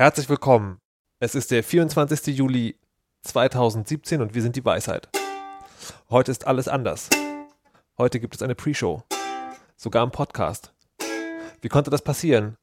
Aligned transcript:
Herzlich 0.00 0.30
willkommen. 0.30 0.78
Es 1.18 1.34
ist 1.34 1.50
der 1.50 1.62
24. 1.62 2.34
Juli 2.34 2.74
2017 3.20 4.22
und 4.22 4.34
wir 4.34 4.40
sind 4.40 4.56
die 4.56 4.64
Weisheit. 4.64 5.10
Heute 6.08 6.30
ist 6.30 6.46
alles 6.46 6.68
anders. 6.68 7.10
Heute 7.98 8.18
gibt 8.18 8.34
es 8.34 8.40
eine 8.40 8.54
Pre-Show. 8.54 9.02
Sogar 9.76 10.02
im 10.02 10.10
Podcast. 10.10 10.72
Wie 11.60 11.68
konnte 11.68 11.90
das 11.90 12.00
passieren? 12.00 12.56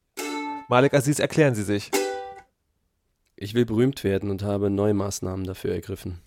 Malik 0.68 0.92
Aziz, 0.94 1.20
erklären 1.20 1.54
Sie 1.54 1.62
sich. 1.62 1.92
Ich 3.36 3.54
will 3.54 3.66
berühmt 3.66 4.02
werden 4.02 4.32
und 4.32 4.42
habe 4.42 4.68
neue 4.68 4.94
Maßnahmen 4.94 5.46
dafür 5.46 5.72
ergriffen. 5.72 6.20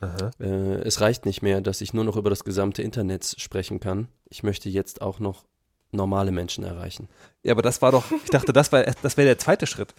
Äh, 0.00 0.76
es 0.80 1.02
reicht 1.02 1.26
nicht 1.26 1.42
mehr, 1.42 1.60
dass 1.60 1.82
ich 1.82 1.92
nur 1.92 2.04
noch 2.04 2.16
über 2.16 2.30
das 2.30 2.44
gesamte 2.44 2.80
Internet 2.80 3.34
sprechen 3.36 3.80
kann. 3.80 4.08
Ich 4.30 4.42
möchte 4.42 4.70
jetzt 4.70 5.02
auch 5.02 5.20
noch 5.20 5.44
normale 5.92 6.32
Menschen 6.32 6.64
erreichen. 6.64 7.08
Ja, 7.42 7.52
aber 7.52 7.62
das 7.62 7.82
war 7.82 7.92
doch, 7.92 8.04
ich 8.24 8.30
dachte, 8.30 8.52
das, 8.52 8.72
war, 8.72 8.82
das 8.82 9.16
wäre 9.16 9.26
der 9.26 9.38
zweite 9.38 9.66
Schritt. 9.66 9.94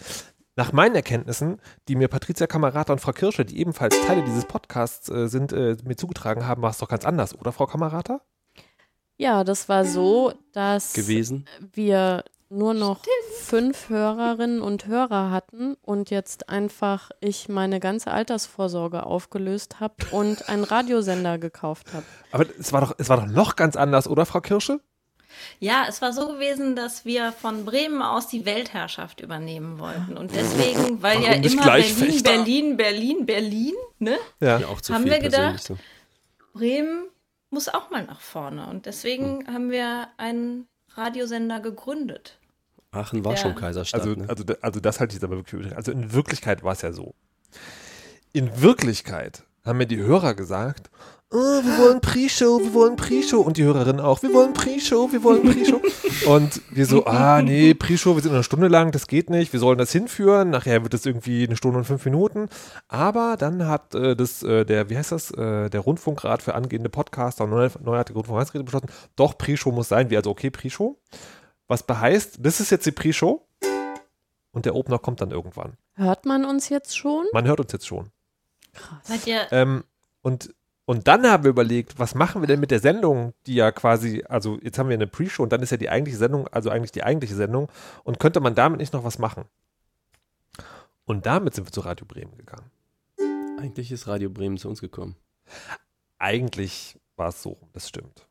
Nach 0.56 0.72
meinen 0.72 0.96
Erkenntnissen, 0.96 1.60
die 1.88 1.96
mir 1.96 2.08
Patricia 2.08 2.46
Kamerata 2.46 2.94
und 2.94 3.00
Frau 3.00 3.12
Kirsche, 3.12 3.44
die 3.44 3.60
ebenfalls 3.60 4.00
Teile 4.06 4.24
dieses 4.24 4.46
Podcasts 4.46 5.10
äh, 5.10 5.28
sind, 5.28 5.52
äh, 5.52 5.78
mir 5.84 5.96
zugetragen 5.96 6.46
haben, 6.46 6.62
war 6.62 6.70
es 6.70 6.78
doch 6.78 6.90
ganz 6.90 7.06
anders, 7.06 7.38
oder 7.40 7.52
Frau 7.52 7.66
Kamerata? 7.66 8.22
Ja, 9.18 9.44
das 9.44 9.70
war 9.70 9.86
so, 9.86 10.34
dass 10.52 10.94
Gewesen? 10.94 11.46
wir 11.74 12.24
nur 12.50 12.74
noch 12.74 13.04
fünf 13.40 13.90
Hörerinnen 13.90 14.62
und 14.62 14.86
Hörer 14.86 15.32
hatten 15.32 15.76
und 15.82 16.12
jetzt 16.12 16.50
einfach 16.50 17.10
ich 17.20 17.50
meine 17.50 17.80
ganze 17.80 18.12
Altersvorsorge 18.12 19.06
aufgelöst 19.06 19.80
habe 19.80 19.96
und 20.12 20.50
einen 20.50 20.64
Radiosender 20.64 21.40
gekauft 21.40 21.94
habe. 21.94 22.06
Aber 22.32 22.46
es 22.60 22.72
war 22.72 22.82
doch, 22.82 22.94
es 22.98 23.10
war 23.10 23.18
doch 23.18 23.28
noch 23.28 23.56
ganz 23.56 23.76
anders, 23.76 24.08
oder 24.08 24.26
Frau 24.26 24.42
Kirsche? 24.42 24.80
Ja, 25.60 25.86
es 25.88 26.02
war 26.02 26.14
so 26.14 26.28
gewesen, 26.28 26.76
dass 26.76 27.06
wir 27.06 27.32
von 27.32 27.66
Bremen 27.66 28.02
aus 28.02 28.28
die 28.28 28.46
Weltherrschaft 28.46 29.22
übernehmen 29.22 29.80
wollten. 29.80 30.18
Und 30.18 30.36
deswegen, 30.36 31.02
weil 31.02 31.18
Warum 31.18 31.24
ja 31.26 31.34
immer 31.34 31.64
gleich 31.64 31.96
Berlin? 31.96 32.24
Berlin, 32.24 32.78
Berlin, 32.78 33.26
Berlin, 33.26 33.74
ne? 34.00 34.18
Ja. 34.40 34.58
Auch 34.68 34.82
zu 34.82 34.94
Haben 34.94 35.04
viel 35.04 35.12
wir 35.14 35.20
gedacht? 35.20 35.72
Bremen 36.54 37.06
muss 37.50 37.70
auch 37.70 37.90
mal 37.90 38.04
nach 38.06 38.22
vorne. 38.22 38.68
Und 38.68 38.86
deswegen 38.86 39.46
Hm. 39.48 39.54
haben 39.54 39.72
wir 39.72 40.08
einen 40.18 40.68
Radiosender 40.96 41.60
gegründet. 41.60 42.38
Aachen 42.92 43.26
war 43.26 43.34
Ja. 43.34 43.38
schon 43.38 43.56
Kaiserstadt. 43.56 44.02
Also, 44.02 44.14
ne? 44.14 44.30
also, 44.30 44.44
also 44.62 44.80
das 44.80 45.00
halte 45.00 45.12
ich 45.12 45.16
jetzt 45.16 45.24
aber 45.24 45.38
wirklich. 45.38 45.76
Also 45.76 45.92
in 45.92 46.14
Wirklichkeit 46.14 46.64
war 46.64 46.74
es 46.74 46.82
ja 46.84 46.92
so. 46.94 47.16
In 48.34 48.62
Wirklichkeit 48.62 49.44
haben 49.66 49.78
mir 49.78 49.88
die 49.88 49.98
Hörer 49.98 50.34
gesagt, 50.36 50.90
oh, 51.34 51.64
wir 51.64 51.78
wollen 51.78 52.02
Pre-Show, 52.02 52.60
wir 52.60 52.74
wollen 52.74 52.96
Pre-Show. 52.96 53.42
Und 53.42 53.58
die 53.58 53.64
Hörerinnen 53.64 54.00
auch, 54.00 54.22
wir 54.22 54.34
wollen 54.34 54.54
Pre-Show, 54.54 55.12
wir 55.12 55.24
wollen 55.24 55.44
Pre-Show. 55.44 55.82
Und 56.28 56.62
wir 56.70 56.86
so, 56.86 57.06
ah, 57.06 57.42
nee, 57.42 57.74
Pre-Show, 57.74 58.16
wir 58.16 58.22
sind 58.22 58.34
eine 58.34 58.44
Stunde 58.44 58.68
lang, 58.68 58.92
das 58.92 59.08
geht 59.08 59.30
nicht, 59.30 59.52
wir 59.52 59.60
sollen 59.60 59.78
das 59.78 59.92
hinführen. 59.92 60.52
Nachher 60.52 60.84
wird 60.84 60.94
es 60.94 61.06
irgendwie 61.06 61.46
eine 61.46 61.56
Stunde 61.56 61.80
und 61.80 61.86
fünf 61.86 62.06
Minuten. 62.06 62.50
Aber 62.88 63.36
dann 63.38 63.68
hat 63.68 63.96
äh, 63.96 64.16
das, 64.16 64.44
äh, 64.44 64.66
der, 64.66 64.90
wie 64.90 64.98
heißt 64.98 65.12
das, 65.12 65.32
äh, 65.32 65.70
der 65.70 65.80
Rundfunkrat 65.80 66.44
für 66.44 66.56
angehende 66.56 66.90
Podcaster 66.90 67.44
und 67.46 67.50
neu, 67.50 67.70
neuartige 67.82 68.18
Rundfunkratsrede 68.20 68.64
beschlossen, 68.64 68.90
doch, 69.16 69.38
Pre-Show 69.38 69.72
muss 69.72 69.90
sein. 69.90 70.10
Wir 70.10 70.20
also, 70.20 70.30
okay, 70.30 70.50
Pre-Show. 70.50 71.00
Was 71.68 71.84
beheißt, 71.84 72.38
das 72.42 72.60
ist 72.60 72.70
jetzt 72.70 72.86
die 72.86 72.92
Pre-Show 72.92 73.46
und 74.52 74.66
der 74.66 74.76
Opener 74.76 75.00
kommt 75.00 75.22
dann 75.22 75.32
irgendwann. 75.32 75.74
Hört 75.96 76.26
man 76.26 76.46
uns 76.46 76.70
jetzt 76.70 76.98
schon? 76.98 77.26
Man 77.34 77.48
hört 77.48 77.60
uns 77.60 77.72
jetzt 77.72 77.88
schon. 77.88 78.10
Krass. 78.74 79.00
Seid 79.04 79.28
ihr, 79.28 79.48
Ähm, 79.52 79.84
und, 80.22 80.54
und 80.86 81.08
dann 81.08 81.26
haben 81.26 81.44
wir 81.44 81.52
überlegt, 81.52 81.98
was 81.98 82.14
machen 82.14 82.42
wir 82.42 82.48
denn 82.48 82.60
mit 82.60 82.72
der 82.72 82.80
Sendung, 82.80 83.34
die 83.46 83.56
ja 83.56 83.72
quasi, 83.72 84.24
also 84.28 84.60
jetzt 84.62 84.78
haben 84.78 84.90
wir 84.90 84.96
eine 84.96 85.08
Pre-Show 85.08 85.44
und 85.44 85.52
dann 85.54 85.62
ist 85.62 85.72
ja 85.72 85.78
die 85.78 85.90
eigentliche 85.90 86.18
Sendung, 86.18 86.48
also 86.50 86.70
eigentlich 86.70 86.92
die 86.92 87.04
eigentliche 87.04 87.36
Sendung 87.36 87.70
und 88.04 88.20
könnte 88.20 88.42
man 88.42 88.54
damit 88.56 88.80
nicht 88.80 88.94
noch 88.94 89.04
was 89.04 89.18
machen? 89.18 89.46
Und 91.06 91.26
damit 91.26 91.54
sind 91.54 91.68
wir 91.68 91.72
zu 91.72 91.82
Radio 91.82 92.06
Bremen 92.06 92.38
gegangen. 92.38 92.70
Eigentlich 93.60 93.92
ist 93.92 94.08
Radio 94.08 94.30
Bremen 94.30 94.58
zu 94.58 94.68
uns 94.68 94.82
gekommen. 94.82 95.16
Eigentlich 96.18 97.00
war 97.16 97.30
es 97.30 97.42
so, 97.42 97.58
das 97.72 97.88
stimmt. 97.88 98.28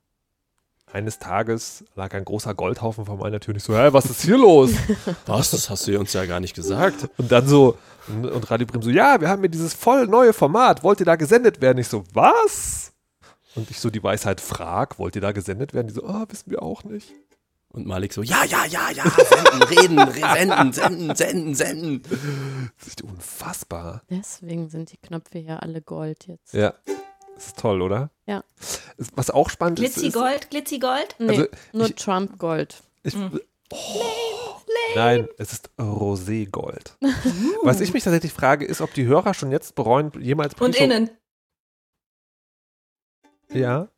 Eines 0.92 1.18
Tages 1.18 1.84
lag 1.94 2.12
ein 2.12 2.24
großer 2.24 2.54
Goldhaufen 2.54 3.06
vor 3.06 3.16
meiner 3.16 3.40
Tür 3.40 3.52
und 3.54 3.56
ich 3.56 3.64
so, 3.64 3.74
hä, 3.74 3.88
was 3.92 4.04
ist 4.04 4.20
hier 4.22 4.36
los? 4.36 4.72
Was? 5.26 5.50
Das 5.52 5.70
hast 5.70 5.86
du 5.88 5.98
uns 5.98 6.12
ja 6.12 6.26
gar 6.26 6.38
nicht 6.38 6.54
gesagt. 6.54 7.08
Und 7.16 7.32
dann 7.32 7.46
so, 7.48 7.78
und 8.08 8.26
und 8.26 8.50
Radio 8.50 8.66
Bremen 8.66 8.82
so, 8.82 8.90
ja, 8.90 9.18
wir 9.20 9.28
haben 9.30 9.40
hier 9.40 9.48
dieses 9.48 9.72
voll 9.72 10.06
neue 10.06 10.34
Format, 10.34 10.82
wollt 10.82 11.00
ihr 11.00 11.06
da 11.06 11.16
gesendet 11.16 11.62
werden? 11.62 11.78
Ich 11.78 11.88
so, 11.88 12.04
was? 12.12 12.92
Und 13.54 13.70
ich 13.70 13.80
so 13.80 13.88
die 13.88 14.02
Weisheit 14.02 14.40
frag, 14.40 14.98
wollt 14.98 15.14
ihr 15.16 15.22
da 15.22 15.32
gesendet 15.32 15.72
werden? 15.72 15.88
Die 15.88 15.94
so, 15.94 16.04
ah, 16.06 16.26
wissen 16.28 16.50
wir 16.50 16.62
auch 16.62 16.84
nicht. 16.84 17.10
Und 17.70 17.86
Malik 17.86 18.12
so, 18.12 18.22
ja, 18.22 18.44
ja, 18.44 18.66
ja, 18.66 18.90
ja, 18.90 19.04
senden, 19.08 19.62
reden, 19.62 19.98
re- 19.98 20.34
senden, 20.36 20.72
senden, 20.74 21.16
senden, 21.16 21.54
senden. 21.54 22.02
Das 22.78 22.88
ist 22.88 23.00
unfassbar. 23.02 24.02
Deswegen 24.10 24.68
sind 24.68 24.92
die 24.92 24.98
Knöpfe 24.98 25.38
hier 25.38 25.62
alle 25.62 25.80
Gold 25.80 26.26
jetzt. 26.26 26.52
Ja. 26.52 26.74
Das 27.42 27.48
ist 27.48 27.58
toll, 27.58 27.82
oder? 27.82 28.10
Ja. 28.26 28.44
Was 29.16 29.30
auch 29.30 29.50
spannend 29.50 29.80
ist, 29.80 29.96
ist 29.96 30.02
Glitzigold, 30.02 30.48
Glitzigold? 30.50 31.16
Nee, 31.18 31.28
Also, 31.28 31.46
nur 31.72 31.86
ich- 31.86 31.96
Trump 31.96 32.38
Gold. 32.38 32.80
ich, 33.02 33.16
oh, 33.16 33.30
Nein, 34.94 35.26
es 35.38 35.52
ist 35.52 35.70
Roségold. 35.76 36.96
Was 37.64 37.80
ich 37.80 37.92
mich 37.92 38.04
tatsächlich 38.04 38.32
frage, 38.32 38.64
ist, 38.64 38.80
ob 38.80 38.94
die 38.94 39.06
Hörer 39.06 39.34
schon 39.34 39.50
jetzt 39.50 39.74
bereuen, 39.74 40.12
jemals 40.20 40.54
Und 40.54 40.70
Pre-Show- 40.72 40.84
innen. 40.84 41.10
Ja. 43.52 43.88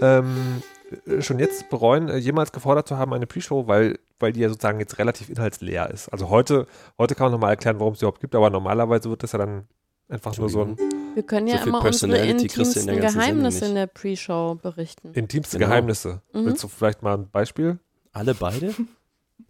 Ähm, 0.00 0.62
äh, 1.06 1.22
schon 1.22 1.38
jetzt 1.38 1.70
bereuen, 1.70 2.08
äh, 2.10 2.16
jemals 2.18 2.52
gefordert 2.52 2.88
zu 2.88 2.98
haben, 2.98 3.14
eine 3.14 3.26
Pre-Show, 3.26 3.66
weil, 3.68 3.98
weil 4.18 4.32
die 4.32 4.40
ja 4.40 4.48
sozusagen 4.48 4.80
jetzt 4.80 4.98
relativ 4.98 5.28
inhaltsleer 5.30 5.90
ist. 5.90 6.08
Also 6.10 6.28
heute, 6.28 6.66
heute 6.98 7.14
kann 7.14 7.26
man 7.26 7.32
nochmal 7.32 7.50
erklären, 7.50 7.80
warum 7.80 7.94
es 7.94 8.00
die 8.00 8.04
überhaupt 8.04 8.20
gibt, 8.20 8.34
aber 8.34 8.50
normalerweise 8.50 9.08
wird 9.10 9.22
das 9.22 9.32
ja 9.32 9.38
dann 9.38 9.66
einfach 10.08 10.36
nur 10.36 10.50
so 10.50 10.62
ein 10.62 10.76
Wir 11.14 11.22
können 11.22 11.46
So 11.48 11.52
ja 11.54 11.58
viel 11.60 11.68
immer 11.68 11.84
unsere 11.84 12.16
in 12.18 12.38
intimsten 12.38 12.64
Sendung 12.82 13.00
Geheimnisse 13.00 13.66
in 13.66 13.74
der 13.74 13.86
Pre-Show 13.86 14.54
berichten. 14.62 15.12
intimste 15.14 15.58
Genau. 15.58 15.68
Geheimnisse. 15.70 16.22
Mhm. 16.32 16.46
Willst 16.46 16.62
du 16.62 16.68
vielleicht 16.68 17.02
mal 17.02 17.14
ein 17.18 17.30
Beispiel? 17.30 17.78
Alle 18.12 18.34
beide? 18.34 18.74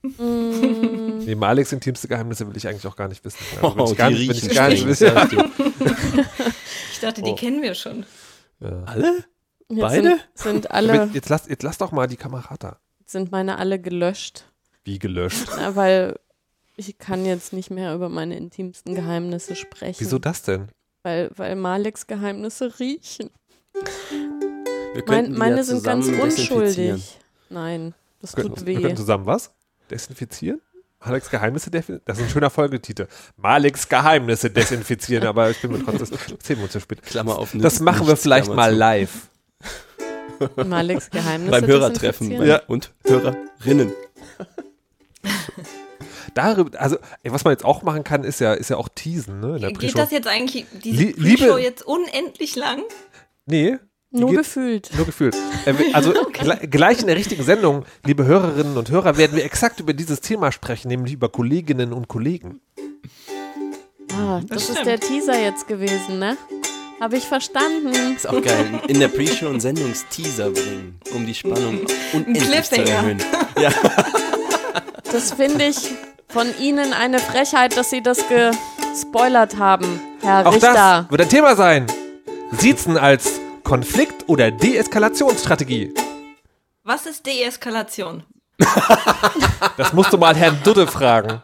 Mm, 0.03 1.19
Nee, 1.25 1.35
Maleks 1.37 1.73
intimste 1.73 2.09
Geheimnisse 2.09 2.47
will 2.49 2.57
ich 2.57 2.67
eigentlich 2.67 2.87
auch 2.87 2.97
gar 2.97 3.09
nicht 3.09 3.25
wissen. 3.25 3.39
Also 3.63 3.75
Oh, 3.79 3.91
ich 3.93 3.97
gar 3.97 4.09
die 4.11 4.15
nicht, 4.17 4.29
will 4.29 4.35
riechen 4.35 4.51
ich 4.51 4.57
gar 4.57 4.69
nicht 4.69 4.79
streng, 4.81 4.91
wissen. 4.91 5.15
sagst 5.15 5.33
du. 5.33 6.23
Ich 6.93 7.01
dachte, 7.01 7.23
die 7.23 7.31
Oh. 7.31 7.35
kennen 7.35 7.63
wir 7.63 7.75
schon. 7.75 8.07
Ja. 8.61 8.83
Alle? 8.85 9.25
jetzt 9.69 9.81
Beide? 9.81 10.09
Sind, 10.35 10.53
sind 10.55 10.71
alle, 10.71 11.11
Jetzt 11.13 11.29
lass, 11.29 11.49
jetzt 11.49 11.63
lass 11.65 11.79
doch 11.79 11.91
mal 11.93 12.07
die 12.07 12.17
Kamerata. 12.17 12.79
sind 13.07 13.33
meine 13.33 13.59
alle 13.59 13.81
gelöscht. 13.81 14.45
Wie 14.85 14.99
gelöscht. 15.01 15.49
Ja, 15.59 15.75
weil 15.77 16.19
ich 16.77 16.99
kann 16.99 17.25
jetzt 17.27 17.53
nicht 17.53 17.71
mehr 17.71 17.95
über 17.95 18.09
meine 18.09 18.37
intimsten 18.37 18.95
Geheimnisse 18.95 19.57
sprechen. 19.57 19.97
Wieso 20.01 20.19
das 20.19 20.43
denn? 20.43 20.69
Weil, 21.03 21.31
weil 21.37 21.57
Maleks 21.57 22.07
Geheimnisse 22.07 22.79
riechen. 22.79 23.31
Wir 24.95 25.03
Mein, 25.07 25.33
meine 25.33 25.57
ja 25.57 25.63
sind 25.65 25.83
ganz 25.83 26.07
unschuldig. 26.07 27.19
Nein, 27.49 27.95
das 28.21 28.37
Wir 28.37 28.45
tut 28.45 28.53
könnten, 28.55 28.67
wir 28.67 28.75
könnten 28.75 28.91
weh. 28.91 28.95
zusammen 28.97 29.27
was? 29.27 29.53
Desinfizieren? 29.91 30.61
Maleks 31.05 31.29
Geheimnisse 31.31 31.71
desinfizieren? 31.71 32.03
Das 32.05 32.19
ist 32.19 32.25
ein 32.25 32.31
schöner 32.31 32.51
Folgetitel. 32.51 33.09
Maleks 33.37 33.89
Geheimnisse 33.89 34.51
desinfizieren, 34.51 35.27
aber 35.27 35.51
ich 35.51 35.61
bin 35.61 35.73
mir 35.73 35.85
trotzdem, 35.85 36.59
wir 36.59 36.65
uns 36.65 36.75
ja 36.75 36.81
später. 36.81 37.03
Klammer 37.03 37.37
auf. 37.39 37.51
Das 37.55 37.81
machen 37.81 38.07
wir 38.07 38.17
vielleicht 38.17 38.45
Klammer 38.47 38.63
mal 38.63 38.73
zu. 38.73 38.79
live. 38.79 39.29
Maleks 40.65 41.11
Geheimnisse 41.11 41.51
Beim 41.51 41.67
Hörertreffen 41.67 42.31
desinfizieren? 42.31 42.39
beim- 42.39 42.49
Ja. 42.49 42.63
und 42.69 42.93
Hörerinnen. 43.05 43.93
Darüber, 46.35 46.81
also, 46.81 46.97
ey, 47.23 47.33
was 47.33 47.45
man 47.45 47.53
jetzt 47.53 47.65
auch 47.65 47.83
machen 47.83 48.05
kann, 48.05 48.25
ist 48.25 48.41
ja, 48.41 48.55
ist 48.55 48.71
ja 48.71 48.77
auch 48.79 48.89
teasen, 48.95 49.41
ne? 49.41 49.57
In 49.57 49.61
der 49.63 49.73
Geht 49.73 49.97
das 49.99 50.11
jetzt 50.11 50.27
eigentlich, 50.29 50.65
diese 50.83 50.97
Lie- 51.05 51.15
Liebe- 51.17 51.45
Pre-Show 51.45 51.59
jetzt 51.59 51.83
unendlich 51.87 52.57
lang? 52.57 52.83
Nee, 53.47 53.77
Nur 54.11 54.31
geht- 54.31 54.39
gefühlt. 54.39 54.91
nur 54.97 55.05
gefühlt. 55.07 55.37
Äh, 55.67 55.75
wir- 55.79 55.95
also 55.95 56.13
gle- 56.33 56.67
gleich 56.69 57.01
in 57.01 57.07
der 57.07 57.17
richtigen 57.17 57.43
Sendung, 57.45 57.85
liebe 58.07 58.25
Hörerinnen 58.25 58.77
und 58.79 58.91
Hörer, 58.91 59.19
werden 59.19 59.37
wir 59.37 59.45
exakt 59.45 59.81
über 59.81 59.93
dieses 59.93 60.21
Thema 60.21 60.53
sprechen, 60.53 60.89
nämlich 60.89 61.13
über 61.13 61.29
Kolleginnen 61.29 61.93
und 61.93 62.09
Kollegen. 62.09 62.61
Ah, 64.15 64.41
das, 64.47 64.63
ist 64.65 64.73
stimmt. 64.73 64.87
der 64.87 65.01
Teaser 65.01 65.39
jetzt 65.41 65.67
gewesen, 65.69 66.19
ne? 66.19 66.37
Habe 67.01 67.17
ich 67.17 67.25
verstanden. 67.25 67.91
Ist 68.15 68.29
auch 68.29 68.41
geil. 68.43 68.81
In 68.87 69.01
der 69.01 69.09
Pre-Show 69.09 69.49
einen 69.49 69.61
Sendungsteaser 69.61 70.51
bringen, 70.51 71.01
um 71.15 71.27
die 71.27 71.35
Spannung 71.35 71.81
unendlich 72.13 72.43
zu 72.45 72.51
Cliffhanger. 72.77 72.91
erhöhen. 72.91 73.23
Ja, 73.61 73.71
Das 75.11 75.33
finde 75.33 75.67
ich 75.67 75.91
von 76.33 76.47
Ihnen 76.59 76.93
eine 76.93 77.19
Frechheit, 77.19 77.77
dass 77.77 77.91
Sie 77.91 78.03
das 78.03 78.19
gespoilert 78.29 79.57
haben, 79.59 80.01
Herr 80.23 80.47
Auch 80.47 80.53
Richter. 80.55 80.73
das 81.03 81.11
wird 81.11 81.21
ein 81.21 81.29
Thema 81.29 81.57
sein. 81.57 81.87
Siezen 82.53 82.97
als 82.97 83.41
Konflikt- 83.65 84.29
oder 84.29 84.51
Deeskalationsstrategie. 84.51 85.93
Was 86.85 87.07
ist 87.07 87.27
Deeskalation? 87.27 88.25
Das 89.77 89.93
musst 89.93 90.13
du 90.13 90.19
mal 90.19 90.35
Herrn 90.37 90.59
Dudde 90.65 90.87
fragen. 90.87 91.41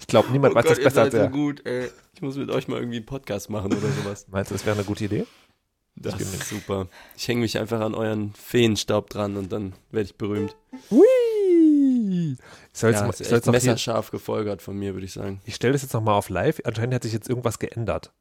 Ich 0.00 0.06
glaube, 0.06 0.30
niemand 0.30 0.54
weiß 0.54 0.64
das 0.66 0.78
ihr 0.78 0.84
besser 0.84 1.02
als 1.02 1.12
seid 1.12 1.20
so 1.20 1.26
er. 1.26 1.30
gut, 1.30 1.66
ey. 1.66 1.90
Ich 2.14 2.22
muss 2.22 2.36
mit 2.36 2.50
euch 2.50 2.68
mal 2.68 2.78
irgendwie 2.78 2.96
einen 2.98 3.06
Podcast 3.06 3.50
machen 3.50 3.72
oder 3.72 3.88
sowas. 4.02 4.26
Meinst 4.30 4.50
du, 4.50 4.54
das 4.54 4.64
wäre 4.64 4.76
eine 4.76 4.84
gute 4.84 5.04
Idee? 5.04 5.26
Das 6.02 6.16
bin 6.16 6.26
ist 6.26 6.48
super. 6.48 6.86
Ich 7.16 7.26
hänge 7.28 7.40
mich 7.40 7.58
einfach 7.58 7.80
an 7.80 7.94
euren 7.94 8.32
Feenstaub 8.34 9.10
dran 9.10 9.36
und 9.36 9.52
dann 9.52 9.72
werde 9.90 10.06
ich 10.06 10.16
berühmt. 10.16 10.56
Hui. 10.90 11.04
Ich 12.72 12.78
soll 12.80 12.90
jetzt, 12.90 13.00
Ja, 13.00 13.06
mal, 13.06 13.10
ich 13.18 13.26
soll 13.26 13.36
jetzt 13.38 13.46
noch 13.46 13.54
hier, 13.54 13.60
messerscharf 13.70 14.10
gefolgert 14.10 14.62
von 14.62 14.76
mir, 14.78 14.94
würde 14.94 15.06
ich 15.06 15.12
sagen. 15.12 15.40
ich 15.44 15.54
stelle 15.54 15.72
das 15.72 15.82
jetzt 15.82 15.92
nochmal 15.94 16.14
auf 16.14 16.28
live. 16.28 16.60
Anscheinend 16.64 16.94
hat 16.94 17.02
sich 17.02 17.12
jetzt 17.12 17.28
irgendwas 17.28 17.58
geändert. 17.58 18.12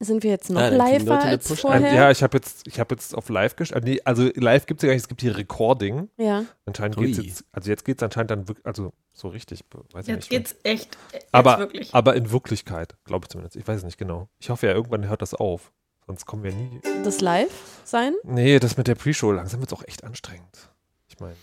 Sind 0.00 0.24
wir 0.24 0.30
jetzt 0.32 0.50
noch 0.50 0.60
Ja, 0.60 0.68
kriegen 0.70 1.06
live 1.06 1.08
als 1.24 1.48
Push- 1.48 1.60
vorher? 1.60 1.94
Ja, 1.94 2.10
ich 2.10 2.24
habe 2.24 2.36
jetzt, 2.36 2.66
ich 2.66 2.80
habe 2.80 2.92
jetzt 2.94 3.14
auf 3.14 3.28
live 3.28 3.54
gestellt. 3.54 3.84
Nee, 3.84 4.00
also 4.04 4.28
live 4.34 4.66
gibt 4.66 4.80
es 4.80 4.82
ja 4.82 4.88
gar 4.88 4.94
nicht, 4.94 5.02
es 5.02 5.08
gibt 5.08 5.20
hier 5.20 5.36
Recording. 5.36 6.08
ja. 6.16 6.44
Anscheinend 6.66 6.96
geht 6.96 7.16
jetzt, 7.18 7.44
also 7.52 7.70
jetzt 7.70 7.84
geht 7.84 7.98
es 7.98 8.02
anscheinend 8.02 8.32
dann 8.32 8.48
wirklich, 8.48 8.66
also 8.66 8.92
so 9.12 9.28
richtig, 9.28 9.60
weiß 9.92 10.04
ich 10.04 10.08
Jetzt 10.08 10.16
nicht. 10.16 10.30
geht's 10.30 10.56
echt. 10.64 10.98
Jetzt 11.12 11.28
aber, 11.30 11.58
wirklich. 11.60 11.94
aber 11.94 12.16
in 12.16 12.32
Wirklichkeit, 12.32 12.96
glaube 13.04 13.26
ich 13.26 13.28
zumindest. 13.28 13.54
Ich 13.56 13.68
weiß 13.68 13.78
es 13.78 13.84
nicht 13.84 13.98
genau. 13.98 14.28
Ich 14.40 14.50
hoffe 14.50 14.66
ja, 14.66 14.72
irgendwann 14.72 15.06
hört 15.08 15.22
das 15.22 15.34
auf. 15.34 15.70
Sonst 16.06 16.26
kommen 16.26 16.42
wir 16.42 16.52
nie. 16.52 16.80
Das 17.04 17.20
live 17.20 17.52
sein? 17.84 18.14
Nee, 18.24 18.58
das 18.58 18.76
mit 18.76 18.88
der 18.88 18.96
Pre-Show, 18.96 19.30
langsam 19.32 19.60
wird 19.60 19.72
es 19.72 19.78
auch 19.78 19.86
echt 19.86 20.04
anstrengend. 20.04 20.70
Ich 21.08 21.20
meine. 21.20 21.36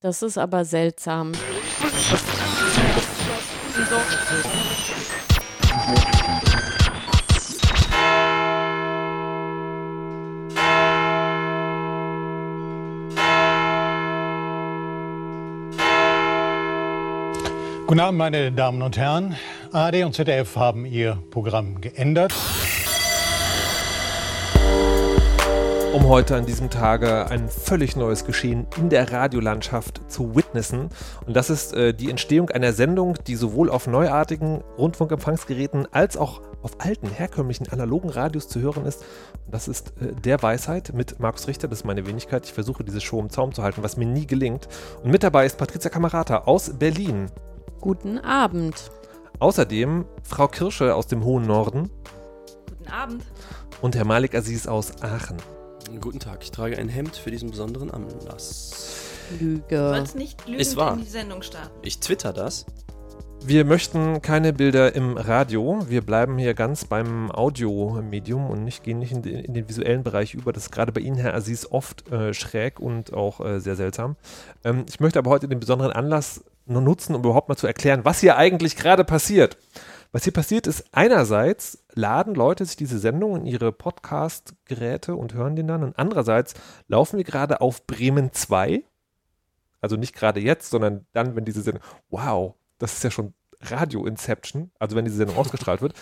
Das 0.00 0.22
ist 0.22 0.36
aber 0.36 0.64
seltsam. 0.64 1.32
Guten 17.86 18.00
Abend, 18.00 18.18
meine 18.18 18.50
Damen 18.50 18.82
und 18.82 18.96
Herren. 18.96 19.36
ARD 19.70 20.04
und 20.04 20.14
ZDF 20.14 20.56
haben 20.56 20.84
ihr 20.84 21.22
Programm 21.30 21.80
geändert. 21.80 22.32
Um 25.92 26.08
heute 26.08 26.36
an 26.36 26.46
diesem 26.46 26.70
Tage 26.70 27.26
ein 27.26 27.48
völlig 27.50 27.96
neues 27.96 28.24
Geschehen 28.24 28.66
in 28.78 28.88
der 28.88 29.12
Radiolandschaft 29.12 30.00
zu 30.10 30.34
witnessen. 30.34 30.88
Und 31.26 31.36
das 31.36 31.50
ist 31.50 31.74
äh, 31.74 31.92
die 31.92 32.08
Entstehung 32.08 32.48
einer 32.48 32.72
Sendung, 32.72 33.18
die 33.26 33.36
sowohl 33.36 33.68
auf 33.68 33.86
neuartigen 33.86 34.62
Rundfunkempfangsgeräten 34.78 35.86
als 35.92 36.16
auch 36.16 36.40
auf 36.62 36.72
alten, 36.78 37.08
herkömmlichen, 37.08 37.68
analogen 37.70 38.08
Radios 38.08 38.48
zu 38.48 38.60
hören 38.60 38.86
ist. 38.86 39.04
Und 39.44 39.54
das 39.54 39.68
ist 39.68 39.92
äh, 40.00 40.14
Der 40.14 40.42
Weisheit 40.42 40.92
mit 40.94 41.20
Markus 41.20 41.46
Richter, 41.46 41.68
das 41.68 41.80
ist 41.80 41.84
meine 41.84 42.06
Wenigkeit. 42.06 42.46
Ich 42.46 42.54
versuche 42.54 42.84
diese 42.84 43.00
Show 43.02 43.20
im 43.20 43.28
Zaum 43.28 43.52
zu 43.52 43.62
halten, 43.62 43.82
was 43.82 43.98
mir 43.98 44.06
nie 44.06 44.26
gelingt. 44.26 44.68
Und 45.02 45.10
mit 45.10 45.22
dabei 45.22 45.44
ist 45.44 45.58
Patricia 45.58 45.90
Kamerata 45.90 46.38
aus 46.44 46.70
Berlin. 46.78 47.26
Guten 47.80 48.18
Abend. 48.18 48.90
Außerdem 49.40 50.06
Frau 50.22 50.48
Kirsche 50.48 50.94
aus 50.94 51.06
dem 51.06 51.22
hohen 51.24 51.46
Norden 51.46 51.90
Guten 52.68 52.90
Abend. 52.90 53.24
und 53.82 53.94
Herr 53.94 54.06
Malik 54.06 54.34
Aziz 54.34 54.66
aus 54.66 55.02
Aachen. 55.02 55.36
Guten 56.00 56.20
Tag, 56.20 56.42
ich 56.42 56.50
trage 56.50 56.78
ein 56.78 56.88
Hemd 56.88 57.16
für 57.16 57.30
diesen 57.30 57.50
besonderen 57.50 57.90
Anlass. 57.90 58.96
Du 59.38 59.44
Lüge. 59.44 59.62
sollst 59.70 60.16
nicht 60.16 60.46
lügen 60.46 60.60
Ist 60.60 60.76
wahr. 60.76 60.94
in 60.94 61.00
die 61.00 61.06
Sendung 61.10 61.42
starten. 61.42 61.70
Ich 61.82 62.00
twitter 62.00 62.32
das. 62.32 62.66
Wir 63.44 63.64
möchten 63.64 64.22
keine 64.22 64.52
Bilder 64.52 64.94
im 64.94 65.16
Radio. 65.16 65.84
Wir 65.88 66.00
bleiben 66.02 66.38
hier 66.38 66.54
ganz 66.54 66.84
beim 66.84 67.30
Audiomedium 67.30 68.48
und 68.48 68.62
nicht, 68.62 68.84
gehen 68.84 69.00
nicht 69.00 69.10
in 69.12 69.22
den, 69.22 69.44
in 69.44 69.54
den 69.54 69.68
visuellen 69.68 70.04
Bereich 70.04 70.34
über. 70.34 70.52
Das 70.52 70.64
ist 70.64 70.70
gerade 70.70 70.92
bei 70.92 71.00
Ihnen, 71.00 71.16
Herr 71.16 71.34
Aziz, 71.34 71.66
oft 71.68 72.10
äh, 72.12 72.32
schräg 72.34 72.78
und 72.78 73.12
auch 73.12 73.40
äh, 73.44 73.58
sehr 73.58 73.74
seltsam. 73.74 74.16
Ähm, 74.62 74.84
ich 74.88 75.00
möchte 75.00 75.18
aber 75.18 75.30
heute 75.30 75.48
den 75.48 75.58
besonderen 75.58 75.92
Anlass 75.92 76.44
nur 76.66 76.82
nutzen, 76.82 77.16
um 77.16 77.22
überhaupt 77.22 77.48
mal 77.48 77.56
zu 77.56 77.66
erklären, 77.66 78.04
was 78.04 78.20
hier 78.20 78.36
eigentlich 78.36 78.76
gerade 78.76 79.04
passiert. 79.04 79.56
Was 80.12 80.24
hier 80.24 80.32
passiert 80.32 80.66
ist, 80.66 80.84
einerseits 80.92 81.81
laden 81.94 82.34
Leute 82.34 82.64
sich 82.64 82.76
diese 82.76 82.98
Sendung 82.98 83.36
in 83.36 83.46
ihre 83.46 83.72
Podcast-Geräte 83.72 85.14
und 85.14 85.34
hören 85.34 85.56
den 85.56 85.66
dann 85.66 85.84
und 85.84 85.98
andererseits 85.98 86.54
laufen 86.88 87.16
wir 87.16 87.24
gerade 87.24 87.60
auf 87.60 87.86
Bremen 87.86 88.32
2. 88.32 88.84
Also 89.80 89.96
nicht 89.96 90.14
gerade 90.14 90.40
jetzt, 90.40 90.70
sondern 90.70 91.06
dann, 91.12 91.34
wenn 91.36 91.44
diese 91.44 91.62
Sendung, 91.62 91.82
wow, 92.08 92.54
das 92.78 92.94
ist 92.94 93.04
ja 93.04 93.10
schon 93.10 93.34
Radio 93.60 94.06
Inception, 94.06 94.70
also 94.78 94.96
wenn 94.96 95.04
diese 95.04 95.16
Sendung 95.18 95.36
ausgestrahlt 95.36 95.82
wird, 95.82 95.94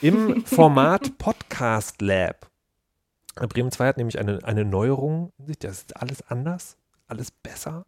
im 0.00 0.44
Format 0.46 1.18
Podcast 1.18 2.02
Lab. 2.02 2.50
Bremen 3.34 3.70
2 3.70 3.86
hat 3.86 3.96
nämlich 3.98 4.18
eine, 4.18 4.40
eine 4.44 4.64
Neuerung. 4.64 5.32
Das 5.38 5.78
ist 5.78 5.96
alles 5.96 6.22
anders, 6.28 6.76
alles 7.06 7.30
besser, 7.30 7.86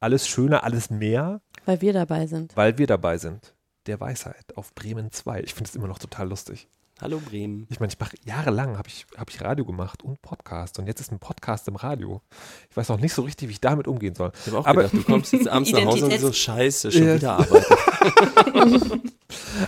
alles 0.00 0.26
schöner, 0.26 0.64
alles 0.64 0.88
mehr, 0.90 1.40
Weil 1.66 1.80
wir 1.82 1.92
dabei 1.92 2.26
sind. 2.26 2.56
weil 2.56 2.78
wir 2.78 2.86
dabei 2.86 3.18
sind. 3.18 3.54
Der 3.86 4.00
Weisheit 4.00 4.56
auf 4.56 4.74
Bremen 4.74 5.12
2. 5.12 5.42
Ich 5.42 5.54
finde 5.54 5.68
es 5.68 5.76
immer 5.76 5.86
noch 5.86 5.98
total 5.98 6.28
lustig. 6.28 6.68
Hallo 6.98 7.20
Bremen. 7.20 7.66
Ich 7.70 7.78
meine, 7.78 7.92
ich 7.92 8.00
mache 8.00 8.16
jahrelang 8.24 8.78
habe 8.78 8.88
ich, 8.88 9.04
hab 9.18 9.28
ich 9.28 9.42
Radio 9.42 9.66
gemacht 9.66 10.02
und 10.02 10.22
Podcast 10.22 10.78
und 10.78 10.86
jetzt 10.86 11.00
ist 11.00 11.12
ein 11.12 11.18
Podcast 11.18 11.68
im 11.68 11.76
Radio. 11.76 12.22
Ich 12.70 12.76
weiß 12.76 12.88
noch 12.88 12.98
nicht 12.98 13.12
so 13.12 13.20
richtig, 13.22 13.48
wie 13.48 13.52
ich 13.52 13.60
damit 13.60 13.86
umgehen 13.86 14.14
soll. 14.14 14.32
Ich 14.40 14.46
habe 14.46 14.58
auch 14.58 14.66
Aber- 14.66 14.84
gedacht, 14.84 14.94
du 14.94 15.02
kommst 15.12 15.32
jetzt 15.34 15.46
abends 15.48 15.72
nach 15.72 15.84
Hause 15.84 16.06
und 16.06 16.18
so 16.18 16.32
scheiße, 16.32 16.90
schon 16.90 17.06
Ja. 17.06 17.14
wieder 17.16 17.32
arbeiten. 17.38 19.02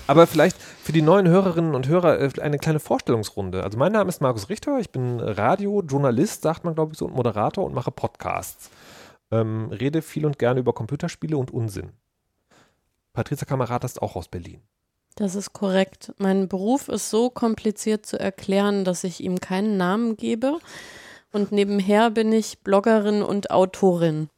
Aber 0.07 0.27
vielleicht 0.27 0.57
für 0.59 0.93
die 0.93 1.03
neuen 1.03 1.29
Hörerinnen 1.29 1.75
und 1.75 1.87
Hörer 1.87 2.19
äh, 2.19 2.31
eine 2.41 2.59
kleine 2.59 2.81
Vorstellungsrunde. 2.81 3.63
Also 3.63 3.77
mein 3.77 3.93
Name 3.93 4.09
ist 4.09 4.23
Markus 4.23 4.49
Richter, 4.49 4.79
ich 4.79 4.91
bin 4.91 5.21
Radiojournalist, 5.21 6.41
sagt 6.43 6.65
man 6.65 6.75
glaube 6.75 6.93
ich 6.93 6.99
so, 6.99 7.05
und 7.05 7.15
Moderator 7.15 7.65
und 7.65 7.75
mache 7.75 7.91
Podcasts. 7.91 8.71
Ähm, 9.31 9.67
rede 9.71 10.01
viel 10.01 10.25
und 10.25 10.39
gerne 10.39 10.61
über 10.61 10.73
Computerspiele 10.73 11.37
und 11.37 11.51
Unsinn. 11.51 11.91
Patricia 13.13 13.45
Kamerad 13.45 13.85
ist 13.85 14.01
auch 14.01 14.17
aus 14.17 14.29
Berlin. 14.29 14.63
Das 15.17 15.35
ist 15.35 15.53
korrekt. 15.53 16.13
Mein 16.19 16.49
Beruf 16.49 16.89
ist 16.89 17.11
so 17.11 17.29
kompliziert 17.31 18.07
zu 18.07 18.19
erklären, 18.21 18.85
dass 18.85 19.03
ich 19.05 19.21
ihm 19.21 19.41
keinen 19.41 19.77
Namen 19.77 20.17
gebe. 20.17 20.59
Und 21.33 21.53
nebenher 21.53 22.11
bin 22.11 22.33
ich 22.33 22.61
Bloggerin 22.61 23.23
und 23.23 23.51
Autorin. 23.51 24.29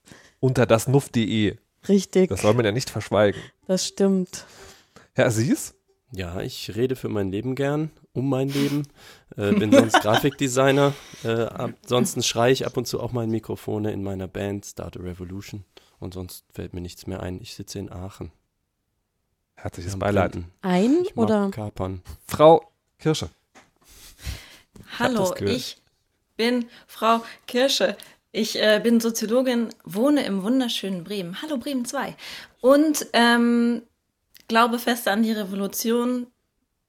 Unter 0.41 0.67
dasnuff.de. 0.67 1.57
Richtig, 1.89 2.29
Das 2.31 2.43
soll 2.43 2.55
man 2.55 2.65
ja 2.65 2.73
nicht 2.73 2.91
verschweigen. 2.91 3.41
das 3.67 3.87
stimmt. 3.87 4.45
Herr 5.15 5.27
Aziz? 5.27 5.75
Ja, 6.13 6.41
ich 6.41 6.75
rede 6.75 6.97
für 6.97 7.09
mein 7.09 7.31
Leben 7.31 7.55
gern, 7.55 7.91
um 8.13 8.29
mein 8.29 8.49
Leben. 8.49 8.83
Äh, 9.37 9.53
bin 9.53 9.71
sonst 9.71 9.93
Grafikdesigner. 10.03 10.93
Äh, 11.23 11.29
ansonsten 11.29 12.23
schreie 12.23 12.53
ich 12.53 12.67
ab 12.67 12.77
und 12.77 12.87
zu 12.87 13.01
auch 13.01 13.13
mal 13.13 13.25
in 13.25 13.31
Mikrofone 13.31 13.93
in 13.93 14.03
meiner 14.03 14.27
Band 14.27 14.67
Start 14.67 14.97
a 14.97 15.01
Revolution. 15.03 15.65
Und 16.01 16.15
sonst 16.15 16.45
fällt 16.53 16.75
mir 16.75 16.81
nichts 16.81 17.07
mehr 17.07 17.23
ein. 17.23 17.41
Ich 17.41 17.55
sitze 17.55 17.79
in 17.79 17.93
Aachen. 17.93 18.33
Herzliches 19.63 19.99
Beileid. 19.99 20.39
Ein 20.63 21.03
Ich 21.05 21.17
oder? 21.17 21.51
Kapern. 21.51 22.01
Frau 22.27 22.73
Kirsche. 22.99 23.29
Hallo, 24.99 25.35
ich 25.37 25.77
bin 26.37 26.67
Frau 26.87 27.23
Kirsche. 27.47 27.97
Ich 28.33 28.59
äh, 28.59 28.81
bin 28.83 29.01
Soziologin, 29.01 29.69
wohne 29.85 30.25
im 30.25 30.43
wunderschönen 30.43 31.05
Bremen. 31.05 31.43
Hallo 31.43 31.59
Bremen 31.59 31.85
2. 31.85 32.17
Und 32.63 33.07
ähm, 33.13 33.83
glaube 34.49 34.79
fest 34.79 35.07
an 35.09 35.23
die 35.23 35.33
Revolution, 35.33 36.27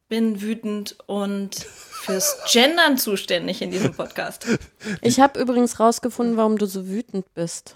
bin 0.07 0.41
wütend 0.41 0.95
und 1.07 1.55
fürs 1.55 2.37
Gendern 2.51 2.97
zuständig 2.97 3.61
in 3.61 3.71
diesem 3.71 3.93
Podcast. 3.93 4.47
Ich 5.01 5.19
habe 5.19 5.39
übrigens 5.39 5.79
rausgefunden, 5.79 6.37
warum 6.37 6.57
du 6.57 6.67
so 6.67 6.87
wütend 6.87 7.33
bist. 7.33 7.75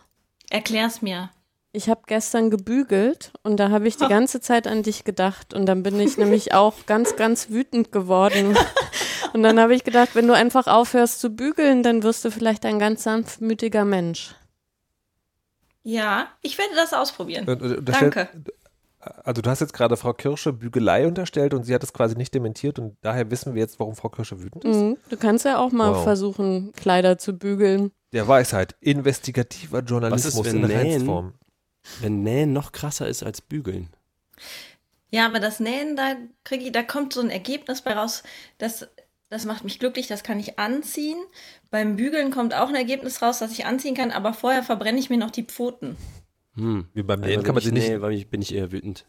Erklär's 0.50 1.01
mir. 1.01 1.31
Ich 1.75 1.89
habe 1.89 2.01
gestern 2.08 2.50
gebügelt 2.50 3.34
und 3.44 3.58
da 3.60 3.70
habe 3.70 3.88
ich 3.88 3.98
die 3.98 4.08
ganze 4.08 4.39
Zeit 4.39 4.65
an 4.67 4.82
dich 4.84 5.03
gedacht 5.03 5.53
und 5.53 5.65
dann 5.65 5.84
bin 5.84 6.00
ich 6.00 6.17
nämlich 6.17 6.53
auch 6.53 6.74
ganz, 6.86 7.15
ganz 7.15 7.50
wütend 7.50 7.91
geworden. 7.91 8.58
Und 9.34 9.44
dann 9.44 9.60
habe 9.60 9.75
ich 9.75 9.84
gedacht, 9.84 10.12
wenn 10.15 10.27
du 10.27 10.34
einfach 10.34 10.65
aufhörst 10.67 11.20
zu 11.20 11.29
bügeln, 11.29 11.84
dann 11.84 12.03
wirst 12.03 12.24
du 12.24 12.32
vielleicht 12.32 12.65
ein 12.65 12.79
ganz 12.79 13.03
sanftmütiger 13.03 13.84
Mensch. 13.84 14.34
Ja, 15.84 16.27
ich 16.41 16.58
werde 16.58 16.74
das 16.75 16.94
ausprobieren. 16.94 17.46
Und, 17.48 17.62
und, 17.62 17.86
das 17.89 17.98
stellt- 17.98 18.15
Danke. 18.15 18.44
Also 19.24 19.41
du 19.41 19.50
hast 19.50 19.60
jetzt 19.60 19.74
gerade 19.74 19.98
Frau 19.98 20.13
Kirsche 20.13 20.53
Bügelei 20.53 21.05
unterstellt 21.05 21.53
und 21.53 21.63
sie 21.63 21.75
hat 21.75 21.84
es 21.84 21.91
quasi 21.91 22.15
nicht 22.15 22.34
dementiert 22.34 22.79
und 22.79 22.96
daher 23.01 23.29
wissen 23.29 23.53
wir 23.53 23.62
jetzt, 23.62 23.77
warum 23.79 23.96
Frau 23.96 24.08
Kirsche 24.10 24.41
wütend 24.41 24.63
ist. 24.63 24.77
Mhm. 24.77 24.98
Du 25.10 25.17
kannst 25.17 25.44
ja 25.44 25.60
auch 25.60 25.72
mal 25.74 25.91
Wow. 25.94 26.03
versuchen, 26.03 26.72
Kleider 26.72 27.17
zu 27.17 27.34
bügeln. 27.38 27.91
Der 28.13 28.27
Weisheit, 28.27 28.75
investigativer 28.79 29.82
Journalismus 29.82 30.46
wenn 30.46 30.63
in 30.63 30.72
Reinform. 30.72 31.34
Wenn 32.01 32.24
Nähen 32.24 32.54
noch 32.54 32.72
krasser 32.72 33.08
ist 33.08 33.24
als 33.24 33.42
Bügeln. 33.42 33.89
Ja, 35.12 35.25
aber 35.25 35.39
das 35.39 35.60
Nähen, 35.60 35.96
da 35.96 36.15
kriege 36.44 36.65
ich, 36.65 36.72
da 36.72 36.84
kommt 36.84 37.13
so 37.13 37.22
ein 37.22 37.30
Ergebnis 37.30 37.82
bei 37.82 37.94
raus, 37.94 38.24
das, 38.58 38.88
das 39.30 39.46
macht 39.46 39.63
mich 39.63 39.80
glücklich, 39.80 40.08
das 40.08 40.24
kann 40.24 40.39
ich 40.39 40.60
anziehen. 40.60 41.18
Beim 41.72 41.96
Bügeln 41.96 42.32
kommt 42.32 42.54
auch 42.54 42.70
ein 42.70 42.75
Ergebnis 42.75 43.22
raus, 43.22 43.39
das 43.39 43.51
ich 43.51 43.65
anziehen 43.65 43.96
kann, 43.96 44.12
aber 44.12 44.34
vorher 44.34 44.63
verbrenne 44.63 45.00
ich 45.00 45.10
mir 45.10 45.18
noch 45.18 45.32
die 45.32 45.44
Pfoten. 45.44 45.96
Hm. 46.56 46.88
Wie 46.94 47.04
beim 47.04 47.22
Also 47.22 47.30
Nähen 47.30 47.39
wenn 47.39 47.46
kann 47.46 47.56
man 47.56 47.60
ich 47.60 47.65
sie 47.65 47.72
nicht, 47.72 47.88
nähe, 47.88 48.01
weil 48.01 48.13
ich, 48.13 48.30
bin 48.30 48.42
ich 48.42 48.54
eher 48.54 48.72
wütend. 48.72 49.06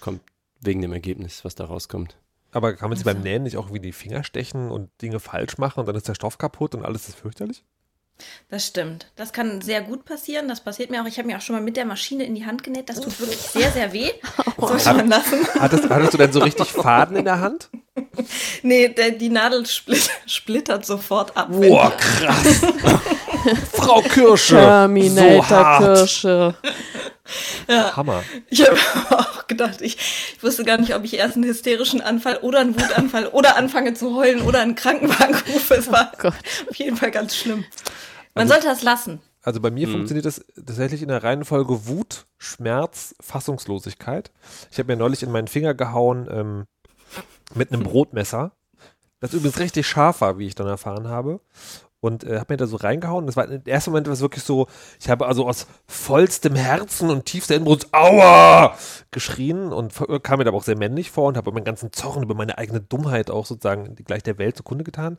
Kommt 0.00 0.20
wegen 0.60 0.82
dem 0.82 0.92
Ergebnis, 0.92 1.44
was 1.44 1.54
da 1.54 1.64
rauskommt. 1.64 2.16
aber 2.52 2.74
kann 2.74 2.88
man 2.90 2.98
sie 2.98 3.04
beim 3.04 3.20
Nähen 3.20 3.42
nicht 3.42 3.56
auch 3.56 3.72
wie 3.72 3.80
die 3.80 3.92
Finger 3.92 4.24
stechen 4.24 4.70
und 4.70 4.90
Dinge 5.02 5.20
falsch 5.20 5.58
machen 5.58 5.80
und 5.80 5.86
dann 5.86 5.96
ist 5.96 6.08
der 6.08 6.14
Stoff 6.14 6.38
kaputt 6.38 6.74
und 6.74 6.84
alles 6.84 7.08
ist 7.08 7.16
fürchterlich? 7.18 7.64
Das 8.48 8.66
stimmt. 8.66 9.06
Das 9.16 9.32
kann 9.32 9.60
sehr 9.60 9.82
gut 9.82 10.04
passieren. 10.04 10.48
Das 10.48 10.60
passiert 10.60 10.90
mir 10.90 11.02
auch. 11.02 11.06
Ich 11.06 11.18
habe 11.18 11.26
mir 11.28 11.36
auch 11.36 11.42
schon 11.42 11.56
mal 11.56 11.62
mit 11.62 11.76
der 11.76 11.84
Maschine 11.84 12.24
in 12.24 12.34
die 12.34 12.46
Hand 12.46 12.62
genäht. 12.62 12.88
Das 12.88 13.00
tut 13.00 13.18
wirklich 13.20 13.38
sehr, 13.38 13.70
sehr 13.72 13.92
weh. 13.92 14.10
Sollte 14.58 14.94
man 14.94 15.08
lassen. 15.08 15.46
Hattest, 15.58 15.88
hattest 15.88 16.14
du 16.14 16.18
denn 16.18 16.32
so 16.32 16.40
richtig 16.40 16.68
Faden 16.68 17.16
in 17.16 17.24
der 17.24 17.40
Hand? 17.40 17.68
Nee, 18.62 18.88
der, 18.88 19.12
die 19.12 19.28
Nadel 19.28 19.64
split, 19.66 20.10
splittert 20.26 20.84
sofort 20.84 21.36
ab. 21.36 21.48
Boah, 21.50 21.90
krass. 21.96 22.60
Frau 23.72 24.02
Kirsche. 24.02 24.54
so 24.54 24.56
Terminator 24.56 25.48
hart. 25.48 25.96
Kirsche. 25.96 26.54
Ja. 27.68 27.96
Hammer. 27.96 28.22
Ich 28.48 28.66
habe 28.66 28.76
auch 29.10 29.46
gedacht, 29.46 29.80
ich, 29.80 29.96
ich 30.36 30.42
wusste 30.42 30.64
gar 30.64 30.78
nicht, 30.78 30.94
ob 30.94 31.04
ich 31.04 31.14
erst 31.14 31.36
einen 31.36 31.44
hysterischen 31.44 32.00
Anfall 32.00 32.38
oder 32.38 32.60
einen 32.60 32.74
Wutanfall 32.80 33.26
oder 33.28 33.56
anfange 33.56 33.94
zu 33.94 34.14
heulen 34.16 34.42
oder 34.42 34.60
einen 34.60 34.74
Krankenwagen 34.74 35.36
rufe. 35.52 35.74
Es 35.74 35.90
war 35.90 36.12
Gott. 36.18 36.34
auf 36.68 36.76
jeden 36.76 36.96
Fall 36.96 37.10
ganz 37.10 37.36
schlimm. 37.36 37.64
Man 38.34 38.42
Also- 38.42 38.54
sollte 38.54 38.66
das 38.68 38.82
lassen. 38.82 39.20
Also 39.42 39.60
bei 39.60 39.70
Mhm. 39.70 39.74
mir 39.74 39.88
funktioniert 39.88 40.26
das 40.26 40.44
tatsächlich 40.56 41.02
in 41.02 41.08
der 41.08 41.22
Reihenfolge 41.22 41.86
Wut, 41.86 42.26
Schmerz, 42.36 43.14
Fassungslosigkeit. 43.20 44.32
Ich 44.72 44.78
habe 44.78 44.92
mir 44.92 44.96
neulich 44.98 45.22
in 45.22 45.30
meinen 45.30 45.46
Finger 45.46 45.72
gehauen 45.74 46.26
ähm, 46.30 46.64
mit 47.54 47.72
einem 47.72 47.84
Brotmesser, 47.84 48.52
das 49.20 49.32
übrigens 49.34 49.60
richtig 49.60 49.86
scharf 49.86 50.20
war, 50.20 50.38
wie 50.38 50.46
ich 50.48 50.56
dann 50.56 50.66
erfahren 50.66 51.06
habe. 51.08 51.40
Und 52.06 52.24
äh, 52.24 52.38
habe 52.38 52.54
mir 52.54 52.56
da 52.56 52.66
so 52.66 52.76
reingehauen. 52.76 53.26
Das 53.26 53.36
war 53.36 53.48
im 53.50 53.62
ersten 53.66 53.90
Moment 53.90 54.06
war 54.06 54.14
es 54.14 54.20
wirklich 54.20 54.44
so, 54.44 54.66
ich 55.00 55.10
habe 55.10 55.26
also 55.26 55.46
aus 55.46 55.66
vollstem 55.86 56.54
Herzen 56.54 57.10
und 57.10 57.26
tiefster 57.26 57.56
Inbrunst 57.56 57.92
Aua 57.92 58.76
geschrien 59.10 59.72
und 59.72 59.92
f- 59.92 60.22
kam 60.22 60.38
mir 60.38 60.44
da 60.44 60.50
aber 60.50 60.58
auch 60.58 60.62
sehr 60.64 60.78
männlich 60.78 61.10
vor 61.10 61.26
und 61.28 61.36
habe 61.36 61.52
meinen 61.52 61.64
ganzen 61.64 61.92
Zorn 61.92 62.22
über 62.22 62.34
meine 62.34 62.58
eigene 62.58 62.80
Dummheit 62.80 63.30
auch 63.30 63.46
sozusagen 63.46 63.94
gleich 63.96 64.22
der 64.22 64.38
Welt 64.38 64.56
zugrunde 64.56 64.84
getan. 64.84 65.18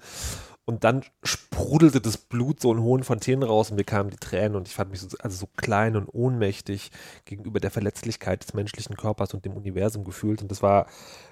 Und 0.66 0.84
dann 0.84 1.04
sprudelte 1.24 2.02
das 2.02 2.18
Blut 2.18 2.60
so 2.60 2.74
in 2.74 2.82
hohen 2.82 3.04
Fontänen 3.04 3.44
raus 3.44 3.70
und 3.70 3.78
mir 3.78 3.86
kamen 3.86 4.10
die 4.10 4.18
Tränen 4.18 4.58
und 4.58 4.68
ich 4.68 4.76
fand 4.76 4.92
mich 4.92 5.00
so, 5.00 5.08
also 5.20 5.38
so 5.38 5.48
klein 5.56 5.96
und 5.96 6.10
ohnmächtig 6.10 6.92
gegenüber 7.24 7.62
der 7.62 7.72
Verletzlichkeit 7.72 8.44
des 8.44 8.54
menschlichen 8.54 8.98
Körpers 8.98 9.34
und 9.34 9.46
dem 9.46 9.54
Universum 9.54 10.04
gefühlt. 10.04 10.42
Und 10.42 10.52
das 10.52 10.62
war, 10.62 10.88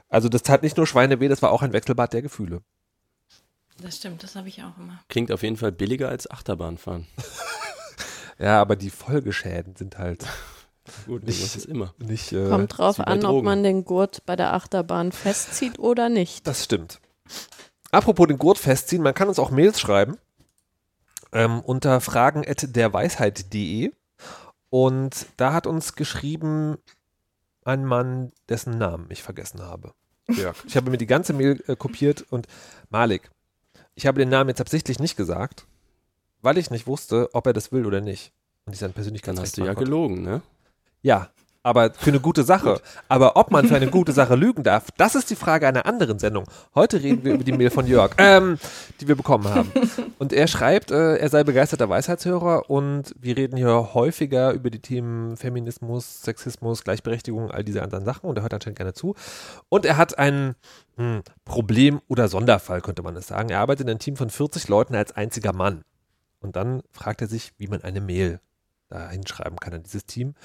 also 0.08 0.30
das 0.30 0.44
tat 0.44 0.64
nicht 0.64 0.78
nur 0.78 0.88
Schweineweh, 0.88 1.28
das 1.28 1.42
war 1.42 1.52
auch 1.52 1.64
ein 1.64 1.74
Wechselbad 1.74 2.14
der 2.14 2.22
Gefühle. 2.22 2.62
Das 3.82 3.98
stimmt, 3.98 4.24
das 4.24 4.36
habe 4.36 4.48
ich 4.48 4.64
auch 4.64 4.78
immer. 4.78 5.00
Klingt 5.10 5.32
auf 5.32 5.44
jeden 5.44 5.58
Fall 5.58 5.72
billiger 5.72 6.10
als 6.10 6.30
Achterbahnfahren. 6.30 7.06
Ja, 8.38 8.60
aber 8.60 8.76
die 8.76 8.90
Folgeschäden 8.90 9.78
sind 9.78 9.98
halt 9.98 10.26
Gut, 11.06 11.24
Nicht- 11.24 11.42
das 11.42 11.56
ist 11.56 11.68
immer. 11.68 11.94
nicht. 12.00 12.34
Äh, 12.34 12.50
Kommt 12.50 12.78
drauf 12.78 13.00
an, 13.00 13.24
ob 13.24 13.46
man 13.46 13.64
den 13.64 13.86
Gurt 13.86 14.26
bei 14.26 14.36
der 14.36 14.54
Achterbahn 14.54 15.14
festzieht 15.14 15.80
oder 15.80 16.10
nicht. 16.10 16.46
Das 16.46 16.62
stimmt. 16.66 17.00
Apropos 17.92 18.28
den 18.28 18.38
Gurt 18.38 18.58
festziehen, 18.58 19.02
man 19.02 19.14
kann 19.14 19.30
uns 19.30 19.40
auch 19.40 19.52
Mails 19.52 19.80
schreiben 19.80 20.18
ähm, 21.32 21.62
unter 21.62 22.02
fragen.derweisheit.de 22.02 23.94
und 24.70 25.26
da 25.38 25.54
hat 25.54 25.66
uns 25.66 25.96
geschrieben 25.96 26.78
ein 27.64 27.86
Mann, 27.86 28.34
dessen 28.50 28.78
Namen 28.78 29.08
ich 29.10 29.24
vergessen 29.24 29.62
habe. 29.62 29.94
Jörg. 30.30 30.58
Ich 30.68 30.76
habe 30.76 30.92
mir 30.92 30.98
die 30.98 31.08
ganze 31.08 31.32
Mail 31.32 31.64
äh, 31.68 31.78
kopiert 31.78 32.26
und 32.30 32.48
Malik, 32.90 33.32
ich 33.96 34.06
habe 34.06 34.20
den 34.20 34.30
Namen 34.30 34.50
jetzt 34.50 34.62
absichtlich 34.62 35.00
nicht 35.00 35.18
gesagt, 35.18 35.66
weil 36.42 36.58
ich 36.58 36.70
nicht 36.70 36.88
wusste, 36.88 37.30
ob 37.34 37.48
er 37.48 37.54
das 37.54 37.72
will 37.72 37.86
oder 37.86 38.02
nicht. 38.02 38.32
Und 38.66 38.74
ich 38.74 38.80
sein 38.80 38.90
Dann 38.90 38.96
Persönlichkeitsrecht 38.96 39.48
hast 39.48 39.58
du 39.58 39.66
ja 39.66 39.74
gelogen, 39.74 40.22
ne? 40.22 40.42
Ja, 41.02 41.30
aber 41.66 41.92
für 41.92 42.12
eine 42.12 42.20
gute 42.20 42.44
Sache. 42.44 42.80
Aber 43.10 43.36
ob 43.36 43.50
man 43.50 43.68
für 43.68 43.76
eine 43.76 43.88
gute 43.88 44.12
Sache 44.12 44.36
lügen 44.36 44.62
darf, 44.62 44.92
das 44.98 45.16
ist 45.16 45.32
die 45.32 45.36
Frage 45.36 45.68
einer 45.68 45.88
anderen 45.88 46.20
Sendung. 46.20 46.46
Heute 46.76 47.02
reden 47.02 47.24
wir 47.24 47.34
über 47.34 47.44
die 47.44 47.52
Mail 47.52 47.72
von 47.72 47.88
Jörg, 47.88 48.12
ähm, 48.20 48.60
die 49.02 49.08
wir 49.08 49.16
bekommen 49.16 49.46
haben. 49.46 49.72
Und 50.20 50.32
er 50.32 50.48
schreibt, 50.48 50.92
äh, 50.92 51.18
er 51.18 51.30
sei 51.30 51.44
begeisterter 51.44 51.90
Weisheitshörer 51.90 52.70
und 52.70 53.14
wir 53.20 53.36
reden 53.36 53.58
hier 53.58 53.94
häufiger 53.94 54.52
über 54.52 54.70
die 54.70 54.80
Themen 54.80 55.36
Feminismus, 55.38 56.22
Sexismus, 56.22 56.84
Gleichberechtigung, 56.84 57.52
all 57.52 57.64
diese 57.64 57.82
anderen 57.82 58.06
Sachen 58.06 58.30
und 58.30 58.38
er 58.38 58.44
hört 58.44 58.54
anscheinend 58.54 58.78
gerne 58.78 58.94
zu. 58.94 59.16
Und 59.68 59.86
er 59.86 59.98
hat 59.98 60.18
ein 60.18 60.56
hm, 60.98 61.22
Problem 61.44 62.00
oder 62.08 62.28
Sonderfall, 62.28 62.82
könnte 62.82 63.02
man 63.02 63.16
es 63.16 63.28
sagen. 63.28 63.50
Er 63.50 63.60
arbeitet 63.60 63.86
in 63.86 63.92
einem 63.92 64.00
Team 64.00 64.16
von 64.16 64.30
40 64.30 64.68
Leuten 64.68 64.96
als 64.96 65.12
einziger 65.14 65.54
Mann. 65.54 65.82
Und 66.40 66.56
dann 66.56 66.84
fragt 66.92 67.22
er 67.22 67.28
sich, 67.28 67.54
wie 67.58 67.68
man 67.68 67.84
eine 67.84 68.02
Mail 68.02 68.40
da 68.90 69.10
hinschreiben 69.10 69.60
kann 69.60 69.74
an 69.74 69.84
dieses 69.84 70.06
Team. 70.06 70.36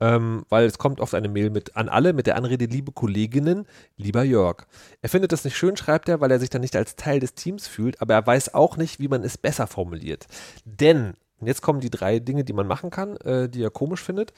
Ähm, 0.00 0.44
weil 0.48 0.66
es 0.66 0.78
kommt 0.78 1.00
oft 1.00 1.14
eine 1.14 1.28
Mail 1.28 1.50
mit 1.50 1.76
an 1.76 1.88
alle 1.88 2.12
mit 2.12 2.26
der 2.26 2.36
Anrede, 2.36 2.66
liebe 2.66 2.92
Kolleginnen, 2.92 3.66
lieber 3.96 4.22
Jörg. 4.22 4.66
Er 5.02 5.08
findet 5.08 5.32
das 5.32 5.44
nicht 5.44 5.56
schön, 5.56 5.76
schreibt 5.76 6.08
er, 6.08 6.20
weil 6.20 6.30
er 6.30 6.38
sich 6.38 6.50
dann 6.50 6.60
nicht 6.60 6.76
als 6.76 6.96
Teil 6.96 7.20
des 7.20 7.34
Teams 7.34 7.66
fühlt, 7.66 8.00
aber 8.00 8.14
er 8.14 8.26
weiß 8.26 8.54
auch 8.54 8.76
nicht, 8.76 9.00
wie 9.00 9.08
man 9.08 9.24
es 9.24 9.38
besser 9.38 9.66
formuliert. 9.66 10.26
Denn, 10.64 11.14
und 11.38 11.46
jetzt 11.46 11.62
kommen 11.62 11.80
die 11.80 11.90
drei 11.90 12.18
Dinge, 12.18 12.44
die 12.44 12.52
man 12.52 12.66
machen 12.66 12.90
kann, 12.90 13.16
äh, 13.18 13.48
die 13.48 13.62
er 13.62 13.70
komisch 13.70 14.02
findet. 14.02 14.32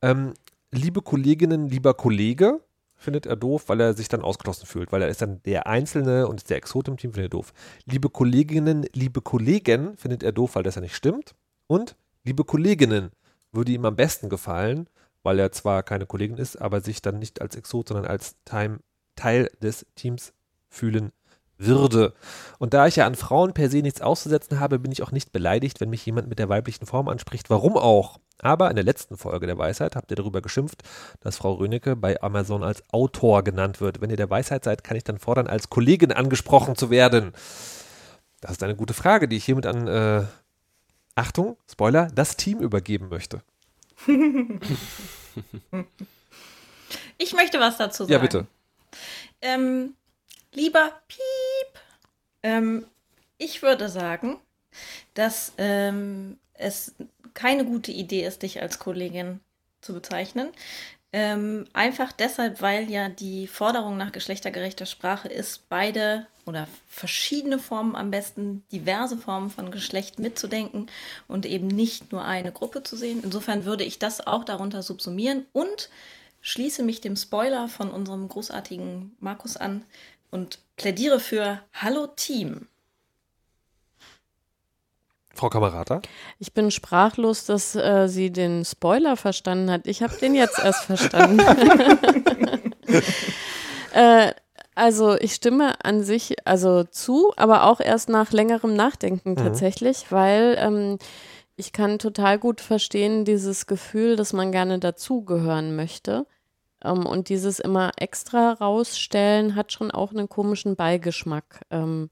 Ähm, 0.00 0.34
liebe 0.70 1.02
Kolleginnen, 1.02 1.68
lieber 1.68 1.94
Kollege, 1.94 2.60
findet 3.02 3.26
er 3.26 3.36
doof, 3.36 3.64
weil 3.68 3.80
er 3.80 3.94
sich 3.94 4.08
dann 4.08 4.22
ausgeschlossen 4.22 4.66
fühlt, 4.66 4.92
weil 4.92 5.02
er 5.02 5.08
ist 5.08 5.20
dann 5.20 5.42
der 5.42 5.66
Einzelne 5.66 6.28
und 6.28 6.36
ist 6.36 6.50
der 6.50 6.56
Exot 6.56 6.88
im 6.88 6.96
Team, 6.96 7.12
findet 7.12 7.32
er 7.32 7.36
doof. 7.36 7.52
Liebe 7.84 8.08
Kolleginnen, 8.08 8.86
liebe 8.92 9.20
Kollegen, 9.20 9.96
findet 9.96 10.22
er 10.22 10.32
doof, 10.32 10.54
weil 10.54 10.62
das 10.62 10.76
ja 10.76 10.80
nicht 10.80 10.94
stimmt. 10.94 11.34
Und 11.66 11.96
liebe 12.24 12.44
Kolleginnen, 12.44 13.10
würde 13.52 13.72
ihm 13.72 13.84
am 13.84 13.96
besten 13.96 14.28
gefallen, 14.28 14.88
weil 15.22 15.38
er 15.38 15.52
zwar 15.52 15.82
keine 15.82 16.06
Kollegin 16.06 16.38
ist, 16.38 16.56
aber 16.56 16.80
sich 16.80 17.02
dann 17.02 17.18
nicht 17.18 17.40
als 17.40 17.56
Exot, 17.56 17.88
sondern 17.88 18.06
als 18.06 18.36
Time, 18.44 18.80
Teil 19.14 19.50
des 19.60 19.86
Teams 19.94 20.32
fühlen 20.68 21.12
würde. 21.58 22.14
Und 22.58 22.74
da 22.74 22.86
ich 22.86 22.96
ja 22.96 23.06
an 23.06 23.14
Frauen 23.14 23.52
per 23.52 23.70
se 23.70 23.82
nichts 23.82 24.00
auszusetzen 24.00 24.58
habe, 24.58 24.78
bin 24.78 24.90
ich 24.90 25.02
auch 25.02 25.12
nicht 25.12 25.32
beleidigt, 25.32 25.80
wenn 25.80 25.90
mich 25.90 26.04
jemand 26.04 26.28
mit 26.28 26.38
der 26.38 26.48
weiblichen 26.48 26.86
Form 26.86 27.08
anspricht. 27.08 27.50
Warum 27.50 27.76
auch? 27.76 28.18
Aber 28.40 28.68
in 28.68 28.74
der 28.74 28.84
letzten 28.84 29.16
Folge 29.16 29.46
der 29.46 29.58
Weisheit 29.58 29.94
habt 29.94 30.10
ihr 30.10 30.16
darüber 30.16 30.42
geschimpft, 30.42 30.82
dass 31.20 31.36
Frau 31.36 31.54
Rönecke 31.54 31.94
bei 31.94 32.20
Amazon 32.20 32.64
als 32.64 32.82
Autor 32.92 33.44
genannt 33.44 33.80
wird. 33.80 34.00
Wenn 34.00 34.10
ihr 34.10 34.16
der 34.16 34.30
Weisheit 34.30 34.64
seid, 34.64 34.82
kann 34.82 34.96
ich 34.96 35.04
dann 35.04 35.18
fordern, 35.18 35.46
als 35.46 35.70
Kollegin 35.70 36.10
angesprochen 36.10 36.74
zu 36.74 36.90
werden. 36.90 37.32
Das 38.40 38.52
ist 38.52 38.62
eine 38.64 38.74
gute 38.74 38.94
Frage, 38.94 39.28
die 39.28 39.36
ich 39.36 39.44
hiermit 39.44 39.66
an, 39.66 39.86
äh, 39.86 40.24
Achtung, 41.14 41.56
Spoiler, 41.70 42.08
das 42.14 42.36
Team 42.36 42.60
übergeben 42.60 43.08
möchte. 43.08 43.42
Ich 47.18 47.32
möchte 47.34 47.60
was 47.60 47.76
dazu 47.76 48.04
sagen. 48.04 48.12
Ja, 48.12 48.18
bitte. 48.18 48.46
Ähm, 49.40 49.94
lieber 50.52 50.90
Piep, 51.08 51.80
ähm, 52.42 52.86
ich 53.38 53.62
würde 53.62 53.88
sagen, 53.88 54.38
dass 55.14 55.52
ähm, 55.58 56.38
es 56.54 56.94
keine 57.34 57.64
gute 57.64 57.92
Idee 57.92 58.26
ist, 58.26 58.42
dich 58.42 58.60
als 58.60 58.78
Kollegin 58.78 59.40
zu 59.80 59.94
bezeichnen. 59.94 60.48
Ähm, 61.12 61.66
einfach 61.72 62.12
deshalb, 62.12 62.62
weil 62.62 62.90
ja 62.90 63.08
die 63.08 63.46
Forderung 63.46 63.96
nach 63.96 64.12
geschlechtergerechter 64.12 64.86
Sprache 64.86 65.28
ist, 65.28 65.68
beide 65.68 66.26
oder 66.44 66.66
verschiedene 66.88 67.58
Formen 67.58 67.94
am 67.94 68.10
besten, 68.10 68.64
diverse 68.72 69.16
Formen 69.16 69.50
von 69.50 69.70
Geschlecht 69.70 70.18
mitzudenken 70.18 70.88
und 71.28 71.46
eben 71.46 71.66
nicht 71.66 72.12
nur 72.12 72.24
eine 72.24 72.52
Gruppe 72.52 72.82
zu 72.82 72.96
sehen. 72.96 73.20
Insofern 73.22 73.64
würde 73.64 73.84
ich 73.84 73.98
das 73.98 74.26
auch 74.26 74.44
darunter 74.44 74.82
subsumieren 74.82 75.46
und 75.52 75.88
schließe 76.40 76.82
mich 76.82 77.00
dem 77.00 77.16
Spoiler 77.16 77.68
von 77.68 77.90
unserem 77.90 78.28
großartigen 78.28 79.16
Markus 79.20 79.56
an 79.56 79.84
und 80.30 80.58
plädiere 80.76 81.20
für 81.20 81.60
Hallo 81.72 82.08
Team. 82.08 82.66
Frau 85.34 85.48
Kamerata? 85.48 86.02
Ich 86.38 86.52
bin 86.52 86.70
sprachlos, 86.70 87.46
dass 87.46 87.74
äh, 87.74 88.06
sie 88.08 88.30
den 88.30 88.64
Spoiler 88.64 89.16
verstanden 89.16 89.70
hat. 89.70 89.86
Ich 89.86 90.02
habe 90.02 90.14
den 90.16 90.34
jetzt 90.34 90.58
erst 90.58 90.84
verstanden. 90.84 91.40
äh, 93.94 94.32
also 94.74 95.16
ich 95.16 95.34
stimme 95.34 95.84
an 95.84 96.02
sich 96.02 96.46
also 96.46 96.84
zu, 96.84 97.32
aber 97.36 97.64
auch 97.64 97.80
erst 97.80 98.08
nach 98.08 98.32
längerem 98.32 98.74
Nachdenken 98.74 99.36
tatsächlich, 99.36 100.10
weil 100.10 100.56
ähm, 100.58 100.98
ich 101.56 101.72
kann 101.72 101.98
total 101.98 102.38
gut 102.38 102.60
verstehen 102.60 103.24
dieses 103.24 103.66
Gefühl, 103.66 104.16
dass 104.16 104.32
man 104.32 104.52
gerne 104.52 104.78
dazugehören 104.78 105.76
möchte. 105.76 106.26
Ähm, 106.84 107.06
und 107.06 107.28
dieses 107.28 107.60
immer 107.60 107.92
extra 107.96 108.52
rausstellen 108.52 109.54
hat 109.54 109.72
schon 109.72 109.90
auch 109.90 110.12
einen 110.12 110.28
komischen 110.28 110.76
Beigeschmack. 110.76 111.60
Ähm, 111.70 112.10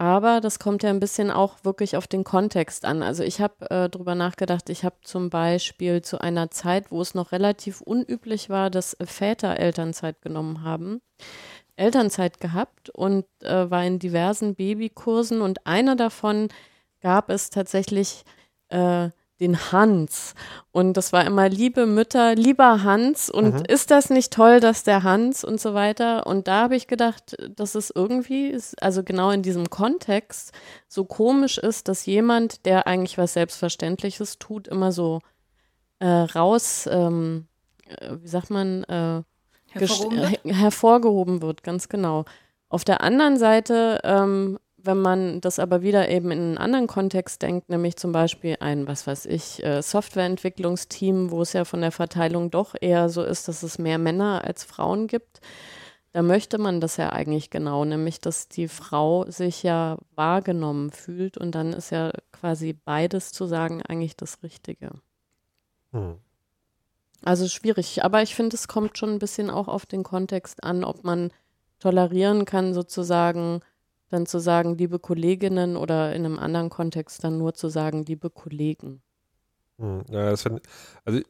aber 0.00 0.40
das 0.40 0.60
kommt 0.60 0.84
ja 0.84 0.90
ein 0.90 1.00
bisschen 1.00 1.32
auch 1.32 1.64
wirklich 1.64 1.96
auf 1.96 2.06
den 2.06 2.22
Kontext 2.22 2.84
an. 2.84 3.02
Also 3.02 3.24
ich 3.24 3.40
habe 3.40 3.68
äh, 3.68 3.88
drüber 3.88 4.14
nachgedacht, 4.14 4.70
ich 4.70 4.84
habe 4.84 4.94
zum 5.02 5.28
Beispiel 5.28 6.02
zu 6.02 6.20
einer 6.20 6.52
Zeit, 6.52 6.92
wo 6.92 7.00
es 7.00 7.14
noch 7.14 7.32
relativ 7.32 7.80
unüblich 7.80 8.48
war, 8.48 8.70
dass 8.70 8.96
Väter 9.04 9.58
Elternzeit 9.58 10.22
genommen 10.22 10.62
haben, 10.62 11.00
Elternzeit 11.78 12.40
gehabt 12.40 12.90
und 12.90 13.24
äh, 13.42 13.70
war 13.70 13.84
in 13.84 13.98
diversen 13.98 14.54
Babykursen 14.54 15.40
und 15.40 15.66
einer 15.66 15.96
davon 15.96 16.48
gab 17.00 17.30
es 17.30 17.50
tatsächlich 17.50 18.24
äh, 18.68 19.10
den 19.40 19.70
Hans. 19.70 20.34
Und 20.72 20.96
das 20.96 21.12
war 21.12 21.24
immer 21.24 21.48
liebe 21.48 21.86
Mütter, 21.86 22.34
lieber 22.34 22.82
Hans. 22.82 23.30
Und 23.30 23.54
Mhm. 23.54 23.62
ist 23.68 23.92
das 23.92 24.10
nicht 24.10 24.32
toll, 24.32 24.58
dass 24.58 24.82
der 24.82 25.04
Hans 25.04 25.44
und 25.44 25.60
so 25.60 25.74
weiter? 25.74 26.26
Und 26.26 26.48
da 26.48 26.62
habe 26.62 26.74
ich 26.74 26.88
gedacht, 26.88 27.36
dass 27.54 27.76
es 27.76 27.92
irgendwie, 27.94 28.58
also 28.80 29.04
genau 29.04 29.30
in 29.30 29.42
diesem 29.42 29.70
Kontext, 29.70 30.52
so 30.88 31.04
komisch 31.04 31.56
ist, 31.58 31.86
dass 31.86 32.04
jemand, 32.04 32.66
der 32.66 32.88
eigentlich 32.88 33.16
was 33.16 33.34
Selbstverständliches 33.34 34.40
tut, 34.40 34.66
immer 34.66 34.90
so 34.90 35.20
äh, 36.00 36.06
raus, 36.08 36.88
ähm, 36.90 37.46
äh, 37.86 38.16
wie 38.20 38.28
sagt 38.28 38.50
man, 38.50 38.82
äh, 38.84 39.22
Hervorgehoben 39.70 40.18
wird? 40.18 40.56
hervorgehoben 40.56 41.42
wird, 41.42 41.62
ganz 41.62 41.88
genau. 41.88 42.24
Auf 42.68 42.84
der 42.84 43.00
anderen 43.00 43.38
Seite, 43.38 44.00
ähm, 44.04 44.58
wenn 44.76 45.00
man 45.00 45.40
das 45.40 45.58
aber 45.58 45.82
wieder 45.82 46.08
eben 46.08 46.30
in 46.30 46.38
einen 46.38 46.58
anderen 46.58 46.86
Kontext 46.86 47.42
denkt, 47.42 47.68
nämlich 47.68 47.96
zum 47.96 48.12
Beispiel 48.12 48.56
ein, 48.60 48.86
was 48.86 49.06
weiß 49.06 49.26
ich, 49.26 49.64
äh, 49.64 49.82
Softwareentwicklungsteam, 49.82 51.30
wo 51.30 51.42
es 51.42 51.52
ja 51.52 51.64
von 51.64 51.80
der 51.80 51.92
Verteilung 51.92 52.50
doch 52.50 52.74
eher 52.80 53.08
so 53.08 53.22
ist, 53.22 53.48
dass 53.48 53.62
es 53.62 53.78
mehr 53.78 53.98
Männer 53.98 54.44
als 54.44 54.64
Frauen 54.64 55.06
gibt, 55.06 55.40
da 56.12 56.22
möchte 56.22 56.58
man 56.58 56.80
das 56.80 56.96
ja 56.96 57.10
eigentlich 57.10 57.50
genau, 57.50 57.84
nämlich 57.84 58.20
dass 58.20 58.48
die 58.48 58.68
Frau 58.68 59.24
sich 59.30 59.62
ja 59.62 59.98
wahrgenommen 60.14 60.90
fühlt 60.90 61.36
und 61.36 61.54
dann 61.54 61.72
ist 61.72 61.90
ja 61.90 62.12
quasi 62.32 62.72
beides 62.72 63.32
zu 63.32 63.46
sagen 63.46 63.82
eigentlich 63.82 64.16
das 64.16 64.42
Richtige. 64.42 64.90
Hm. 65.92 66.16
Also 67.24 67.48
schwierig, 67.48 68.04
aber 68.04 68.22
ich 68.22 68.34
finde, 68.34 68.54
es 68.54 68.68
kommt 68.68 68.96
schon 68.96 69.10
ein 69.10 69.18
bisschen 69.18 69.50
auch 69.50 69.68
auf 69.68 69.86
den 69.86 70.04
Kontext 70.04 70.62
an, 70.62 70.84
ob 70.84 71.04
man 71.04 71.30
tolerieren 71.80 72.44
kann, 72.44 72.74
sozusagen 72.74 73.60
dann 74.10 74.26
zu 74.26 74.38
sagen, 74.38 74.76
liebe 74.78 74.98
Kolleginnen 74.98 75.76
oder 75.76 76.14
in 76.14 76.24
einem 76.24 76.38
anderen 76.38 76.70
Kontext 76.70 77.22
dann 77.24 77.38
nur 77.38 77.54
zu 77.54 77.68
sagen, 77.68 78.04
liebe 78.04 78.30
Kollegen. 78.30 79.02
Hm, 79.78 80.04
ja, 80.10 80.30
das 80.30 80.42
find, 80.42 80.62
also 81.04 81.20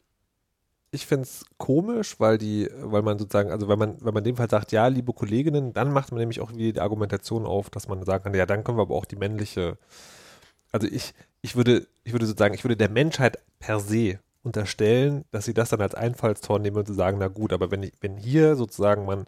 ich 0.90 1.06
finde 1.06 1.24
es 1.24 1.44
komisch, 1.58 2.18
weil 2.18 2.38
die, 2.38 2.68
weil 2.80 3.02
man 3.02 3.18
sozusagen, 3.18 3.50
also 3.50 3.68
wenn 3.68 3.78
man, 3.78 3.96
wenn 4.00 4.14
man 4.14 4.22
in 4.22 4.32
dem 4.32 4.36
Fall 4.36 4.48
sagt, 4.48 4.72
ja, 4.72 4.86
liebe 4.86 5.12
Kolleginnen, 5.12 5.72
dann 5.72 5.92
macht 5.92 6.12
man 6.12 6.20
nämlich 6.20 6.40
auch 6.40 6.52
wieder 6.52 6.72
die 6.72 6.80
Argumentation 6.80 7.44
auf, 7.44 7.68
dass 7.70 7.88
man 7.88 8.04
sagen 8.04 8.24
kann, 8.24 8.34
ja, 8.34 8.46
dann 8.46 8.64
können 8.64 8.78
wir 8.78 8.82
aber 8.82 8.94
auch 8.94 9.04
die 9.04 9.16
männliche, 9.16 9.76
also 10.72 10.86
ich, 10.86 11.14
ich 11.42 11.56
würde, 11.56 11.86
ich 12.04 12.12
würde 12.12 12.26
sozusagen, 12.26 12.54
ich 12.54 12.64
würde 12.64 12.76
der 12.76 12.90
Menschheit 12.90 13.38
per 13.58 13.80
se 13.80 14.18
unterstellen, 14.48 15.24
dass 15.30 15.44
sie 15.44 15.54
das 15.54 15.70
dann 15.70 15.80
als 15.80 15.94
Einfallstor 15.94 16.58
nehmen 16.58 16.76
und 16.76 16.86
zu 16.86 16.94
sagen, 16.94 17.18
na 17.18 17.28
gut, 17.28 17.52
aber 17.52 17.70
wenn 17.70 17.82
ich, 17.82 17.92
wenn 18.00 18.16
hier 18.16 18.56
sozusagen 18.56 19.06
man 19.06 19.26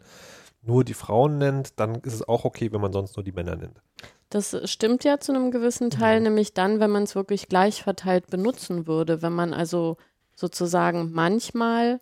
nur 0.61 0.83
die 0.83 0.93
Frauen 0.93 1.37
nennt, 1.37 1.79
dann 1.79 1.95
ist 1.95 2.13
es 2.13 2.27
auch 2.27 2.45
okay, 2.45 2.71
wenn 2.71 2.81
man 2.81 2.93
sonst 2.93 3.15
nur 3.15 3.23
die 3.23 3.31
Männer 3.31 3.55
nennt. 3.55 3.81
Das 4.29 4.55
stimmt 4.69 5.03
ja 5.03 5.19
zu 5.19 5.33
einem 5.33 5.51
gewissen 5.51 5.89
Teil, 5.89 6.15
ja. 6.15 6.19
nämlich 6.21 6.53
dann, 6.53 6.79
wenn 6.79 6.91
man 6.91 7.03
es 7.03 7.15
wirklich 7.15 7.49
gleich 7.49 7.83
verteilt 7.83 8.27
benutzen 8.27 8.87
würde. 8.87 9.21
Wenn 9.21 9.33
man 9.33 9.53
also 9.53 9.97
sozusagen 10.35 11.11
manchmal 11.11 11.99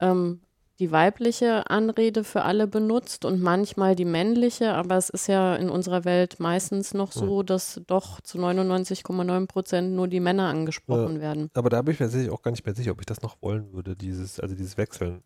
ähm, 0.00 0.40
die 0.78 0.90
weibliche 0.90 1.70
Anrede 1.70 2.24
für 2.24 2.42
alle 2.42 2.66
benutzt 2.66 3.24
und 3.24 3.40
manchmal 3.40 3.94
die 3.94 4.04
männliche, 4.04 4.74
aber 4.74 4.96
es 4.96 5.08
ist 5.08 5.26
ja 5.26 5.56
in 5.56 5.70
unserer 5.70 6.04
Welt 6.04 6.38
meistens 6.38 6.92
noch 6.92 7.12
so, 7.12 7.40
hm. 7.40 7.46
dass 7.46 7.80
doch 7.86 8.20
zu 8.20 8.38
99,9 8.38 9.46
Prozent 9.46 9.92
nur 9.92 10.08
die 10.08 10.20
Männer 10.20 10.48
angesprochen 10.48 11.16
ja, 11.16 11.20
werden. 11.22 11.50
Aber 11.54 11.70
da 11.70 11.82
bin 11.82 11.94
ich 11.94 12.00
mir 12.00 12.32
auch 12.32 12.42
gar 12.42 12.50
nicht 12.50 12.66
mehr 12.66 12.74
sicher, 12.74 12.92
ob 12.92 13.00
ich 13.00 13.06
das 13.06 13.22
noch 13.22 13.40
wollen 13.40 13.72
würde, 13.72 13.96
dieses, 13.96 14.38
also 14.38 14.54
dieses 14.54 14.76
Wechseln. 14.76 15.22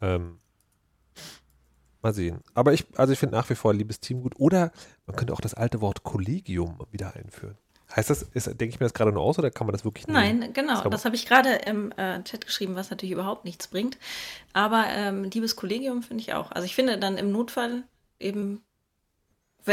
Ähm, 0.00 0.38
Mal 2.02 2.14
sehen. 2.14 2.40
Aber 2.54 2.72
ich, 2.72 2.86
also 2.96 3.12
ich 3.12 3.18
finde 3.18 3.34
nach 3.34 3.50
wie 3.50 3.54
vor 3.54 3.74
liebes 3.74 4.00
Team 4.00 4.22
gut. 4.22 4.34
Oder 4.38 4.70
man 5.06 5.16
könnte 5.16 5.32
auch 5.32 5.40
das 5.40 5.54
alte 5.54 5.80
Wort 5.80 6.04
Kollegium 6.04 6.78
wieder 6.92 7.16
einführen. 7.16 7.58
Heißt 7.96 8.10
das, 8.10 8.22
ist, 8.22 8.46
denke 8.46 8.66
ich 8.66 8.78
mir 8.78 8.84
das 8.84 8.92
gerade 8.92 9.10
nur 9.10 9.22
aus 9.22 9.38
oder 9.38 9.50
kann 9.50 9.66
man 9.66 9.72
das 9.72 9.84
wirklich 9.84 10.06
Nein, 10.06 10.40
nehmen? 10.40 10.52
genau. 10.52 10.82
Das, 10.82 10.90
das 10.90 11.04
habe 11.06 11.16
ich 11.16 11.24
gerade 11.24 11.54
im 11.66 11.92
äh, 11.92 12.22
Chat 12.24 12.44
geschrieben, 12.44 12.76
was 12.76 12.90
natürlich 12.90 13.12
überhaupt 13.12 13.46
nichts 13.46 13.68
bringt. 13.68 13.96
Aber 14.52 14.84
ähm, 14.90 15.24
liebes 15.24 15.56
Kollegium 15.56 16.02
finde 16.02 16.20
ich 16.22 16.34
auch. 16.34 16.52
Also 16.52 16.66
ich 16.66 16.74
finde 16.74 16.98
dann 16.98 17.16
im 17.16 17.32
Notfall 17.32 17.84
eben, 18.20 18.62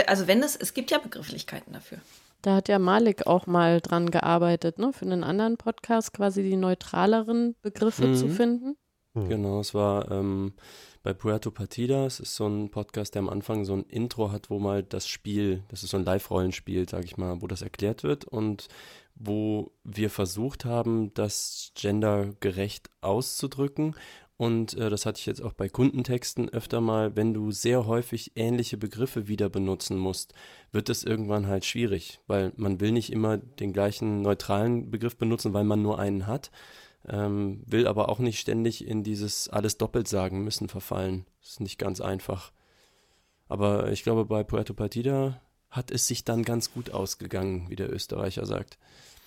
also 0.08 0.28
wenn 0.28 0.42
es, 0.42 0.56
es 0.56 0.74
gibt 0.74 0.90
ja 0.90 1.00
Begrifflichkeiten 1.00 1.74
dafür. 1.74 1.98
Da 2.42 2.56
hat 2.56 2.70
ja 2.70 2.80
Malik 2.80 3.28
auch 3.28 3.46
mal 3.46 3.82
dran 3.82 4.10
gearbeitet, 4.10 4.80
ne, 4.80 4.94
für 4.94 5.06
einen 5.06 5.26
anderen 5.26 5.58
Podcast 5.58 6.14
quasi 6.14 6.44
die 6.44 6.56
neutraleren 6.56 7.56
Begriffe 7.62 8.08
mhm. 8.08 8.16
zu 8.16 8.30
finden. 8.30 8.78
Genau, 9.16 9.60
es 9.60 9.74
war 9.74 10.10
ähm, 10.12 10.54
bei 11.04 11.14
Puerto 11.14 11.52
Partida. 11.52 12.06
Es 12.06 12.20
ist 12.20 12.36
so 12.36 12.48
ein 12.48 12.72
Podcast, 12.72 13.14
der 13.14 13.22
am 13.22 13.30
Anfang 13.30 13.66
so 13.66 13.74
ein 13.74 13.84
Intro 13.84 14.32
hat, 14.32 14.50
wo 14.50 14.58
mal 14.58 14.82
das 14.82 15.08
Spiel, 15.08 15.64
das 15.68 15.84
ist 15.84 15.92
so 15.92 15.98
ein 15.98 16.06
Live-Rollenspiel, 16.06 16.88
sag 16.90 17.04
ich 17.04 17.18
mal, 17.18 17.42
wo 17.42 17.48
das 17.48 17.62
erklärt 17.62 18.04
wird 18.04 18.26
und 18.26 18.70
wo 19.16 19.72
wir 19.84 20.10
versucht 20.10 20.66
haben, 20.66 21.14
das 21.14 21.72
gendergerecht 21.76 22.90
auszudrücken. 23.02 23.96
Und 24.38 24.74
äh, 24.76 24.90
das 24.90 25.06
hatte 25.06 25.20
ich 25.20 25.26
jetzt 25.26 25.42
auch 25.42 25.54
bei 25.54 25.70
Kundentexten 25.70 26.50
öfter 26.50 26.82
mal, 26.82 27.16
wenn 27.16 27.34
du 27.34 27.52
sehr 27.52 27.86
häufig 27.86 28.32
ähnliche 28.36 28.78
Begriffe 28.78 29.28
wieder 29.28 29.50
benutzen 29.50 29.98
musst, 29.98 30.34
wird 30.72 30.90
es 30.90 31.04
irgendwann 31.04 31.48
halt 31.48 31.66
schwierig, 31.66 32.20
weil 32.26 32.52
man 32.56 32.80
will 32.80 32.92
nicht 32.92 33.12
immer 33.12 33.38
den 33.38 33.74
gleichen 33.74 34.22
neutralen 34.22 34.90
Begriff 34.90 35.18
benutzen, 35.18 35.54
weil 35.54 35.66
man 35.66 35.82
nur 35.82 36.00
einen 36.00 36.26
hat 36.26 36.50
ähm, 37.08 37.64
will 37.66 37.88
aber 37.88 38.10
auch 38.10 38.20
nicht 38.20 38.40
ständig 38.40 38.88
in 38.88 39.04
dieses 39.04 39.50
alles 39.50 39.78
doppelt 39.78 40.08
sagen 40.08 40.44
müssen 40.44 40.70
verfallen. 40.70 41.26
Das 41.42 41.52
ist 41.52 41.60
nicht 41.60 41.78
ganz 41.78 42.02
einfach. 42.02 42.52
Aber 43.48 43.92
ich 43.92 44.04
glaube, 44.04 44.26
bei 44.26 44.44
Puerto 44.44 44.74
Partida 44.74 45.42
hat 45.70 45.92
es 45.92 46.08
sich 46.08 46.24
dann 46.24 46.44
ganz 46.44 46.72
gut 46.72 46.92
ausgegangen, 46.92 47.70
wie 47.70 47.76
der 47.76 47.92
Österreicher 47.92 48.46
sagt. 48.46 48.78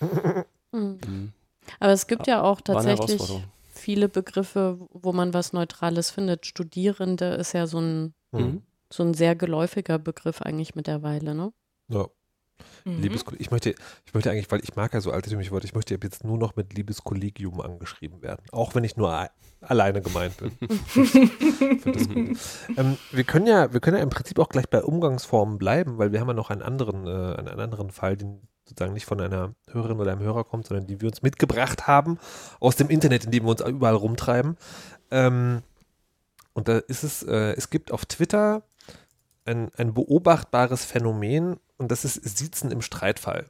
Mhm. 0.73 0.99
Mhm. 1.07 1.33
Aber 1.79 1.93
es 1.93 2.07
gibt 2.07 2.27
ja 2.27 2.43
auch 2.43 2.59
tatsächlich 2.59 3.21
viele 3.69 4.09
Begriffe, 4.09 4.77
wo 4.91 5.13
man 5.13 5.33
was 5.33 5.53
Neutrales 5.53 6.11
findet. 6.11 6.45
Studierende 6.45 7.35
ist 7.35 7.53
ja 7.53 7.67
so 7.67 7.79
ein, 7.79 8.13
mhm. 8.33 8.63
so 8.91 9.03
ein 9.03 9.13
sehr 9.13 9.33
geläufiger 9.37 9.97
Begriff 9.97 10.41
eigentlich 10.41 10.75
mittlerweile, 10.75 11.33
ne? 11.33 11.53
Ja. 11.87 12.07
Mhm. 12.85 13.01
Liebes, 13.01 13.25
ich 13.37 13.51
möchte, 13.51 13.75
ich 14.05 14.13
möchte 14.13 14.31
eigentlich, 14.31 14.49
weil 14.51 14.61
ich 14.63 14.75
mag 14.75 14.93
ja 14.93 15.01
so 15.01 15.11
altertümliche 15.11 15.51
Worte, 15.51 15.67
ich 15.67 15.73
möchte 15.73 15.97
jetzt 16.01 16.23
nur 16.23 16.37
noch 16.37 16.55
mit 16.55 16.73
Liebeskollegium 16.73 17.61
angeschrieben 17.61 18.21
werden. 18.21 18.45
Auch 18.51 18.75
wenn 18.75 18.83
ich 18.83 18.97
nur 18.97 19.29
alleine 19.61 20.01
gemeint 20.01 20.37
bin. 20.37 20.51
das 21.83 22.07
gut. 22.07 22.37
Ähm, 22.77 22.97
wir 23.11 23.23
können 23.23 23.47
ja, 23.47 23.73
wir 23.73 23.79
können 23.79 23.97
ja 23.97 24.03
im 24.03 24.09
Prinzip 24.09 24.39
auch 24.39 24.49
gleich 24.49 24.69
bei 24.69 24.83
Umgangsformen 24.83 25.57
bleiben, 25.57 25.97
weil 25.97 26.11
wir 26.11 26.19
haben 26.19 26.27
ja 26.27 26.33
noch 26.33 26.49
einen 26.49 26.61
anderen, 26.61 27.07
äh, 27.07 27.35
einen 27.37 27.59
anderen 27.59 27.91
Fall, 27.91 28.17
den 28.17 28.41
sozusagen 28.65 28.93
nicht 28.93 29.05
von 29.05 29.21
einer 29.21 29.55
Hörerin 29.71 29.99
oder 29.99 30.11
einem 30.11 30.21
Hörer 30.21 30.43
kommt, 30.43 30.67
sondern 30.67 30.87
die 30.87 30.99
wir 31.01 31.07
uns 31.07 31.21
mitgebracht 31.21 31.87
haben 31.87 32.19
aus 32.59 32.75
dem 32.75 32.89
Internet, 32.89 33.25
in 33.25 33.31
dem 33.31 33.45
wir 33.45 33.51
uns 33.51 33.61
überall 33.61 33.95
rumtreiben. 33.95 34.57
Ähm, 35.09 35.61
und 36.53 36.67
da 36.67 36.79
ist 36.79 37.03
es, 37.03 37.23
äh, 37.23 37.53
es 37.53 37.69
gibt 37.69 37.91
auf 37.91 38.05
Twitter 38.05 38.63
ein, 39.47 39.71
ein 39.75 39.93
beobachtbares 39.93 40.85
Phänomen 40.85 41.57
und 41.77 41.91
das 41.91 42.05
ist 42.05 42.37
Sitzen 42.37 42.71
im 42.71 42.81
Streitfall. 42.81 43.49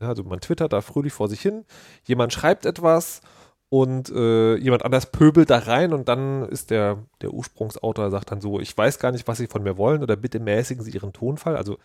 Ja, 0.00 0.08
also 0.08 0.24
man 0.24 0.40
twittert 0.40 0.72
da 0.72 0.80
fröhlich 0.80 1.12
vor 1.12 1.28
sich 1.28 1.40
hin, 1.40 1.64
jemand 2.04 2.32
schreibt 2.32 2.66
etwas 2.66 3.22
und 3.68 4.10
äh, 4.10 4.56
jemand 4.56 4.84
anders 4.84 5.10
pöbelt 5.10 5.50
da 5.50 5.58
rein 5.58 5.92
und 5.92 6.08
dann 6.08 6.48
ist 6.48 6.70
der, 6.70 7.02
der 7.20 7.32
Ursprungsautor 7.32 8.10
sagt 8.10 8.30
dann 8.30 8.40
so, 8.40 8.60
ich 8.60 8.76
weiß 8.76 8.98
gar 8.98 9.12
nicht, 9.12 9.26
was 9.26 9.38
Sie 9.38 9.46
von 9.46 9.62
mir 9.62 9.76
wollen 9.76 10.02
oder 10.02 10.16
bitte 10.16 10.38
mäßigen 10.38 10.84
Sie 10.84 10.92
Ihren 10.92 11.12
Tonfall. 11.12 11.56
Also 11.56 11.78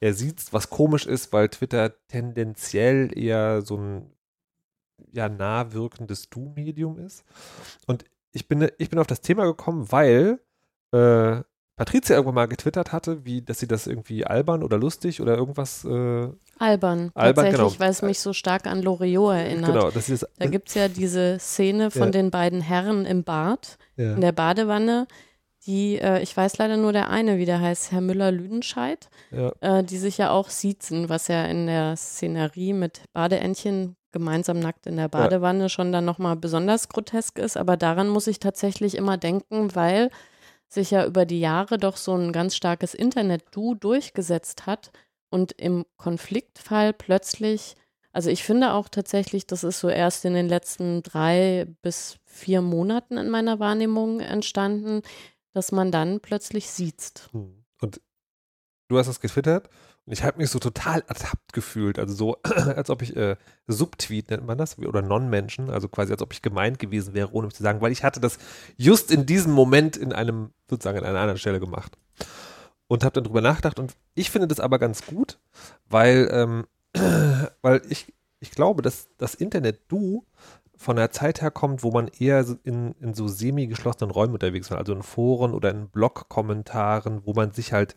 er 0.00 0.14
sieht, 0.14 0.52
was 0.52 0.70
komisch 0.70 1.06
ist, 1.06 1.32
weil 1.32 1.48
Twitter 1.48 1.92
tendenziell 2.08 3.16
eher 3.16 3.62
so 3.62 3.76
ein 3.76 4.10
ja 5.12 5.28
nah 5.28 5.72
wirkendes 5.72 6.30
Du-Medium 6.30 6.98
ist. 6.98 7.24
Und 7.86 8.04
ich 8.32 8.48
bin, 8.48 8.70
ich 8.78 8.90
bin 8.90 8.98
auf 8.98 9.06
das 9.06 9.20
Thema 9.20 9.44
gekommen, 9.44 9.90
weil 9.90 10.40
äh, 10.92 11.42
Patricia 11.78 12.16
irgendwann 12.16 12.34
mal 12.34 12.48
getwittert 12.48 12.92
hatte, 12.92 13.24
wie, 13.24 13.40
dass 13.40 13.60
sie 13.60 13.68
das 13.68 13.86
irgendwie 13.86 14.26
albern 14.26 14.64
oder 14.64 14.76
lustig 14.76 15.22
oder 15.22 15.36
irgendwas. 15.36 15.84
Äh, 15.84 15.88
albern, 15.88 16.36
albern, 16.58 17.12
tatsächlich, 17.14 17.56
genau. 17.56 17.74
weil 17.78 17.90
es 17.90 18.02
mich 18.02 18.18
so 18.18 18.32
stark 18.32 18.66
an 18.66 18.82
Loriot 18.82 19.34
erinnert. 19.34 19.72
Genau, 19.72 19.90
das 19.90 20.10
ist, 20.10 20.26
da 20.38 20.46
gibt 20.46 20.68
es 20.68 20.74
ja 20.74 20.88
diese 20.88 21.38
Szene 21.38 21.92
von 21.92 22.02
ja. 22.02 22.10
den 22.10 22.30
beiden 22.32 22.60
Herren 22.60 23.06
im 23.06 23.22
Bad, 23.22 23.78
ja. 23.96 24.14
in 24.14 24.20
der 24.20 24.32
Badewanne, 24.32 25.06
die, 25.66 25.98
äh, 25.98 26.20
ich 26.20 26.36
weiß 26.36 26.58
leider 26.58 26.76
nur 26.76 26.92
der 26.92 27.10
eine, 27.10 27.38
wie 27.38 27.44
der 27.44 27.60
heißt, 27.60 27.92
Herr 27.92 28.00
Müller-Lüdenscheid, 28.00 29.08
ja. 29.30 29.52
äh, 29.60 29.84
die 29.84 29.98
sich 29.98 30.18
ja 30.18 30.30
auch 30.30 30.50
siezen, 30.50 31.08
was 31.08 31.28
ja 31.28 31.44
in 31.44 31.68
der 31.68 31.96
Szenerie 31.96 32.72
mit 32.72 33.02
Badeentchen 33.12 33.94
gemeinsam 34.10 34.58
nackt 34.58 34.86
in 34.86 34.96
der 34.96 35.08
Badewanne 35.08 35.68
schon 35.68 35.92
dann 35.92 36.06
nochmal 36.06 36.34
besonders 36.34 36.88
grotesk 36.88 37.38
ist. 37.38 37.56
Aber 37.56 37.76
daran 37.76 38.08
muss 38.08 38.26
ich 38.26 38.40
tatsächlich 38.40 38.96
immer 38.96 39.16
denken, 39.16 39.74
weil 39.74 40.10
sich 40.68 40.90
ja 40.90 41.06
über 41.06 41.24
die 41.26 41.40
Jahre 41.40 41.78
doch 41.78 41.96
so 41.96 42.14
ein 42.14 42.32
ganz 42.32 42.54
starkes 42.54 42.94
Internet-Du 42.94 43.74
durchgesetzt 43.74 44.66
hat 44.66 44.90
und 45.30 45.52
im 45.52 45.84
Konfliktfall 45.96 46.92
plötzlich, 46.92 47.74
also 48.12 48.30
ich 48.30 48.44
finde 48.44 48.72
auch 48.72 48.88
tatsächlich, 48.88 49.46
das 49.46 49.64
ist 49.64 49.80
so 49.80 49.88
erst 49.88 50.24
in 50.24 50.34
den 50.34 50.48
letzten 50.48 51.02
drei 51.02 51.66
bis 51.82 52.18
vier 52.24 52.62
Monaten 52.62 53.16
in 53.16 53.30
meiner 53.30 53.58
Wahrnehmung 53.60 54.20
entstanden, 54.20 55.02
dass 55.54 55.72
man 55.72 55.90
dann 55.90 56.20
plötzlich 56.20 56.70
sieht. 56.70 57.28
Hm. 57.32 57.64
Und 57.80 58.00
du 58.88 58.98
hast 58.98 59.06
das 59.06 59.20
getwittert 59.20 59.68
ich 60.10 60.22
habe 60.24 60.38
mich 60.38 60.50
so 60.50 60.58
total 60.58 61.02
ertappt 61.06 61.52
gefühlt, 61.52 61.98
also 61.98 62.14
so, 62.14 62.36
als 62.42 62.90
ob 62.90 63.02
ich 63.02 63.16
äh, 63.16 63.36
Subtweet 63.66 64.30
nennt 64.30 64.46
man 64.46 64.58
das, 64.58 64.78
oder 64.78 65.02
Non-Menschen, 65.02 65.70
also 65.70 65.88
quasi 65.88 66.12
als 66.12 66.22
ob 66.22 66.32
ich 66.32 66.42
gemeint 66.42 66.78
gewesen 66.78 67.14
wäre, 67.14 67.32
ohne 67.32 67.48
zu 67.48 67.62
sagen, 67.62 67.80
weil 67.80 67.92
ich 67.92 68.04
hatte 68.04 68.20
das 68.20 68.38
just 68.76 69.10
in 69.10 69.26
diesem 69.26 69.52
Moment 69.52 69.96
in 69.96 70.12
einem, 70.12 70.50
sozusagen 70.68 70.98
an 70.98 71.04
einer 71.04 71.20
anderen 71.20 71.38
Stelle 71.38 71.60
gemacht. 71.60 71.96
Und 72.86 73.04
habe 73.04 73.14
dann 73.14 73.24
drüber 73.24 73.42
nachgedacht 73.42 73.78
und 73.78 73.94
ich 74.14 74.30
finde 74.30 74.48
das 74.48 74.60
aber 74.60 74.78
ganz 74.78 75.04
gut, 75.04 75.38
weil, 75.90 76.28
ähm, 76.32 76.66
weil 77.62 77.82
ich, 77.90 78.14
ich 78.40 78.50
glaube, 78.50 78.80
dass 78.82 79.08
das 79.18 79.34
Internet 79.34 79.80
du 79.88 80.24
von 80.78 80.96
der 80.96 81.10
Zeit 81.10 81.42
her 81.42 81.50
kommt, 81.50 81.82
wo 81.82 81.90
man 81.90 82.06
eher 82.06 82.46
in, 82.62 82.92
in 83.00 83.12
so 83.12 83.26
semi-geschlossenen 83.26 84.12
Räumen 84.12 84.34
unterwegs 84.34 84.70
war, 84.70 84.78
also 84.78 84.92
in 84.92 85.02
Foren 85.02 85.52
oder 85.52 85.70
in 85.70 85.88
Blog-Kommentaren, 85.88 87.26
wo 87.26 87.34
man 87.34 87.50
sich 87.50 87.72
halt 87.72 87.96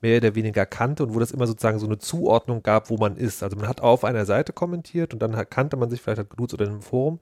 mehr 0.00 0.16
oder 0.16 0.34
weniger 0.34 0.64
kannte 0.64 1.04
und 1.04 1.14
wo 1.14 1.18
das 1.18 1.30
immer 1.30 1.46
sozusagen 1.46 1.78
so 1.78 1.86
eine 1.86 1.98
Zuordnung 1.98 2.62
gab, 2.62 2.88
wo 2.88 2.96
man 2.96 3.16
ist. 3.16 3.42
Also 3.42 3.56
man 3.56 3.68
hat 3.68 3.82
auf 3.82 4.02
einer 4.02 4.24
Seite 4.24 4.54
kommentiert 4.54 5.12
und 5.12 5.20
dann 5.20 5.32
kannte 5.50 5.76
man 5.76 5.90
sich 5.90 6.00
vielleicht 6.00 6.18
halt 6.18 6.30
geduzt 6.30 6.54
oder 6.54 6.64
in 6.64 6.72
einem 6.72 6.82
Forum. 6.82 7.20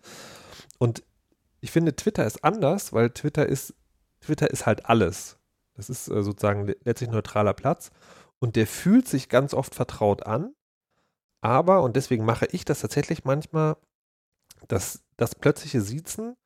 Und 0.78 1.02
ich 1.60 1.72
finde, 1.72 1.96
Twitter 1.96 2.24
ist 2.24 2.44
anders, 2.44 2.92
weil 2.92 3.10
Twitter 3.10 3.46
ist, 3.46 3.74
Twitter 4.20 4.48
ist 4.50 4.64
halt 4.64 4.86
alles. 4.86 5.38
Das 5.74 5.90
ist 5.90 6.08
äh, 6.08 6.22
sozusagen 6.22 6.72
letztlich 6.84 7.10
neutraler 7.10 7.52
Platz 7.52 7.90
und 8.38 8.54
der 8.54 8.68
fühlt 8.68 9.08
sich 9.08 9.28
ganz 9.28 9.54
oft 9.54 9.74
vertraut 9.74 10.24
an. 10.24 10.54
Aber, 11.40 11.82
und 11.82 11.96
deswegen 11.96 12.24
mache 12.24 12.46
ich 12.46 12.64
das 12.64 12.80
tatsächlich 12.80 13.24
manchmal, 13.24 13.76
das, 14.70 15.02
das 15.16 15.34
plötzliche 15.34 15.80
Siezen 15.80 16.36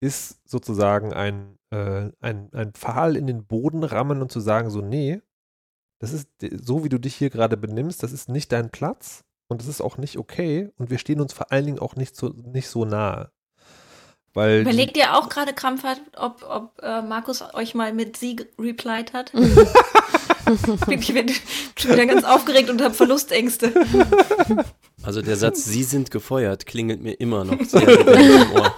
ist 0.00 0.40
sozusagen 0.44 1.12
ein, 1.12 1.58
äh, 1.70 2.10
ein, 2.20 2.50
ein 2.52 2.72
Pfahl 2.72 3.16
in 3.16 3.26
den 3.26 3.46
Boden 3.46 3.84
rammen 3.84 4.20
und 4.20 4.32
zu 4.32 4.40
sagen, 4.40 4.70
so, 4.70 4.80
nee, 4.80 5.20
das 6.00 6.12
ist 6.12 6.28
so, 6.40 6.84
wie 6.84 6.88
du 6.88 6.98
dich 6.98 7.14
hier 7.14 7.30
gerade 7.30 7.56
benimmst, 7.56 8.02
das 8.02 8.12
ist 8.12 8.28
nicht 8.28 8.50
dein 8.50 8.70
Platz 8.70 9.24
und 9.48 9.60
das 9.60 9.68
ist 9.68 9.80
auch 9.80 9.98
nicht 9.98 10.18
okay 10.18 10.70
und 10.76 10.90
wir 10.90 10.98
stehen 10.98 11.20
uns 11.20 11.32
vor 11.32 11.52
allen 11.52 11.66
Dingen 11.66 11.78
auch 11.78 11.94
nicht 11.94 12.16
so, 12.16 12.30
nicht 12.30 12.68
so 12.68 12.84
nahe. 12.84 13.30
Weil 14.34 14.62
Überlegt 14.62 14.96
ihr 14.96 15.14
auch 15.14 15.28
gerade 15.28 15.52
krampfhaft, 15.52 16.00
ob, 16.16 16.42
ob 16.48 16.82
äh, 16.82 17.02
Markus 17.02 17.42
euch 17.54 17.74
mal 17.74 17.92
mit 17.92 18.16
Sie 18.16 18.36
replied 18.58 19.12
hat? 19.12 19.32
ich 20.88 21.14
bin 21.14 21.28
schon 21.76 21.92
wieder 21.92 22.06
ganz 22.06 22.24
aufgeregt 22.24 22.70
und 22.70 22.82
habe 22.82 22.94
Verlustängste. 22.94 23.72
Also 25.02 25.22
der 25.22 25.36
Satz, 25.36 25.64
Sie 25.66 25.82
sind 25.82 26.10
gefeuert, 26.10 26.66
klingelt 26.66 27.02
mir 27.02 27.14
immer 27.14 27.44
noch 27.44 27.62
sehr 27.66 27.88
im 27.88 28.52
Ohr. 28.52 28.74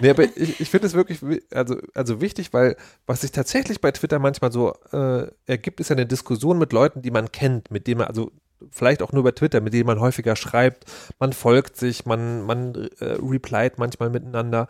Nee, 0.00 0.10
aber 0.10 0.24
ich, 0.24 0.60
ich 0.60 0.68
finde 0.70 0.86
es 0.86 0.94
wirklich 0.94 1.20
also, 1.52 1.78
also 1.94 2.20
wichtig, 2.20 2.52
weil 2.52 2.76
was 3.06 3.22
sich 3.22 3.32
tatsächlich 3.32 3.80
bei 3.80 3.92
Twitter 3.92 4.18
manchmal 4.18 4.52
so 4.52 4.74
äh, 4.92 5.26
ergibt, 5.46 5.80
ist 5.80 5.90
eine 5.90 6.06
Diskussion 6.06 6.58
mit 6.58 6.72
Leuten, 6.72 7.00
die 7.02 7.10
man 7.10 7.32
kennt, 7.32 7.70
mit 7.70 7.86
denen 7.86 7.98
man, 7.98 8.08
also 8.08 8.30
vielleicht 8.70 9.02
auch 9.02 9.12
nur 9.12 9.22
bei 9.22 9.32
Twitter, 9.32 9.60
mit 9.60 9.72
denen 9.72 9.86
man 9.86 10.00
häufiger 10.00 10.36
schreibt, 10.36 10.84
man 11.18 11.32
folgt 11.32 11.76
sich, 11.76 12.04
man, 12.04 12.42
man 12.42 12.74
äh, 13.00 13.16
replied 13.22 13.78
manchmal 13.78 14.10
miteinander 14.10 14.68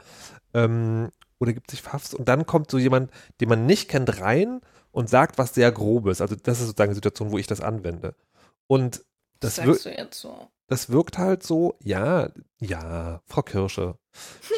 ähm, 0.54 1.10
oder 1.38 1.52
gibt 1.52 1.70
sich 1.70 1.82
Pfaffs 1.82 2.14
und 2.14 2.28
dann 2.28 2.46
kommt 2.46 2.70
so 2.70 2.78
jemand, 2.78 3.10
den 3.40 3.48
man 3.48 3.66
nicht 3.66 3.88
kennt, 3.88 4.20
rein 4.20 4.60
und 4.92 5.10
sagt 5.10 5.38
was 5.38 5.54
sehr 5.54 5.70
Grobes. 5.72 6.20
Also 6.20 6.36
das 6.40 6.60
ist 6.60 6.68
sozusagen 6.68 6.92
die 6.92 6.96
Situation, 6.96 7.30
wo 7.30 7.38
ich 7.38 7.46
das 7.46 7.60
anwende. 7.60 8.14
Und 8.66 9.02
das, 9.40 9.56
das 9.56 9.64
sagst 9.66 9.86
du 9.86 9.90
jetzt 9.90 10.20
so. 10.20 10.48
Das 10.68 10.90
wirkt 10.90 11.18
halt 11.18 11.42
so, 11.42 11.76
ja, 11.82 12.30
ja, 12.58 13.20
Frau 13.24 13.42
Kirsche, 13.42 13.98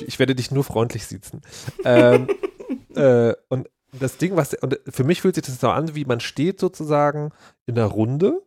ich, 0.00 0.08
ich 0.08 0.18
werde 0.18 0.34
dich 0.34 0.50
nur 0.50 0.64
freundlich 0.64 1.06
sitzen. 1.06 1.42
ähm, 1.84 2.28
äh, 2.94 3.34
und 3.48 3.68
das 3.92 4.16
Ding, 4.16 4.36
was, 4.36 4.54
und 4.54 4.78
für 4.88 5.04
mich 5.04 5.22
fühlt 5.22 5.34
sich 5.34 5.44
das 5.44 5.60
so 5.60 5.68
an, 5.70 5.94
wie 5.94 6.04
man 6.04 6.20
steht 6.20 6.60
sozusagen 6.60 7.32
in 7.66 7.74
der 7.74 7.86
Runde 7.86 8.42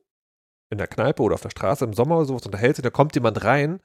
in 0.72 0.78
der 0.78 0.88
Kneipe 0.88 1.22
oder 1.22 1.36
auf 1.36 1.42
der 1.42 1.50
Straße 1.52 1.86
im 1.86 1.94
Sommer 1.94 2.18
oder 2.18 2.26
sowas 2.26 2.46
unterhält 2.46 2.78
sich, 2.78 2.84
da 2.84 2.90
kommt 2.90 3.14
jemand 3.14 3.44
rein 3.44 3.82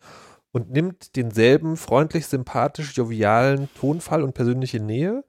und 0.52 0.70
nimmt 0.70 1.16
denselben 1.16 1.76
freundlich, 1.76 2.26
sympathisch, 2.26 2.96
jovialen 2.96 3.68
Tonfall 3.74 4.22
und 4.22 4.32
persönliche 4.32 4.80
Nähe 4.80 5.24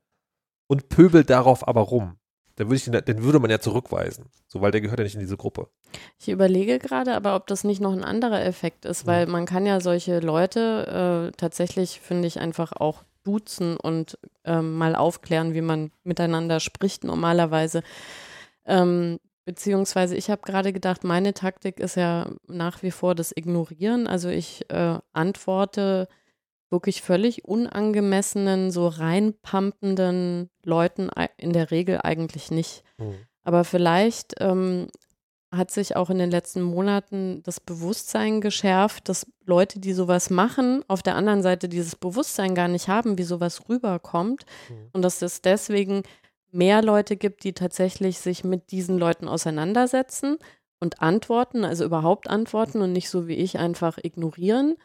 und 0.68 0.88
pöbelt 0.88 1.30
darauf 1.30 1.68
aber 1.68 1.82
rum. 1.82 2.18
Dann 2.58 2.68
würde, 2.68 2.76
ich 2.76 2.84
den, 2.84 3.06
den 3.06 3.24
würde 3.24 3.40
man 3.40 3.50
ja 3.50 3.60
zurückweisen, 3.60 4.26
so 4.48 4.62
weil 4.62 4.72
der 4.72 4.82
gehört 4.82 5.00
ja 5.00 5.04
nicht 5.04 5.14
in 5.14 5.22
diese 5.22 5.38
Gruppe. 5.38 5.70
Ich 6.20 6.28
überlege 6.28 6.80
gerade, 6.80 7.16
aber 7.16 7.36
ob 7.36 7.48
das 7.48 7.64
nicht 7.64 7.80
noch 7.80 7.94
ein 7.94 8.04
anderer 8.04 8.44
Effekt 8.44 8.86
ist, 8.86 9.06
weil 9.06 9.26
ja. 9.26 9.32
man 9.32 9.46
kann 9.46 9.66
ja 9.66 9.80
solche 9.80 10.20
Leute 10.20 11.32
äh, 11.32 11.38
tatsächlich, 11.38 12.02
finde 12.02 12.28
ich, 12.28 12.40
einfach 12.40 12.74
auch 12.74 13.04
duzen 13.24 13.78
und 13.78 14.18
ähm, 14.44 14.76
mal 14.76 14.96
aufklären, 14.96 15.54
wie 15.54 15.62
man 15.62 15.92
miteinander 16.04 16.60
spricht 16.60 17.04
normalerweise. 17.04 17.84
Ähm, 18.66 19.20
Beziehungsweise 19.48 20.18
ich 20.18 20.30
habe 20.30 20.42
gerade 20.42 20.74
gedacht, 20.74 21.06
meine 21.06 21.34
Taktik 21.34 21.80
ist 21.80 21.96
ja 21.96 22.28
nach 22.48 22.84
wie 22.84 22.92
vor 22.92 23.16
das 23.16 23.32
Ignorieren. 23.34 24.06
Also 24.06 24.28
ich 24.28 24.70
äh, 24.70 25.00
antworte 25.14 26.10
wirklich 26.70 27.02
völlig 27.02 27.46
unangemessenen, 27.46 28.72
so 28.72 28.88
reinpumpenden 28.88 30.50
Leuten 30.64 31.10
in 31.38 31.54
der 31.54 31.72
Regel 31.72 32.00
eigentlich 32.04 32.52
nicht. 32.52 32.84
Mhm. 32.98 33.16
Aber 33.44 33.64
vielleicht 33.64 34.36
ähm, 34.40 34.88
hat 35.52 35.72
sich 35.72 35.96
auch 35.96 36.10
in 36.10 36.18
den 36.18 36.32
letzten 36.32 36.62
Monaten 36.62 37.42
das 37.44 37.60
Bewusstsein 37.62 38.42
geschärft, 38.42 39.08
dass 39.08 39.26
Leute, 39.46 39.80
die 39.80 39.94
sowas 39.94 40.30
machen, 40.30 40.84
auf 40.90 41.02
der 41.02 41.16
anderen 41.16 41.42
Seite 41.42 41.70
dieses 41.70 41.96
Bewusstsein 41.96 42.54
gar 42.54 42.68
nicht 42.68 42.90
haben, 42.90 43.18
wie 43.18 43.24
sowas 43.24 43.70
rüberkommt. 43.70 44.46
Mhm. 44.70 44.90
Und 44.92 45.02
dass 45.04 45.22
es 45.22 45.42
deswegen 45.42 46.04
mehr 46.52 46.82
Leute 46.82 47.16
gibt, 47.16 47.44
die 47.44 47.54
tatsächlich 47.54 48.20
sich 48.20 48.44
mit 48.44 48.72
diesen 48.72 48.98
Leuten 48.98 49.28
auseinandersetzen 49.28 50.38
und 50.80 51.02
antworten, 51.02 51.64
also 51.64 51.86
überhaupt 51.86 52.30
antworten 52.30 52.82
und 52.82 52.92
nicht 52.92 53.10
so 53.10 53.28
wie 53.28 53.36
ich 53.36 53.58
einfach 53.58 53.98
ignorieren. 54.02 54.76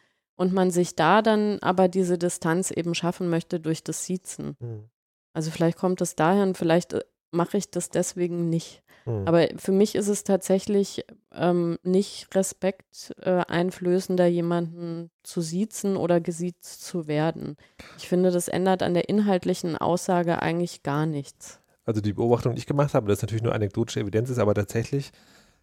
Und 0.43 0.53
man 0.53 0.73
sich 0.73 0.97
da 0.97 1.23
dann 1.23 1.61
aber 1.61 1.87
diese 1.87 2.19
Distanz 2.19 2.73
eben 2.73 2.97
schaffen 2.97 3.31
möchte 3.31 3.61
durch 3.61 3.85
das 3.85 4.05
Siezen. 4.05 4.57
Mhm. 4.59 4.91
Also 5.35 5.53
vielleicht 5.53 5.79
kommt 5.79 6.01
es 6.01 6.17
daher 6.17 6.43
und 6.43 6.59
vielleicht 6.59 6.95
äh, 6.95 7.05
mache 7.31 7.59
ich 7.59 7.71
das 7.71 7.91
deswegen 7.91 8.49
nicht. 8.49 8.83
Mhm. 9.07 9.23
Aber 9.29 9.47
für 9.55 9.71
mich 9.71 9.95
ist 9.95 10.09
es 10.09 10.25
tatsächlich 10.25 11.05
ähm, 11.33 11.79
nicht 11.85 12.27
respekteinflößender, 12.35 14.25
äh, 14.25 14.31
jemanden 14.31 15.13
zu 15.23 15.43
siezen 15.43 15.97
oder 15.97 16.21
gesiezt 16.21 16.85
zu 16.85 17.07
werden. 17.07 17.57
Ich 17.99 18.09
finde, 18.09 18.33
das 18.33 18.49
ändert 18.49 18.83
an 18.83 18.95
der 18.95 19.09
inhaltlichen 19.09 19.77
Aussage 19.77 20.43
eigentlich 20.43 20.83
gar 20.83 21.07
nichts. 21.07 21.61
Also 21.85 22.01
die 22.01 22.15
Beobachtung, 22.15 22.57
die 22.57 22.59
ich 22.59 22.67
gemacht 22.67 22.95
habe, 22.95 23.07
das 23.07 23.19
ist 23.19 23.23
natürlich 23.23 23.45
nur 23.45 23.55
anekdotische 23.55 24.01
Evidenz, 24.01 24.29
ist 24.29 24.41
aber 24.41 24.55
tatsächlich, 24.55 25.13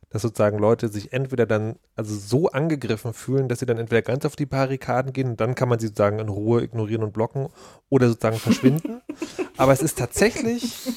dass 0.09 0.23
sozusagen 0.23 0.57
Leute 0.57 0.89
sich 0.89 1.13
entweder 1.13 1.45
dann 1.45 1.75
also 1.95 2.15
so 2.15 2.49
angegriffen 2.49 3.13
fühlen, 3.13 3.47
dass 3.47 3.59
sie 3.59 3.65
dann 3.65 3.77
entweder 3.77 4.01
ganz 4.01 4.25
auf 4.25 4.35
die 4.35 4.45
Barrikaden 4.45 5.13
gehen 5.13 5.29
und 5.29 5.41
dann 5.41 5.55
kann 5.55 5.69
man 5.69 5.79
sie 5.79 5.87
sozusagen 5.87 6.19
in 6.19 6.29
Ruhe 6.29 6.63
ignorieren 6.63 7.03
und 7.03 7.13
blocken 7.13 7.49
oder 7.89 8.07
sozusagen 8.07 8.37
verschwinden. 8.39 9.01
Aber 9.57 9.71
es 9.71 9.81
ist 9.81 9.97
tatsächlich 9.97 10.87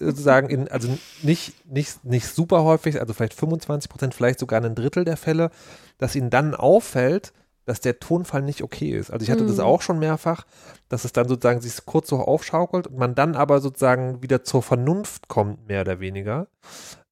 sozusagen 0.00 0.50
in, 0.50 0.68
also 0.68 0.88
nicht, 1.22 1.66
nicht, 1.66 2.04
nicht 2.04 2.26
super 2.26 2.64
häufig, 2.64 3.00
also 3.00 3.14
vielleicht 3.14 3.34
25 3.34 3.90
Prozent, 3.90 4.14
vielleicht 4.14 4.38
sogar 4.38 4.62
ein 4.62 4.74
Drittel 4.74 5.04
der 5.04 5.16
Fälle, 5.16 5.50
dass 5.98 6.16
ihnen 6.16 6.30
dann 6.30 6.54
auffällt, 6.54 7.32
dass 7.66 7.80
der 7.80 7.98
Tonfall 7.98 8.42
nicht 8.42 8.62
okay 8.62 8.90
ist. 8.90 9.10
Also 9.10 9.24
ich 9.24 9.30
hatte 9.30 9.42
mhm. 9.42 9.48
das 9.48 9.58
auch 9.58 9.82
schon 9.82 9.98
mehrfach, 9.98 10.44
dass 10.88 11.04
es 11.04 11.12
dann 11.12 11.28
sozusagen 11.28 11.60
sich 11.60 11.84
kurz 11.84 12.08
so 12.08 12.18
aufschaukelt 12.18 12.86
und 12.86 12.96
man 12.96 13.14
dann 13.14 13.34
aber 13.34 13.60
sozusagen 13.60 14.22
wieder 14.22 14.44
zur 14.44 14.62
Vernunft 14.62 15.28
kommt, 15.28 15.66
mehr 15.66 15.82
oder 15.82 16.00
weniger. 16.00 16.46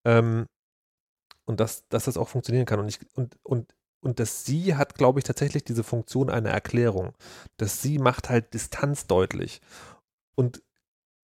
Ähm, 0.05 0.47
und 1.45 1.61
dass, 1.61 1.89
dass 1.89 2.05
das 2.05 2.17
auch 2.17 2.29
funktionieren 2.29 2.67
kann. 2.67 2.81
Und, 2.81 2.89
ich, 2.89 2.99
und, 3.15 3.37
und, 3.43 3.75
und 4.01 4.21
das 4.21 4.45
Sie 4.45 4.75
hat, 4.77 4.95
glaube 4.95 5.21
ich, 5.21 5.25
tatsächlich 5.25 5.65
diese 5.65 5.85
Funktion 5.85 6.31
einer 6.31 6.51
Erklärung. 6.51 7.15
Das 7.57 7.83
Sie 7.83 7.99
macht 7.99 8.29
halt 8.29 8.55
Distanz 8.55 9.07
deutlich. 9.07 9.61
Und 10.35 10.63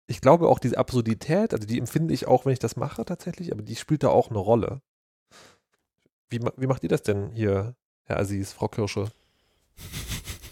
ich 0.08 0.22
glaube 0.22 0.48
auch 0.48 0.60
diese 0.60 0.78
Absurdität, 0.78 1.54
also 1.54 1.68
die 1.68 1.78
empfinde 1.78 2.14
ich 2.14 2.28
auch, 2.28 2.46
wenn 2.46 2.54
ich 2.54 2.60
das 2.60 2.76
mache 2.76 3.06
tatsächlich, 3.06 3.52
aber 3.52 3.62
die 3.62 3.76
spielt 3.76 4.04
da 4.04 4.10
auch 4.10 4.30
eine 4.30 4.40
Rolle. 4.40 4.82
Wie, 6.30 6.40
wie 6.58 6.68
macht 6.68 6.84
ihr 6.84 6.90
das 6.90 7.04
denn 7.04 7.32
hier, 7.32 7.76
Herr 8.06 8.20
Aziz, 8.20 8.52
Frau 8.52 8.68
Kirsche? 8.68 9.12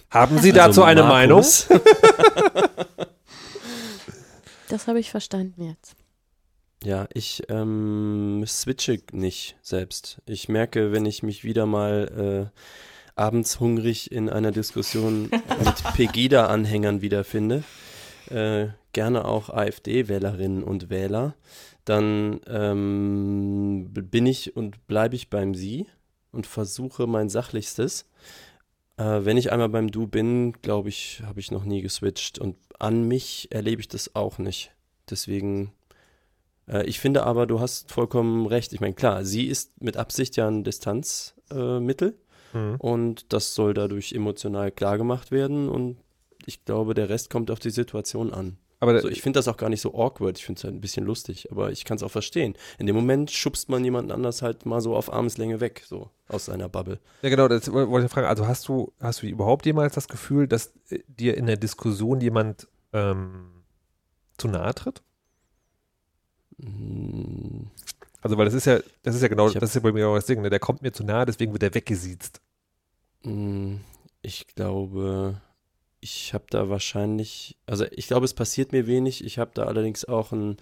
Haben 0.10 0.40
Sie 0.40 0.52
dazu 0.52 0.84
also 0.84 0.84
eine 0.84 1.04
Markus. 1.04 1.70
Meinung? 1.70 1.84
das 4.70 4.88
habe 4.88 5.00
ich 5.00 5.12
verstanden 5.12 5.64
jetzt. 5.64 5.96
Ja, 6.84 7.08
ich 7.14 7.44
ähm, 7.50 8.44
switche 8.46 9.00
nicht 9.12 9.58
selbst. 9.62 10.22
Ich 10.26 10.48
merke, 10.48 10.92
wenn 10.92 11.06
ich 11.06 11.24
mich 11.24 11.44
wieder 11.44 11.66
mal 11.66 12.52
äh, 12.54 12.60
abends 13.16 13.60
hungrig 13.60 14.12
in 14.12 14.30
einer 14.30 14.52
Diskussion 14.52 15.24
mit 15.66 15.84
Pegida-Anhängern 15.96 17.02
wiederfinde, 17.02 17.64
äh, 18.30 18.68
gerne 18.94 19.26
auch 19.26 19.50
AfD-Wählerinnen 19.50 20.64
und 20.64 20.90
Wähler, 20.90 21.36
dann 21.84 22.42
ähm, 22.48 23.88
bin 23.92 24.26
ich 24.26 24.56
und 24.56 24.88
bleibe 24.88 25.16
ich 25.16 25.30
beim 25.30 25.56
Sie 25.56 25.88
und 26.32 26.46
versuche 26.46 27.08
mein 27.08 27.30
Sachlichstes. 27.30 28.06
Äh, 28.98 29.26
wenn 29.26 29.38
ich 29.38 29.52
einmal 29.52 29.70
beim 29.70 29.90
Du 29.90 30.08
bin, 30.08 30.54
glaube 30.62 30.90
ich, 30.90 31.22
habe 31.26 31.40
ich 31.40 31.50
noch 31.50 31.64
nie 31.64 31.82
geswitcht 31.82 32.40
und 32.40 32.58
an 32.78 33.08
mich 33.08 33.48
erlebe 33.52 33.82
ich 33.82 33.88
das 33.88 34.16
auch 34.16 34.38
nicht. 34.38 34.72
Deswegen, 35.10 35.72
äh, 36.68 36.86
ich 36.86 37.00
finde 37.00 37.24
aber, 37.24 37.48
du 37.48 37.60
hast 37.60 37.92
vollkommen 37.92 38.46
recht. 38.46 38.74
Ich 38.74 38.80
meine, 38.80 38.94
klar, 38.94 39.26
sie 39.26 39.48
ist 39.48 39.82
mit 39.82 39.98
Absicht 39.98 40.36
ja 40.36 40.48
ein 40.48 40.64
Distanzmittel 40.64 42.18
mhm. 42.54 42.76
und 42.78 43.34
das 43.34 43.54
soll 43.56 43.74
dadurch 43.74 44.14
emotional 44.14 44.72
klar 44.72 44.98
gemacht 44.98 45.32
werden 45.32 45.70
und 45.70 45.98
ich 46.46 46.64
glaube, 46.64 46.94
der 46.94 47.10
Rest 47.10 47.30
kommt 47.30 47.52
auf 47.52 47.60
die 47.60 47.72
Situation 47.72 48.34
an. 48.34 48.58
Aber 48.80 48.94
also 48.94 49.10
ich 49.10 49.22
finde 49.22 49.40
das 49.40 49.48
auch 49.48 49.58
gar 49.58 49.70
nicht 49.70 49.82
so 49.82 49.96
awkward. 49.96 50.38
Ich 50.38 50.46
finde 50.46 50.60
es 50.60 50.64
halt 50.64 50.76
ein 50.76 50.82
bisschen 50.82 51.06
lustig, 51.06 51.52
aber 51.52 51.72
ich 51.72 51.84
kann 51.84 51.98
es 51.98 52.04
auch 52.04 52.12
verstehen. 52.12 52.56
In 52.78 52.86
dem 52.86 52.96
Moment 52.96 53.32
schubst 53.32 53.70
man 53.70 53.84
jemanden 53.84 54.12
anders 54.12 54.44
halt 54.44 54.66
mal 54.66 54.82
so 54.82 54.96
auf 54.96 55.12
Armeslänge 55.12 55.60
weg, 55.60 55.84
so 55.86 56.12
aus 56.28 56.46
seiner 56.46 56.70
Bubble. 56.70 57.00
Ja, 57.24 57.30
genau, 57.30 57.48
das 57.48 57.72
wollte 57.72 58.06
ich 58.06 58.12
fragen. 58.12 58.28
Also 58.28 58.48
hast 58.48 58.68
du, 58.68 58.94
hast 59.00 59.24
du 59.24 59.28
überhaupt 59.28 59.66
jemals 59.66 59.96
das 59.96 60.08
Gefühl, 60.08 60.48
dass 60.48 60.74
äh, 60.90 61.00
dir 61.08 61.38
in 61.38 61.48
der 61.48 61.58
Diskussion 61.58 62.22
jemand 62.22 62.68
ähm, 62.94 63.64
zu 64.38 64.48
nahe 64.48 64.76
tritt? 64.76 65.02
Hm, 66.62 67.68
Also, 68.22 68.38
weil 68.38 68.46
das 68.46 68.54
ist 68.54 68.66
ja, 68.66 68.80
das 69.04 69.16
ist 69.16 69.22
ja 69.22 69.28
genau, 69.28 69.48
hab- 69.48 69.60
das 69.60 69.70
ist 69.70 69.76
ja 69.76 69.82
bei 69.82 69.92
mir 69.92 70.08
auch 70.08 70.16
das 70.16 70.26
Ding, 70.26 70.42
ne? 70.42 70.50
der 70.50 70.60
kommt 70.60 70.82
mir 70.82 70.92
zu 70.92 71.04
nahe, 71.04 71.26
deswegen 71.26 71.54
wird 71.54 71.64
er 71.64 71.74
weggesiezt. 71.74 72.42
hm, 73.24 73.82
Ich 74.22 74.48
glaube, 74.48 75.42
ich 76.00 76.34
habe 76.34 76.46
da 76.50 76.70
wahrscheinlich, 76.70 77.58
also 77.66 77.86
ich 77.92 78.08
glaube, 78.08 78.26
es 78.26 78.34
passiert 78.34 78.72
mir 78.72 78.88
wenig. 78.88 79.24
Ich 79.24 79.38
habe 79.40 79.52
da 79.54 79.64
allerdings 79.66 80.06
auch 80.06 80.32
ein, 80.32 80.58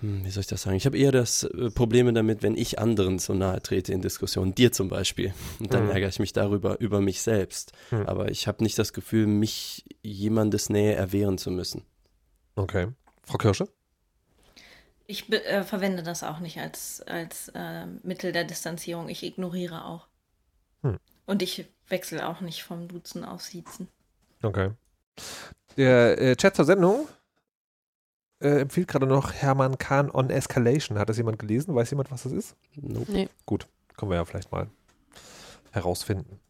hm, 0.00 0.24
wie 0.24 0.30
soll 0.30 0.40
ich 0.42 0.46
das 0.48 0.62
sagen? 0.62 0.76
Ich 0.76 0.86
habe 0.86 0.98
eher 0.98 1.12
das 1.12 1.44
äh, 1.44 1.70
Probleme 1.70 2.12
damit, 2.12 2.42
wenn 2.42 2.56
ich 2.56 2.78
anderen 2.78 3.18
so 3.18 3.32
nahe 3.32 3.62
trete 3.62 3.92
in 3.92 4.02
Diskussionen, 4.02 4.54
dir 4.54 4.72
zum 4.72 4.88
Beispiel. 4.88 5.32
Und 5.60 5.72
dann 5.72 5.84
Hm. 5.84 5.90
ärgere 5.90 6.08
ich 6.10 6.18
mich 6.18 6.32
darüber, 6.32 6.80
über 6.80 7.00
mich 7.00 7.22
selbst. 7.22 7.72
Hm. 7.90 8.06
Aber 8.06 8.30
ich 8.30 8.46
habe 8.48 8.62
nicht 8.62 8.78
das 8.78 8.92
Gefühl, 8.92 9.26
mich 9.26 9.84
jemandes 10.02 10.68
Nähe 10.68 10.94
erwehren 10.94 11.38
zu 11.38 11.50
müssen. 11.50 11.82
Okay. 12.56 12.88
Frau 13.24 13.38
Kirsche? 13.38 13.68
Ich 15.06 15.30
äh, 15.32 15.62
verwende 15.62 16.02
das 16.02 16.22
auch 16.22 16.40
nicht 16.40 16.58
als, 16.58 17.02
als 17.02 17.48
äh, 17.54 17.86
Mittel 18.02 18.32
der 18.32 18.44
Distanzierung. 18.44 19.08
Ich 19.08 19.22
ignoriere 19.22 19.84
auch. 19.84 20.08
Hm. 20.82 20.98
Und 21.26 21.42
ich 21.42 21.66
wechsle 21.88 22.28
auch 22.28 22.40
nicht 22.40 22.64
vom 22.64 22.88
Duzen 22.88 23.24
auf 23.24 23.42
Siezen. 23.42 23.88
Okay. 24.42 24.72
Der 25.76 26.20
äh, 26.20 26.36
Chat 26.36 26.56
zur 26.56 26.64
Sendung 26.64 27.08
äh, 28.40 28.60
empfiehlt 28.60 28.88
gerade 28.88 29.06
noch 29.06 29.32
Hermann 29.32 29.78
Kahn 29.78 30.10
on 30.10 30.30
Escalation. 30.30 30.98
Hat 30.98 31.08
das 31.08 31.16
jemand 31.16 31.38
gelesen? 31.38 31.74
Weiß 31.74 31.90
jemand, 31.90 32.10
was 32.10 32.24
das 32.24 32.32
ist? 32.32 32.56
Nope. 32.74 33.10
Nee. 33.10 33.28
Können 33.96 34.10
wir 34.10 34.16
ja 34.16 34.24
vielleicht 34.24 34.52
mal 34.52 34.68
herausfinden. 35.72 36.40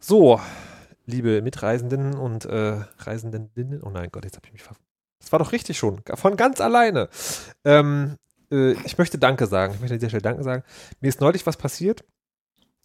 So, 0.00 0.40
liebe 1.06 1.42
Mitreisenden 1.42 2.14
und 2.14 2.44
äh, 2.44 2.84
Reisenden. 2.98 3.82
Oh 3.82 3.90
nein, 3.90 4.08
Gott, 4.10 4.24
jetzt 4.24 4.36
habe 4.36 4.46
ich 4.46 4.52
mich 4.52 4.62
ver... 4.62 4.76
Das 5.24 5.32
war 5.32 5.38
doch 5.38 5.52
richtig 5.52 5.78
schon. 5.78 6.02
Von 6.14 6.36
ganz 6.36 6.60
alleine. 6.60 7.08
Ähm, 7.64 8.16
äh, 8.50 8.72
ich 8.84 8.98
möchte 8.98 9.18
Danke 9.18 9.46
sagen. 9.46 9.74
Ich 9.74 9.80
möchte 9.80 9.94
an 9.94 10.00
dieser 10.00 10.10
Stelle 10.10 10.22
Danke 10.22 10.42
sagen. 10.42 10.62
Mir 11.00 11.08
ist 11.08 11.20
neulich 11.20 11.46
was 11.46 11.56
passiert. 11.56 12.04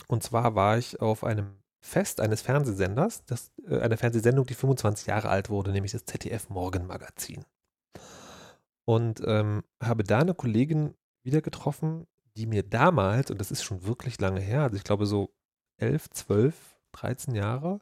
Und 0.07 0.23
zwar 0.23 0.55
war 0.55 0.77
ich 0.77 1.01
auf 1.01 1.25
einem 1.25 1.59
Fest 1.81 2.21
eines 2.21 2.41
Fernsehsenders, 2.41 3.25
das, 3.25 3.51
äh, 3.67 3.79
eine 3.79 3.97
Fernsehsendung, 3.97 4.45
die 4.45 4.53
25 4.53 5.07
Jahre 5.07 5.29
alt 5.29 5.49
wurde, 5.49 5.71
nämlich 5.71 5.91
das 5.91 6.05
ZDF 6.05 6.49
Morgenmagazin. 6.49 7.43
Und 8.85 9.21
ähm, 9.25 9.63
habe 9.81 10.03
da 10.03 10.19
eine 10.19 10.33
Kollegin 10.33 10.93
wieder 11.23 11.41
getroffen, 11.41 12.07
die 12.37 12.45
mir 12.45 12.63
damals, 12.63 13.31
und 13.31 13.39
das 13.39 13.51
ist 13.51 13.63
schon 13.63 13.85
wirklich 13.85 14.19
lange 14.19 14.39
her, 14.39 14.63
also 14.63 14.77
ich 14.77 14.83
glaube 14.83 15.05
so 15.05 15.29
11, 15.77 16.09
12, 16.09 16.55
13 16.93 17.35
Jahre, 17.35 17.79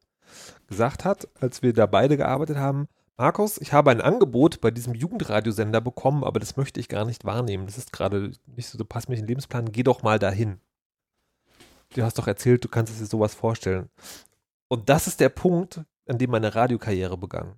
gesagt 0.67 1.05
hat, 1.05 1.27
als 1.39 1.61
wir 1.61 1.73
da 1.73 1.85
beide 1.85 2.17
gearbeitet 2.17 2.57
haben, 2.57 2.87
Markus, 3.17 3.57
ich 3.59 3.73
habe 3.73 3.89
ein 3.89 4.01
Angebot 4.01 4.61
bei 4.61 4.69
diesem 4.69 4.93
Jugendradiosender 4.93 5.81
bekommen, 5.81 6.23
aber 6.23 6.39
das 6.39 6.55
möchte 6.55 6.79
ich 6.79 6.87
gar 6.87 7.03
nicht 7.03 7.25
wahrnehmen. 7.25 7.65
Das 7.65 7.77
ist 7.77 7.91
gerade 7.91 8.31
nicht 8.45 8.69
so, 8.69 8.77
du 8.77 8.85
passt 8.85 9.09
mir 9.09 9.13
nicht 9.13 9.21
in 9.21 9.25
den 9.25 9.29
Lebensplan, 9.29 9.71
geh 9.71 9.83
doch 9.83 10.03
mal 10.03 10.19
dahin. 10.19 10.59
Du 11.95 12.03
hast 12.03 12.17
doch 12.19 12.27
erzählt, 12.27 12.63
du 12.63 12.67
kannst 12.67 12.99
dir 12.99 13.05
sowas 13.05 13.33
vorstellen. 13.33 13.89
Und 14.67 14.89
das 14.89 15.07
ist 15.07 15.19
der 15.19 15.29
Punkt, 15.29 15.81
an 16.07 16.17
dem 16.19 16.29
meine 16.29 16.53
Radiokarriere 16.53 17.17
begann. 17.17 17.55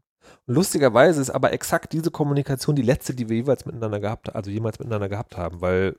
Und 0.47 0.55
lustigerweise 0.55 1.19
ist 1.19 1.31
aber 1.31 1.51
exakt 1.51 1.91
diese 1.91 2.11
Kommunikation 2.11 2.75
die 2.75 2.81
letzte, 2.81 3.13
die 3.13 3.27
wir 3.27 3.37
jeweils 3.37 3.65
miteinander 3.65 3.99
gehabt, 3.99 4.33
also 4.33 4.49
jemals 4.49 4.79
miteinander 4.79 5.09
gehabt 5.09 5.35
haben, 5.35 5.59
weil 5.59 5.97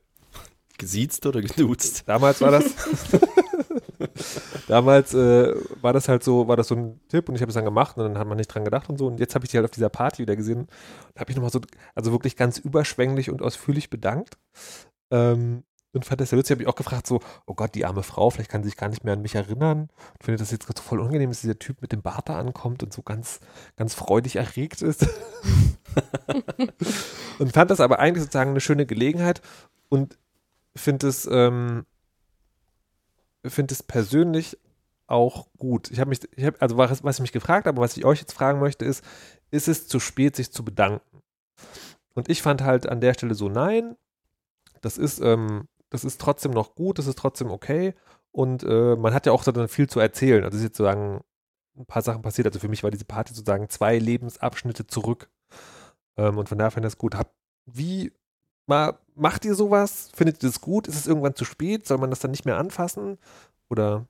Gesiezt 0.80 1.26
oder 1.26 1.42
geduzt? 1.42 2.04
Damals 2.06 2.40
war 2.40 2.52
das. 2.52 2.64
damals 4.70 5.14
äh, 5.14 5.54
war 5.80 5.92
das 5.92 6.08
halt 6.08 6.22
so, 6.22 6.46
war 6.46 6.56
das 6.56 6.68
so 6.68 6.76
ein 6.76 7.00
Tipp 7.08 7.28
und 7.28 7.34
ich 7.34 7.42
habe 7.42 7.50
es 7.50 7.54
dann 7.54 7.64
gemacht 7.64 7.96
und 7.96 8.04
dann 8.04 8.18
hat 8.18 8.26
man 8.26 8.36
nicht 8.36 8.48
dran 8.48 8.64
gedacht 8.64 8.88
und 8.88 8.98
so. 8.98 9.08
Und 9.08 9.18
jetzt 9.18 9.34
habe 9.34 9.44
ich 9.44 9.50
die 9.50 9.56
halt 9.56 9.64
auf 9.64 9.72
dieser 9.72 9.88
Party 9.88 10.22
wieder 10.22 10.36
gesehen 10.36 10.60
und 10.60 11.20
habe 11.20 11.30
ich 11.30 11.36
nochmal 11.36 11.50
so, 11.50 11.60
also 11.94 12.12
wirklich 12.12 12.36
ganz 12.36 12.58
überschwänglich 12.58 13.30
und 13.30 13.42
ausführlich 13.42 13.90
bedankt. 13.90 14.38
Ähm, 15.10 15.64
und 15.92 16.04
fand 16.04 16.20
das 16.20 16.30
sehr 16.30 16.36
lustig. 16.36 16.54
Habe 16.54 16.62
ich 16.62 16.68
auch 16.68 16.76
gefragt, 16.76 17.08
so, 17.08 17.18
oh 17.46 17.54
Gott, 17.54 17.74
die 17.74 17.84
arme 17.84 18.04
Frau, 18.04 18.30
vielleicht 18.30 18.48
kann 18.48 18.62
sie 18.62 18.68
sich 18.68 18.76
gar 18.76 18.88
nicht 18.88 19.02
mehr 19.02 19.14
an 19.14 19.22
mich 19.22 19.34
erinnern. 19.34 19.88
Und 20.12 20.24
finde 20.24 20.38
das 20.38 20.52
jetzt 20.52 20.68
so 20.68 20.82
voll 20.82 21.00
unangenehm, 21.00 21.30
dass 21.30 21.40
dieser 21.40 21.58
Typ 21.58 21.82
mit 21.82 21.90
dem 21.90 22.02
Bart 22.02 22.28
da 22.28 22.38
ankommt 22.38 22.84
und 22.84 22.92
so 22.92 23.02
ganz, 23.02 23.40
ganz 23.74 23.94
freudig 23.94 24.36
erregt 24.36 24.82
ist. 24.82 25.04
und 27.40 27.52
fand 27.52 27.72
das 27.72 27.80
aber 27.80 27.98
eigentlich 27.98 28.22
sozusagen 28.22 28.50
eine 28.50 28.60
schöne 28.60 28.86
Gelegenheit 28.86 29.42
und 29.88 30.16
finde 30.76 31.08
es, 31.08 31.28
ähm, 31.28 31.86
finde 33.44 33.72
es 33.72 33.82
persönlich 33.82 34.58
auch 35.06 35.48
gut. 35.58 35.90
Ich 35.90 35.98
habe 36.00 36.10
mich, 36.10 36.20
ich 36.36 36.44
habe, 36.44 36.60
also 36.60 36.76
was, 36.76 37.02
was 37.02 37.16
ich 37.16 37.22
mich 37.22 37.32
gefragt 37.32 37.66
habe, 37.66 37.80
was 37.80 37.96
ich 37.96 38.04
euch 38.04 38.20
jetzt 38.20 38.32
fragen 38.32 38.60
möchte, 38.60 38.84
ist, 38.84 39.04
ist 39.50 39.68
es 39.68 39.88
zu 39.88 39.98
spät, 39.98 40.36
sich 40.36 40.52
zu 40.52 40.64
bedanken? 40.64 41.22
Und 42.14 42.28
ich 42.28 42.42
fand 42.42 42.62
halt 42.62 42.88
an 42.88 43.00
der 43.00 43.14
Stelle 43.14 43.34
so, 43.34 43.48
nein, 43.48 43.96
das 44.80 44.98
ist, 44.98 45.20
ähm, 45.20 45.68
das 45.90 46.04
ist 46.04 46.20
trotzdem 46.20 46.52
noch 46.52 46.74
gut, 46.74 46.98
das 46.98 47.06
ist 47.06 47.18
trotzdem 47.18 47.50
okay. 47.50 47.94
Und 48.32 48.62
äh, 48.62 48.96
man 48.96 49.12
hat 49.12 49.26
ja 49.26 49.32
auch 49.32 49.42
so 49.42 49.52
dann 49.52 49.68
viel 49.68 49.88
zu 49.88 50.00
erzählen. 50.00 50.44
Also 50.44 50.56
es 50.56 50.62
ist 50.62 50.68
jetzt 50.68 50.76
sozusagen 50.76 51.22
ein 51.76 51.86
paar 51.86 52.02
Sachen 52.02 52.22
passiert. 52.22 52.46
Also 52.46 52.60
für 52.60 52.68
mich 52.68 52.82
war 52.82 52.90
diese 52.90 53.04
Party 53.04 53.34
sozusagen 53.34 53.68
zwei 53.68 53.98
Lebensabschnitte 53.98 54.86
zurück. 54.86 55.30
Ähm, 56.16 56.38
und 56.38 56.48
von 56.48 56.58
daher 56.58 56.70
fand 56.70 56.86
ich 56.86 56.92
das 56.92 56.98
gut. 56.98 57.16
Hab, 57.16 57.34
wie 57.66 58.12
mal, 58.70 58.98
macht 59.14 59.44
ihr 59.44 59.54
sowas? 59.54 60.08
Findet 60.14 60.42
ihr 60.42 60.48
das 60.48 60.60
gut? 60.62 60.88
Ist 60.88 60.96
es 60.96 61.06
irgendwann 61.06 61.34
zu 61.34 61.44
spät? 61.44 61.86
Soll 61.86 61.98
man 61.98 62.08
das 62.10 62.20
dann 62.20 62.30
nicht 62.30 62.46
mehr 62.46 62.56
anfassen? 62.56 63.18
Oder, 63.68 64.06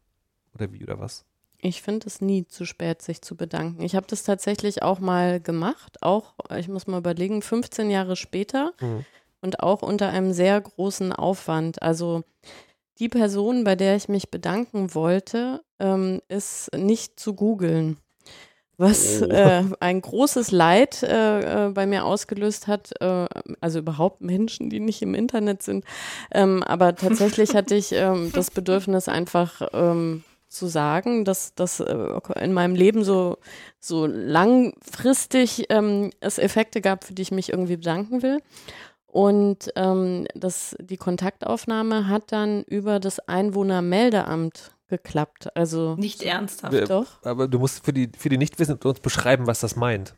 oder 0.54 0.72
wie 0.72 0.82
oder 0.84 1.00
was? 1.00 1.24
Ich 1.62 1.82
finde 1.82 2.06
es 2.06 2.20
nie 2.22 2.46
zu 2.46 2.64
spät, 2.64 3.02
sich 3.02 3.20
zu 3.20 3.36
bedanken. 3.36 3.82
Ich 3.82 3.94
habe 3.94 4.06
das 4.06 4.22
tatsächlich 4.22 4.82
auch 4.82 4.98
mal 4.98 5.40
gemacht, 5.40 6.02
auch, 6.02 6.32
ich 6.56 6.68
muss 6.68 6.86
mal 6.86 6.98
überlegen, 6.98 7.42
15 7.42 7.90
Jahre 7.90 8.16
später 8.16 8.72
Mhm. 8.80 9.04
und 9.42 9.60
auch 9.60 9.82
unter 9.82 10.08
einem 10.08 10.32
sehr 10.32 10.58
großen 10.60 11.12
Aufwand. 11.12 11.82
Also 11.82 12.22
die 12.98 13.08
Person, 13.10 13.64
bei 13.64 13.76
der 13.76 13.96
ich 13.96 14.08
mich 14.08 14.30
bedanken 14.30 14.94
wollte, 14.94 15.62
ähm, 15.78 16.22
ist 16.28 16.70
nicht 16.74 17.20
zu 17.20 17.34
googeln. 17.34 17.98
Was 18.80 19.20
Oh. 19.20 19.26
äh, 19.26 19.62
ein 19.80 20.00
großes 20.00 20.52
Leid 20.52 21.02
äh, 21.02 21.66
äh, 21.66 21.70
bei 21.70 21.84
mir 21.84 22.06
ausgelöst 22.06 22.66
hat, 22.66 22.92
äh, 23.02 23.26
also 23.60 23.78
überhaupt 23.78 24.22
Menschen, 24.22 24.70
die 24.70 24.80
nicht 24.80 25.02
im 25.02 25.14
Internet 25.14 25.62
sind. 25.62 25.84
Ähm, 26.32 26.62
aber 26.62 26.94
tatsächlich 26.96 27.54
hatte 27.54 27.74
ich 27.74 27.92
ähm, 27.92 28.30
das 28.34 28.50
Bedürfnis, 28.50 29.06
einfach 29.06 29.60
ähm, 29.74 30.24
zu 30.48 30.66
sagen, 30.66 31.26
dass 31.26 31.54
das 31.54 31.80
äh, 31.80 32.20
in 32.40 32.54
meinem 32.54 32.74
Leben 32.74 33.04
so, 33.04 33.36
so 33.80 34.06
langfristig 34.06 35.66
ähm, 35.68 36.08
es 36.20 36.38
Effekte 36.38 36.80
gab, 36.80 37.04
für 37.04 37.12
die 37.12 37.20
ich 37.20 37.32
mich 37.32 37.50
irgendwie 37.50 37.76
bedanken 37.76 38.22
will. 38.22 38.38
Und 39.06 39.70
ähm, 39.76 40.26
das, 40.34 40.74
die 40.80 40.96
Kontaktaufnahme 40.96 42.08
hat 42.08 42.32
dann 42.32 42.62
über 42.62 42.98
das 42.98 43.18
Einwohnermeldeamt 43.28 44.72
geklappt. 44.90 45.56
Also 45.56 45.94
Nicht 45.96 46.22
ernsthaft. 46.22 46.72
Wer- 46.72 46.86
doch. 46.86 47.22
Aber 47.24 47.48
du 47.48 47.58
musst 47.58 47.84
für 47.84 47.92
die, 47.92 48.10
für 48.16 48.28
die 48.28 48.36
Nichtwissenden 48.38 48.88
uns 48.90 49.00
beschreiben, 49.00 49.46
was 49.46 49.60
das 49.60 49.76
meint. 49.76 50.14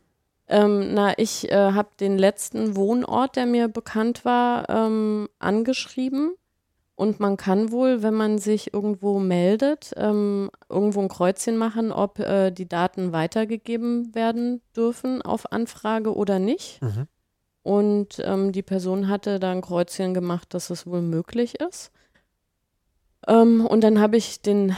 Ähm, 0.49 0.93
na, 0.93 1.17
ich 1.19 1.51
äh, 1.51 1.73
habe 1.73 1.91
den 2.01 2.19
letzten 2.19 2.75
Wohnort, 2.75 3.37
der 3.37 3.47
mir 3.47 3.69
bekannt 3.69 4.25
war, 4.25 4.69
ähm, 4.69 5.29
angeschrieben. 5.39 6.33
Und 6.95 7.21
man 7.21 7.37
kann 7.37 7.73
wohl, 7.73 8.03
wenn 8.03 8.15
man 8.15 8.39
sich 8.39 8.75
irgendwo 8.75 9.19
meldet, 9.19 9.93
ähm, 9.97 10.51
irgendwo 10.69 11.01
ein 11.01 11.09
Kreuzchen 11.09 11.57
machen, 11.57 11.91
ob 11.91 12.19
äh, 12.19 12.51
die 12.51 12.69
Daten 12.69 13.13
weitergegeben 13.13 14.15
werden 14.15 14.61
dürfen 14.77 15.23
auf 15.23 15.51
Anfrage 15.53 16.15
oder 16.15 16.39
nicht. 16.39 16.83
Mhm. 16.83 17.07
Und 17.63 18.21
ähm, 18.25 18.53
die 18.53 18.63
Person 18.63 19.09
hatte 19.09 19.41
da 19.41 19.53
ein 19.53 19.63
Kreuzchen 19.63 20.15
gemacht, 20.15 20.53
dass 20.53 20.69
es 20.71 20.87
wohl 20.87 21.01
möglich 21.01 21.61
ist. 21.61 21.93
Ähm, 23.29 23.67
und 23.67 23.83
dann 23.83 24.01
habe 24.01 24.17
ich 24.17 24.43
den 24.43 24.77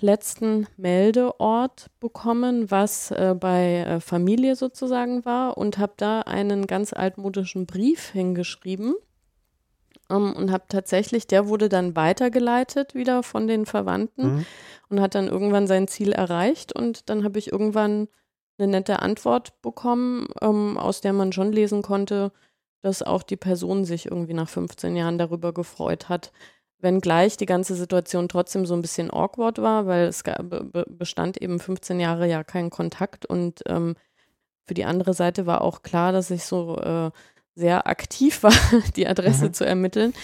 letzten 0.00 0.66
Meldeort 0.76 1.86
bekommen, 2.00 2.70
was 2.70 3.10
äh, 3.10 3.34
bei 3.38 3.78
äh, 3.78 4.00
Familie 4.00 4.54
sozusagen 4.54 5.24
war 5.24 5.58
und 5.58 5.78
habe 5.78 5.94
da 5.96 6.20
einen 6.20 6.66
ganz 6.66 6.92
altmodischen 6.92 7.66
Brief 7.66 8.10
hingeschrieben 8.10 8.94
ähm, 10.10 10.34
und 10.34 10.52
habe 10.52 10.64
tatsächlich, 10.68 11.26
der 11.26 11.48
wurde 11.48 11.68
dann 11.68 11.96
weitergeleitet 11.96 12.94
wieder 12.94 13.22
von 13.22 13.46
den 13.48 13.66
Verwandten 13.66 14.36
Mhm. 14.36 14.46
und 14.90 15.00
hat 15.00 15.14
dann 15.16 15.26
irgendwann 15.28 15.66
sein 15.66 15.88
Ziel 15.88 16.12
erreicht 16.12 16.72
und 16.72 17.08
dann 17.10 17.24
habe 17.24 17.38
ich 17.38 17.50
irgendwann 17.50 18.08
eine 18.58 18.68
nette 18.68 19.00
Antwort 19.02 19.60
bekommen, 19.62 20.28
ähm, 20.40 20.78
aus 20.78 21.00
der 21.00 21.12
man 21.12 21.32
schon 21.32 21.52
lesen 21.52 21.82
konnte, 21.82 22.32
dass 22.82 23.02
auch 23.02 23.22
die 23.24 23.36
Person 23.36 23.84
sich 23.84 24.06
irgendwie 24.06 24.34
nach 24.34 24.48
15 24.48 24.94
Jahren 24.96 25.18
darüber 25.18 25.52
gefreut 25.52 26.08
hat, 26.08 26.32
wenngleich 26.80 27.36
die 27.36 27.46
ganze 27.46 27.74
Situation 27.74 28.28
trotzdem 28.28 28.66
so 28.66 28.74
ein 28.74 28.82
bisschen 28.82 29.10
awkward 29.10 29.58
war, 29.58 29.86
weil 29.86 30.06
es 30.06 30.22
bestand 30.86 31.40
eben 31.42 31.58
15 31.58 31.98
Jahre 32.00 32.28
ja 32.28 32.44
kein 32.44 32.70
Kontakt 32.70 33.26
und 33.26 33.62
ähm, 33.66 33.94
für 34.64 34.74
die 34.74 34.84
andere 34.84 35.14
Seite 35.14 35.46
war 35.46 35.62
auch 35.62 35.82
klar, 35.82 36.12
dass 36.12 36.30
ich 36.30 36.44
so 36.44 36.76
äh, 36.76 37.10
sehr 37.58 37.86
aktiv 37.88 38.42
war, 38.42 38.52
die 38.96 39.06
Adresse 39.06 39.46
mhm. 39.46 39.52
zu 39.52 39.66
ermitteln. 39.66 40.14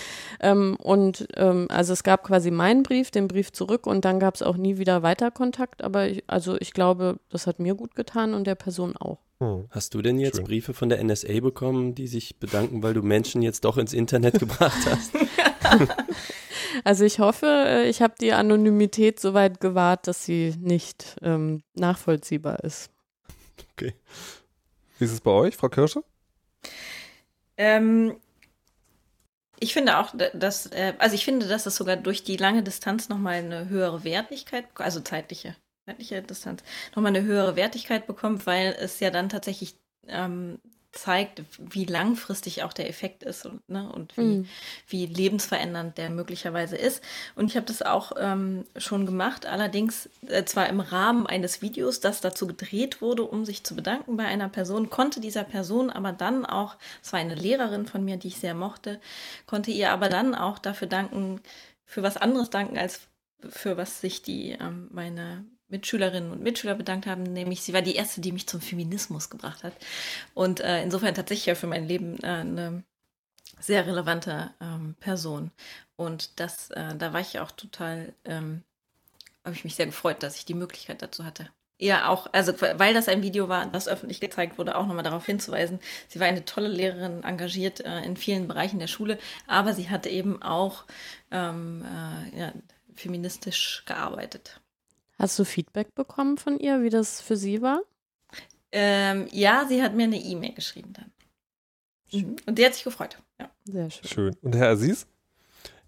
Ähm, 0.40 0.76
und 0.80 1.26
ähm, 1.36 1.66
also 1.68 1.92
es 1.92 2.04
gab 2.04 2.22
quasi 2.24 2.50
meinen 2.50 2.82
Brief, 2.84 3.10
den 3.10 3.26
Brief 3.28 3.52
zurück 3.52 3.86
und 3.86 4.04
dann 4.04 4.20
gab 4.20 4.34
es 4.36 4.42
auch 4.42 4.56
nie 4.56 4.78
wieder 4.78 5.02
weiter 5.02 5.30
Kontakt. 5.30 5.82
Aber 5.82 6.06
ich, 6.06 6.22
also 6.28 6.56
ich 6.60 6.72
glaube, 6.72 7.18
das 7.30 7.46
hat 7.46 7.58
mir 7.58 7.74
gut 7.74 7.94
getan 7.94 8.34
und 8.34 8.46
der 8.46 8.54
Person 8.54 8.96
auch. 8.96 9.18
Hm. 9.40 9.64
Hast 9.70 9.94
du 9.94 10.02
denn 10.02 10.18
jetzt 10.18 10.36
Schön. 10.36 10.44
Briefe 10.44 10.74
von 10.74 10.88
der 10.88 11.02
NSA 11.02 11.40
bekommen, 11.40 11.94
die 11.94 12.06
sich 12.06 12.38
bedanken, 12.38 12.82
weil 12.82 12.94
du 12.94 13.02
Menschen 13.02 13.42
jetzt 13.42 13.64
doch 13.64 13.78
ins 13.78 13.92
Internet 13.92 14.34
gebracht 14.38 14.86
hast? 14.88 15.12
also 16.84 17.04
ich 17.04 17.18
hoffe, 17.18 17.46
äh, 17.46 17.88
ich 17.88 18.02
habe 18.02 18.14
die 18.20 18.32
Anonymität 18.32 19.20
so 19.20 19.34
weit 19.34 19.60
gewahrt, 19.60 20.06
dass 20.06 20.24
sie 20.24 20.54
nicht 20.58 21.16
ähm, 21.22 21.62
nachvollziehbar 21.74 22.60
ist. 22.60 22.90
Okay. 23.72 23.94
Wie 24.98 25.04
ist 25.04 25.12
es 25.12 25.20
bei 25.20 25.30
euch, 25.30 25.56
Frau 25.56 25.68
Kirsche? 25.68 26.04
Ähm, 27.56 28.16
ich 29.60 29.72
finde 29.72 29.98
auch, 29.98 30.14
dass, 30.34 30.66
äh, 30.66 30.94
also 30.98 31.14
ich 31.14 31.24
finde, 31.24 31.46
dass 31.48 31.66
es 31.66 31.76
sogar 31.76 31.96
durch 31.96 32.24
die 32.24 32.37
lange 32.37 32.62
Distanz 32.62 33.08
nochmal 33.08 33.34
eine 33.34 33.68
höhere 33.68 34.04
Wertigkeit, 34.04 34.66
also 34.74 35.00
zeitliche, 35.00 35.56
zeitliche 35.87 36.22
Distanz, 36.22 36.62
nochmal 36.94 37.16
eine 37.16 37.22
höhere 37.22 37.56
Wertigkeit 37.56 38.06
bekommt, 38.06 38.46
weil 38.46 38.76
es 38.78 39.00
ja 39.00 39.10
dann 39.10 39.28
tatsächlich 39.28 39.76
ähm, 40.06 40.58
zeigt, 40.94 41.42
wie 41.59 41.85
langfristig 41.85 42.62
auch 42.62 42.72
der 42.72 42.88
Effekt 42.88 43.22
ist 43.22 43.46
und, 43.46 43.68
ne, 43.68 43.90
und 43.92 44.16
wie, 44.16 44.38
mhm. 44.38 44.48
wie 44.88 45.07
lebensverändernd 45.07 45.98
der 45.98 46.11
möglicherweise 46.11 46.76
ist. 46.76 47.02
Und 47.35 47.50
ich 47.50 47.57
habe 47.57 47.66
das 47.66 47.83
auch 47.83 48.12
ähm, 48.18 48.64
schon 48.76 49.07
gemacht, 49.07 49.46
allerdings 49.46 50.09
äh, 50.26 50.44
zwar 50.44 50.68
im 50.68 50.80
Rahmen 50.80 51.26
eines 51.26 51.62
Videos, 51.62 52.00
das 52.00 52.20
dazu 52.20 52.46
gedreht 52.46 53.00
wurde, 53.00 53.24
um 53.24 53.44
sich 53.44 53.64
zu 53.64 53.74
bedanken 53.74 54.16
bei 54.16 54.24
einer 54.24 54.48
Person, 54.48 54.90
konnte 54.90 55.20
dieser 55.20 55.44
Person 55.44 55.90
aber 55.90 56.12
dann 56.12 56.46
auch, 56.46 56.76
es 57.02 57.12
war 57.12 57.20
eine 57.20 57.35
Lehrerin 57.35 57.87
von 57.87 58.04
mir, 58.04 58.16
die 58.16 58.28
ich 58.28 58.38
sehr 58.38 58.54
mochte, 58.54 59.00
konnte 59.46 59.70
ihr 59.70 59.90
aber 59.90 60.09
dann 60.09 60.35
auch 60.35 60.59
dafür 60.59 60.88
danken, 60.88 61.40
für 61.85 62.02
was 62.02 62.16
anderes 62.16 62.50
danken, 62.50 62.78
als 62.78 63.00
für 63.48 63.76
was 63.76 64.00
sich 64.00 64.22
die 64.22 64.52
ähm, 64.52 64.88
meine 64.90 65.44
Mitschülerinnen 65.68 66.31
und 66.31 66.42
Mitschüler 66.42 66.74
bedankt 66.74 67.07
haben, 67.07 67.22
nämlich 67.22 67.62
sie 67.62 67.72
war 67.72 67.83
die 67.83 67.96
erste, 67.96 68.20
die 68.20 68.33
mich 68.33 68.46
zum 68.46 68.61
Feminismus 68.61 69.31
gebracht 69.31 69.64
hat. 69.64 69.74
Und 70.35 70.61
äh, 70.61 70.83
insofern 70.83 71.14
tatsächlich 71.14 71.46
ja 71.46 71.55
für 71.55 71.66
mein 71.66 71.88
Leben 71.88 72.18
äh, 72.22 72.27
eine 72.27 72.85
sehr 73.61 73.87
relevante 73.87 74.50
ähm, 74.61 74.94
Person. 75.00 75.50
Und 75.96 76.38
das, 76.40 76.70
äh, 76.70 76.94
da 76.96 77.12
war 77.12 77.20
ich 77.20 77.38
auch 77.40 77.50
total, 77.50 78.12
ähm, 78.24 78.62
habe 79.44 79.55
ich 79.55 79.64
mich 79.64 79.74
sehr 79.74 79.87
gefreut, 79.87 80.22
dass 80.22 80.37
ich 80.37 80.44
die 80.44 80.55
Möglichkeit 80.55 81.03
dazu 81.03 81.24
hatte. 81.24 81.48
Ja, 81.79 82.09
auch, 82.09 82.29
also 82.33 82.53
weil 82.61 82.94
das 82.94 83.09
ein 83.09 83.22
Video 83.22 83.48
war, 83.48 83.66
das 83.66 83.88
öffentlich 83.88 84.20
gezeigt 84.20 84.59
wurde, 84.59 84.77
auch 84.77 84.87
nochmal 84.87 85.03
darauf 85.03 85.27
hinzuweisen. 85.27 85.81
Sie 86.09 86.20
war 86.20 86.29
eine 86.29 86.44
tolle 86.44 86.68
Lehrerin, 86.68 87.24
engagiert 87.24 87.81
äh, 87.81 88.00
in 88.03 88.16
vielen 88.16 88.46
Bereichen 88.46 88.79
der 88.79 88.87
Schule, 88.87 89.18
aber 89.48 89.74
sie 89.74 89.90
hatte 89.90 90.09
eben 90.09 90.40
auch 90.40 90.85
ähm, 91.33 91.85
äh, 91.85 92.38
ja, 92.38 92.53
feministisch 92.94 93.83
gearbeitet. 93.87 94.61
Hast 95.18 95.38
du 95.38 95.44
Feedback 95.44 95.94
bekommen 95.94 96.37
von 96.38 96.59
ihr, 96.59 96.83
wie 96.83 96.90
das 96.90 97.20
für 97.20 97.37
sie 97.37 97.62
war? 97.62 97.81
Ähm, 98.72 99.29
ja, 99.31 99.66
sie 99.68 99.83
hat 99.83 99.94
mir 99.94 100.05
eine 100.05 100.18
E-Mail 100.18 100.53
geschrieben 100.53 100.92
dann. 100.92 101.12
Mhm. 102.12 102.37
Und 102.46 102.59
die 102.59 102.66
hat 102.66 102.74
sich 102.74 102.85
gefreut. 102.85 103.18
Ja. 103.38 103.50
Sehr 103.64 103.90
schön. 103.90 104.09
Schön. 104.09 104.37
Und 104.42 104.57
Herr 104.57 104.70
Aziz? 104.70 105.07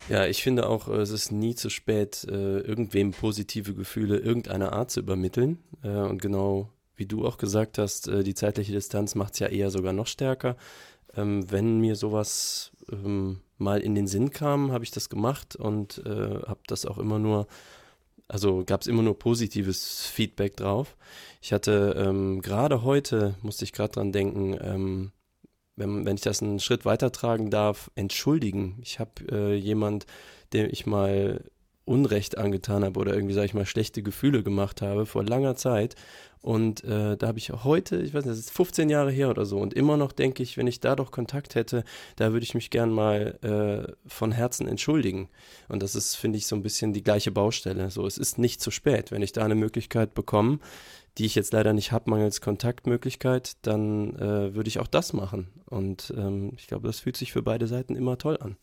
Ja, 0.08 0.26
ich 0.26 0.42
finde 0.42 0.68
auch, 0.68 0.86
es 0.88 1.10
ist 1.10 1.32
nie 1.32 1.54
zu 1.56 1.68
spät, 1.68 2.24
äh, 2.30 2.60
irgendwem 2.60 3.10
positive 3.10 3.74
Gefühle 3.74 4.18
irgendeiner 4.18 4.72
Art 4.72 4.90
zu 4.90 5.00
übermitteln. 5.00 5.58
Äh, 5.82 5.88
und 5.88 6.22
genau 6.22 6.70
wie 6.94 7.06
du 7.06 7.26
auch 7.26 7.38
gesagt 7.38 7.78
hast, 7.78 8.08
äh, 8.08 8.22
die 8.22 8.34
zeitliche 8.34 8.72
Distanz 8.72 9.14
macht 9.16 9.34
es 9.34 9.40
ja 9.40 9.48
eher 9.48 9.70
sogar 9.70 9.92
noch 9.92 10.06
stärker. 10.06 10.56
Ähm, 11.14 11.50
wenn 11.50 11.80
mir 11.80 11.96
sowas 11.96 12.70
ähm, 12.90 13.40
mal 13.58 13.80
in 13.80 13.94
den 13.96 14.06
Sinn 14.06 14.30
kam, 14.30 14.70
habe 14.70 14.84
ich 14.84 14.92
das 14.92 15.08
gemacht 15.08 15.56
und 15.56 16.02
habe 16.04 16.60
das 16.66 16.84
auch 16.84 16.98
immer 16.98 17.18
nur 17.18 17.46
also 18.28 18.64
gab 18.64 18.80
es 18.80 18.86
immer 18.86 19.02
nur 19.02 19.18
positives 19.18 20.06
Feedback 20.06 20.56
drauf. 20.56 20.96
Ich 21.40 21.52
hatte 21.52 21.94
ähm, 21.96 22.42
gerade 22.42 22.82
heute, 22.82 23.36
musste 23.42 23.64
ich 23.64 23.72
gerade 23.72 23.92
dran 23.92 24.12
denken, 24.12 24.56
ähm, 24.60 25.12
wenn, 25.76 26.04
wenn 26.04 26.16
ich 26.16 26.22
das 26.22 26.42
einen 26.42 26.58
Schritt 26.58 26.84
weitertragen 26.84 27.50
darf, 27.50 27.90
entschuldigen. 27.94 28.78
Ich 28.82 28.98
habe 28.98 29.12
äh, 29.30 29.54
jemand, 29.54 30.06
dem 30.52 30.68
ich 30.70 30.86
mal 30.86 31.44
Unrecht 31.86 32.36
angetan 32.36 32.84
habe 32.84 33.00
oder 33.00 33.14
irgendwie, 33.14 33.34
sage 33.34 33.46
ich 33.46 33.54
mal, 33.54 33.66
schlechte 33.66 34.02
Gefühle 34.02 34.42
gemacht 34.42 34.82
habe 34.82 35.06
vor 35.06 35.24
langer 35.24 35.56
Zeit 35.56 35.94
und 36.46 36.84
äh, 36.84 37.16
da 37.16 37.26
habe 37.26 37.38
ich 37.38 37.50
heute, 37.50 37.96
ich 37.96 38.14
weiß 38.14 38.24
nicht, 38.24 38.30
das 38.30 38.38
ist 38.38 38.52
15 38.52 38.88
Jahre 38.88 39.10
her 39.10 39.30
oder 39.30 39.44
so. 39.44 39.58
Und 39.58 39.74
immer 39.74 39.96
noch 39.96 40.12
denke 40.12 40.44
ich, 40.44 40.56
wenn 40.56 40.68
ich 40.68 40.78
da 40.78 40.94
doch 40.94 41.10
Kontakt 41.10 41.56
hätte, 41.56 41.82
da 42.14 42.32
würde 42.32 42.44
ich 42.44 42.54
mich 42.54 42.70
gern 42.70 42.92
mal 42.92 43.36
äh, 43.42 43.92
von 44.08 44.30
Herzen 44.30 44.68
entschuldigen. 44.68 45.28
Und 45.68 45.82
das 45.82 45.96
ist, 45.96 46.14
finde 46.14 46.38
ich, 46.38 46.46
so 46.46 46.54
ein 46.54 46.62
bisschen 46.62 46.92
die 46.92 47.02
gleiche 47.02 47.32
Baustelle. 47.32 47.90
So, 47.90 48.06
es 48.06 48.16
ist 48.16 48.38
nicht 48.38 48.60
zu 48.60 48.70
spät. 48.70 49.10
Wenn 49.10 49.22
ich 49.22 49.32
da 49.32 49.44
eine 49.44 49.56
Möglichkeit 49.56 50.14
bekomme, 50.14 50.60
die 51.18 51.24
ich 51.24 51.34
jetzt 51.34 51.52
leider 51.52 51.72
nicht 51.72 51.90
habe, 51.90 52.10
mangels 52.10 52.40
Kontaktmöglichkeit, 52.40 53.54
dann 53.62 54.14
äh, 54.14 54.54
würde 54.54 54.68
ich 54.68 54.78
auch 54.78 54.86
das 54.86 55.12
machen. 55.12 55.48
Und 55.68 56.14
ähm, 56.16 56.52
ich 56.56 56.68
glaube, 56.68 56.86
das 56.86 57.00
fühlt 57.00 57.16
sich 57.16 57.32
für 57.32 57.42
beide 57.42 57.66
Seiten 57.66 57.96
immer 57.96 58.18
toll 58.18 58.38
an. 58.40 58.56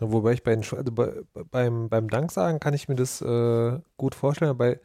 Wobei 0.00 0.32
ich 0.32 0.42
bei 0.42 0.56
also 0.56 0.74
bei, 0.92 1.12
beim, 1.50 1.88
beim 1.88 2.08
Danksagen 2.08 2.58
kann 2.60 2.74
ich 2.74 2.88
mir 2.88 2.96
das 2.96 3.20
äh, 3.20 3.78
gut 3.96 4.14
vorstellen, 4.14 4.56
bei 4.56 4.80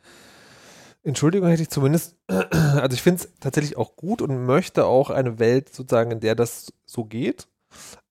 Entschuldigung 1.03 1.49
hätte 1.49 1.63
ich 1.63 1.69
zumindest, 1.69 2.15
also 2.27 2.93
ich 2.93 3.01
finde 3.01 3.23
es 3.23 3.29
tatsächlich 3.39 3.77
auch 3.77 3.95
gut 3.95 4.21
und 4.21 4.45
möchte 4.45 4.85
auch 4.85 5.09
eine 5.09 5.39
Welt 5.39 5.73
sozusagen, 5.73 6.11
in 6.11 6.19
der 6.19 6.35
das 6.35 6.73
so 6.85 7.05
geht, 7.05 7.47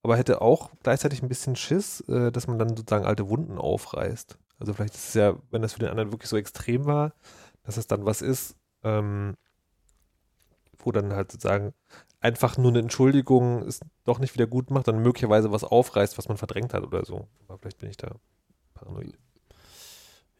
aber 0.03 0.17
hätte 0.17 0.41
auch 0.41 0.71
gleichzeitig 0.83 1.23
ein 1.23 1.29
bisschen 1.29 1.55
Schiss, 1.55 2.01
äh, 2.09 2.33
dass 2.33 2.47
man 2.47 2.59
dann 2.59 2.77
sozusagen 2.77 3.05
alte 3.05 3.29
Wunden 3.29 3.59
aufreißt. 3.59 4.39
Also 4.59 4.73
vielleicht 4.73 4.95
ist 4.95 5.09
es 5.09 5.15
ja, 5.15 5.37
wenn 5.51 5.63
das 5.63 5.75
für 5.75 5.81
den 5.81 5.91
anderen 5.91 6.13
wirklich 6.13 6.29
so 6.29 6.37
extrem 6.37 6.87
war, 6.87 7.13
dass 7.63 7.77
es 7.77 7.87
dann 7.87 8.07
was 8.07 8.23
ist, 8.23 8.57
ähm, 8.83 9.35
wo 10.79 10.91
dann 10.91 11.13
halt 11.13 11.31
sozusagen 11.31 11.75
einfach 12.21 12.59
nur 12.59 12.71
eine 12.71 12.81
Entschuldigung 12.81 13.63
es 13.63 13.81
doch 14.05 14.19
nicht 14.19 14.35
wieder 14.35 14.47
gut 14.47 14.71
macht, 14.71 14.89
dann 14.89 15.03
möglicherweise 15.03 15.53
was 15.53 15.65
aufreißt, 15.65 16.19
was 16.19 16.29
man 16.29 16.37
verdrängt 16.37 16.75
hat 16.75 16.85
oder 16.85 17.05
so. 17.05 17.29
Aber 17.47 17.59
vielleicht 17.59 17.79
bin 17.79 17.91
ich 17.91 17.97
da 17.97 18.17
paranoid. 18.75 19.19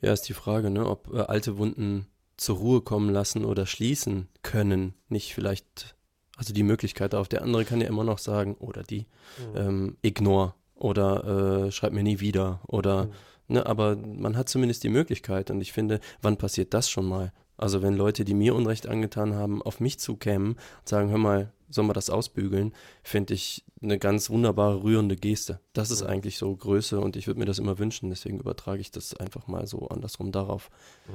Ja, 0.01 0.13
ist 0.13 0.29
die 0.29 0.35
Frage, 0.35 0.71
ne, 0.71 0.87
ob 0.87 1.13
äh, 1.13 1.21
alte 1.21 1.59
Wunden 1.59 2.07
zur 2.37 2.59
Ruhe 2.59 2.81
kommen 2.81 3.11
lassen 3.11 3.45
oder 3.45 3.67
schließen 3.67 4.29
können, 4.43 4.95
nicht 5.09 5.35
vielleicht, 5.35 5.97
also 6.37 6.53
die 6.53 6.63
Möglichkeit 6.63 7.15
auf. 7.15 7.29
Der 7.29 7.43
andere 7.43 7.65
kann 7.65 7.81
ja 7.81 7.89
immer 7.89 8.05
noch 8.05 8.19
sagen, 8.19 8.55
oder 8.55 8.83
die, 8.83 9.07
mhm. 9.39 9.57
ähm, 9.57 9.97
ignore 10.03 10.55
oder 10.77 11.67
äh, 11.67 11.73
schreib 11.73 11.93
mir 11.93 12.05
nie 12.05 12.21
wieder 12.21 12.61
oder, 12.69 13.07
mhm. 13.07 13.13
ne, 13.49 13.67
aber 13.67 13.97
man 13.97 14.37
hat 14.37 14.49
zumindest 14.49 14.85
die 14.85 14.89
Möglichkeit 14.89 15.51
und 15.51 15.61
ich 15.61 15.73
finde, 15.73 16.01
wann 16.23 16.37
passiert 16.37 16.75
das 16.75 16.89
schon 16.89 17.07
mal? 17.07 17.33
Also 17.57 17.83
wenn 17.83 17.95
Leute, 17.95 18.25
die 18.25 18.35
mir 18.35 18.55
Unrecht 18.55 18.87
angetan 18.87 19.35
haben, 19.35 19.61
auf 19.63 19.81
mich 19.81 19.99
zukämen 19.99 20.51
und 20.53 20.89
sagen, 20.89 21.11
hör 21.11 21.19
mal, 21.19 21.53
sollen 21.71 21.89
wir 21.89 21.95
das 21.95 22.11
ausbügeln, 22.11 22.73
finde 23.03 23.35
ich 23.35 23.65
eine 23.83 23.99
ganz 23.99 24.31
wunderbare, 24.31 24.83
rührende 24.83 25.17
Geste. 25.17 25.61
Das 25.73 25.91
ist 25.91 26.03
mhm. 26.03 26.09
eigentlich 26.09 26.39
so 26.39 26.55
Größe 26.55 27.01
und 27.01 27.17
ich 27.17 27.27
würde 27.27 27.41
mir 27.41 27.47
das 27.47 27.59
immer 27.59 27.79
wünschen, 27.79 28.11
deswegen 28.11 28.39
übertrage 28.39 28.81
ich 28.81 28.91
das 28.91 29.15
einfach 29.15 29.47
mal 29.47 29.67
so 29.67 29.89
andersrum 29.89 30.33
darauf. 30.33 30.71
Mhm. 31.07 31.15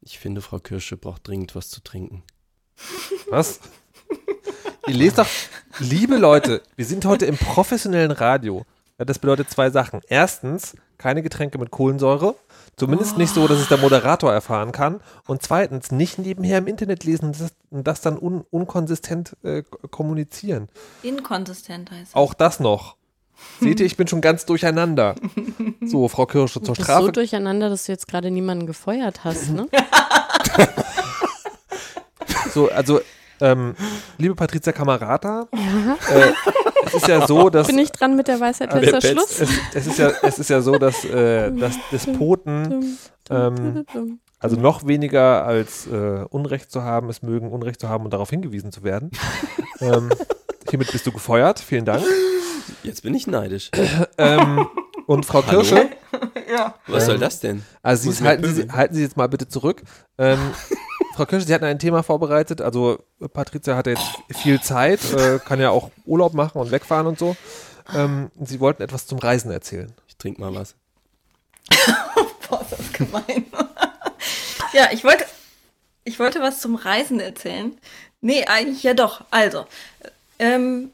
Ich 0.00 0.18
finde, 0.18 0.40
Frau 0.40 0.58
Kirsche 0.58 0.96
braucht 0.96 1.26
dringend 1.28 1.54
was 1.54 1.70
zu 1.70 1.82
trinken. 1.82 2.22
Was? 3.30 3.60
Ihr 4.88 4.94
lest 4.94 5.18
doch, 5.18 5.28
liebe 5.78 6.16
Leute, 6.16 6.62
wir 6.74 6.84
sind 6.84 7.04
heute 7.04 7.26
im 7.26 7.36
professionellen 7.36 8.10
Radio. 8.10 8.66
Das 9.04 9.18
bedeutet 9.18 9.50
zwei 9.50 9.70
Sachen. 9.70 10.00
Erstens, 10.08 10.76
keine 10.98 11.22
Getränke 11.22 11.58
mit 11.58 11.70
Kohlensäure. 11.70 12.34
Zumindest 12.76 13.14
oh. 13.16 13.18
nicht 13.18 13.34
so, 13.34 13.46
dass 13.48 13.58
es 13.58 13.68
der 13.68 13.78
Moderator 13.78 14.32
erfahren 14.32 14.72
kann. 14.72 15.00
Und 15.26 15.42
zweitens, 15.42 15.90
nicht 15.90 16.18
nebenher 16.18 16.58
im 16.58 16.66
Internet 16.66 17.04
lesen 17.04 17.26
und 17.26 17.40
das, 17.40 17.52
das 17.70 18.00
dann 18.00 18.18
un, 18.18 18.44
unkonsistent 18.50 19.36
äh, 19.42 19.62
kommunizieren. 19.90 20.68
Inkonsistent 21.02 21.90
heißt 21.90 22.10
es. 22.10 22.14
Auch 22.14 22.34
das 22.34 22.60
noch. 22.60 22.96
Seht 23.60 23.80
ihr, 23.80 23.86
ich 23.86 23.96
bin 23.96 24.08
schon 24.08 24.20
ganz 24.20 24.46
durcheinander. 24.46 25.14
So, 25.84 26.06
Frau 26.06 26.26
Kirsche, 26.26 26.62
zur 26.62 26.76
Strafe. 26.76 27.06
so 27.06 27.10
durcheinander, 27.10 27.68
dass 27.68 27.86
du 27.86 27.92
jetzt 27.92 28.06
gerade 28.06 28.30
niemanden 28.30 28.66
gefeuert 28.66 29.24
hast, 29.24 29.50
ne? 29.50 29.66
so, 32.54 32.70
also, 32.70 33.00
ähm, 33.40 33.74
liebe 34.16 34.36
Patricia 34.36 34.72
Kamerata, 34.72 35.48
ja. 35.52 35.98
äh, 36.14 36.32
es 36.86 36.94
ist 36.94 37.08
ja 37.08 37.26
so, 37.26 37.50
dass. 37.50 37.66
Bin 37.66 37.78
ich 37.78 37.92
dran 37.92 38.16
mit 38.16 38.28
der 38.28 38.40
Weisheit 38.40 38.72
letzter 38.74 39.00
Schluss? 39.00 39.40
Es, 39.40 39.50
es, 39.74 39.86
ist 39.86 39.98
ja, 39.98 40.12
es 40.22 40.38
ist 40.38 40.50
ja 40.50 40.60
so, 40.60 40.78
dass, 40.78 41.04
äh, 41.04 41.50
dass 41.52 41.76
Despoten 41.90 42.98
ähm, 43.30 43.84
also 44.42 44.56
noch 44.56 44.86
weniger 44.86 45.44
als 45.44 45.86
äh, 45.86 46.24
Unrecht 46.28 46.72
zu 46.72 46.82
haben, 46.82 47.08
es 47.08 47.22
mögen 47.22 47.50
Unrecht 47.50 47.80
zu 47.80 47.88
haben 47.88 48.04
und 48.04 48.12
darauf 48.12 48.30
hingewiesen 48.30 48.72
zu 48.72 48.82
werden. 48.82 49.10
ähm, 49.80 50.10
hiermit 50.68 50.90
bist 50.90 51.06
du 51.06 51.12
gefeuert. 51.12 51.60
Vielen 51.60 51.84
Dank. 51.84 52.04
Jetzt 52.82 53.02
bin 53.02 53.14
ich 53.14 53.28
neidisch. 53.28 53.70
ähm, 54.18 54.66
und 55.06 55.26
Frau 55.26 55.46
Hallo? 55.46 55.60
Kirsche. 55.60 55.90
ja. 56.50 56.74
Was 56.88 57.06
soll 57.06 57.18
das 57.18 57.38
denn? 57.38 57.62
Also 57.82 58.10
Sie, 58.10 58.24
halten, 58.24 58.52
Sie, 58.52 58.68
halten 58.68 58.94
Sie 58.94 59.02
jetzt 59.02 59.16
mal 59.16 59.28
bitte 59.28 59.46
zurück. 59.46 59.82
Ähm, 60.18 60.38
Frau 61.14 61.26
Kirsch, 61.26 61.44
Sie 61.44 61.54
hatten 61.54 61.64
ein 61.64 61.78
Thema 61.78 62.02
vorbereitet. 62.02 62.60
Also 62.60 62.98
Patricia 63.32 63.76
hatte 63.76 63.90
jetzt 63.90 64.04
viel 64.30 64.60
Zeit, 64.60 65.00
äh, 65.12 65.38
kann 65.38 65.60
ja 65.60 65.70
auch 65.70 65.90
Urlaub 66.06 66.34
machen 66.34 66.58
und 66.58 66.70
wegfahren 66.70 67.06
und 67.06 67.18
so. 67.18 67.36
Ähm, 67.94 68.30
Sie 68.40 68.60
wollten 68.60 68.82
etwas 68.82 69.06
zum 69.06 69.18
Reisen 69.18 69.50
erzählen. 69.50 69.92
Ich 70.08 70.16
trinke 70.16 70.40
mal 70.40 70.54
was. 70.54 70.74
Boah, 72.48 72.62
ist 72.62 72.72
das 72.72 72.92
gemein. 72.92 73.46
ja, 74.72 74.88
ich 74.92 75.04
wollte, 75.04 75.24
ich 76.04 76.18
wollte 76.18 76.40
was 76.40 76.60
zum 76.60 76.76
Reisen 76.76 77.20
erzählen. 77.20 77.76
Nee, 78.20 78.44
eigentlich 78.46 78.82
ja 78.82 78.94
doch. 78.94 79.24
Also, 79.30 79.66
ähm, 80.38 80.92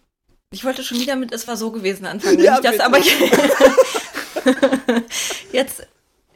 ich 0.51 0.64
wollte 0.64 0.83
schon 0.83 0.99
wieder 0.99 1.14
mit 1.14 1.33
Es 1.33 1.47
war 1.47 1.57
so 1.57 1.71
gewesen 1.71 2.07
anfangen. 2.07 2.39
Ja, 2.39 2.59
Ja, 2.61 2.73
das 2.73 2.81
aber 2.81 2.99
jetzt, 5.53 5.87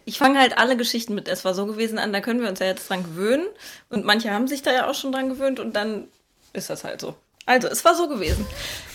ich 0.05 0.19
fange 0.19 0.39
halt 0.39 0.59
alle 0.59 0.77
Geschichten 0.77 1.15
mit 1.15 1.29
Es 1.29 1.45
war 1.45 1.55
so 1.55 1.67
gewesen 1.67 1.99
an, 1.99 2.13
da 2.13 2.21
können 2.21 2.41
wir 2.41 2.49
uns 2.49 2.59
ja 2.59 2.67
jetzt 2.67 2.89
dran 2.89 3.03
gewöhnen. 3.05 3.47
Und 3.89 4.05
manche 4.05 4.31
haben 4.31 4.49
sich 4.49 4.63
da 4.63 4.73
ja 4.73 4.89
auch 4.89 4.95
schon 4.95 5.13
dran 5.13 5.29
gewöhnt 5.29 5.61
und 5.61 5.75
dann 5.77 6.09
ist 6.53 6.71
das 6.71 6.85
halt 6.85 7.01
so. 7.01 7.15
Also, 7.47 7.69
es 7.69 7.85
war 7.85 7.95
so 7.95 8.09
gewesen. 8.09 8.47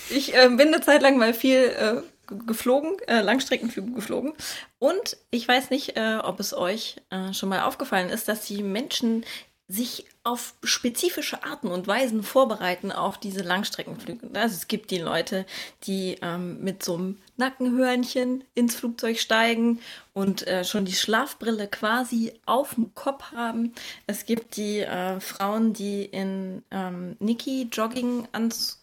Ich 0.10 0.34
äh, 0.36 0.48
bin 0.50 0.68
eine 0.74 0.82
Zeit 0.82 1.02
lang 1.02 1.18
mal 1.18 1.34
viel 1.34 1.58
äh, 1.78 2.02
ge- 2.28 2.40
geflogen, 2.46 2.98
äh, 3.08 3.22
Langstreckenflüge 3.22 3.92
geflogen. 3.92 4.34
Und 4.80 5.18
ich 5.32 5.48
weiß 5.48 5.70
nicht, 5.70 5.98
äh, 5.98 6.18
ob 6.24 6.40
es 6.40 6.54
euch 6.54 6.96
äh, 7.10 7.34
schon 7.34 7.50
mal 7.50 7.62
aufgefallen 7.64 8.10
ist, 8.10 8.28
dass 8.28 8.46
die 8.46 8.64
Menschen 8.64 9.26
sich 9.68 10.06
auf 10.28 10.54
spezifische 10.64 11.44
Arten 11.44 11.68
und 11.70 11.88
Weisen 11.88 12.22
vorbereiten 12.22 12.92
auf 12.92 13.18
diese 13.18 13.42
Langstreckenflüge. 13.42 14.30
Also 14.34 14.56
es 14.56 14.68
gibt 14.68 14.92
die 14.92 14.98
Leute, 14.98 15.46
die 15.84 16.18
ähm, 16.22 16.62
mit 16.62 16.84
so 16.84 16.96
einem 16.96 17.18
Nackenhörnchen 17.38 18.44
ins 18.54 18.76
Flugzeug 18.76 19.20
steigen 19.20 19.80
und 20.14 20.46
äh, 20.46 20.66
schon 20.66 20.84
die 20.84 20.94
Schlafbrille 20.94 21.68
quasi 21.68 22.34
auf 22.46 22.76
dem 22.76 22.94
Kopf 22.94 23.32
haben. 23.32 23.74
Es 24.06 24.26
gibt 24.26 24.58
die 24.58 24.80
äh, 24.80 25.20
Frauen, 25.22 25.72
die 25.74 26.04
in 26.04 26.64
ähm, 26.72 27.16
Niki 27.20 27.70
Jogging 27.72 28.28
ans 28.34 28.80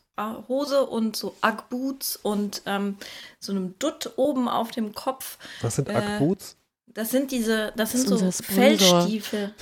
Hose 0.48 0.86
und 0.86 1.16
so 1.16 1.34
Ugg-Boots 1.42 2.16
und 2.22 2.62
ähm, 2.66 2.96
so 3.40 3.52
einem 3.52 3.78
Dutt 3.78 4.12
oben 4.16 4.48
auf 4.48 4.70
dem 4.70 4.94
Kopf. 4.94 5.38
Was 5.60 5.76
sind 5.76 5.88
Äh, 5.88 5.94
Ackboots? 5.94 6.56
Das 6.94 7.10
sind 7.10 7.30
diese, 7.32 7.72
das 7.76 7.90
Das 7.90 7.92
sind 7.92 8.00
ist 8.02 8.08
so 8.08 8.14
unser 8.26 8.32
Sponsor. 8.32 8.54
Feldstiefel. 9.02 9.54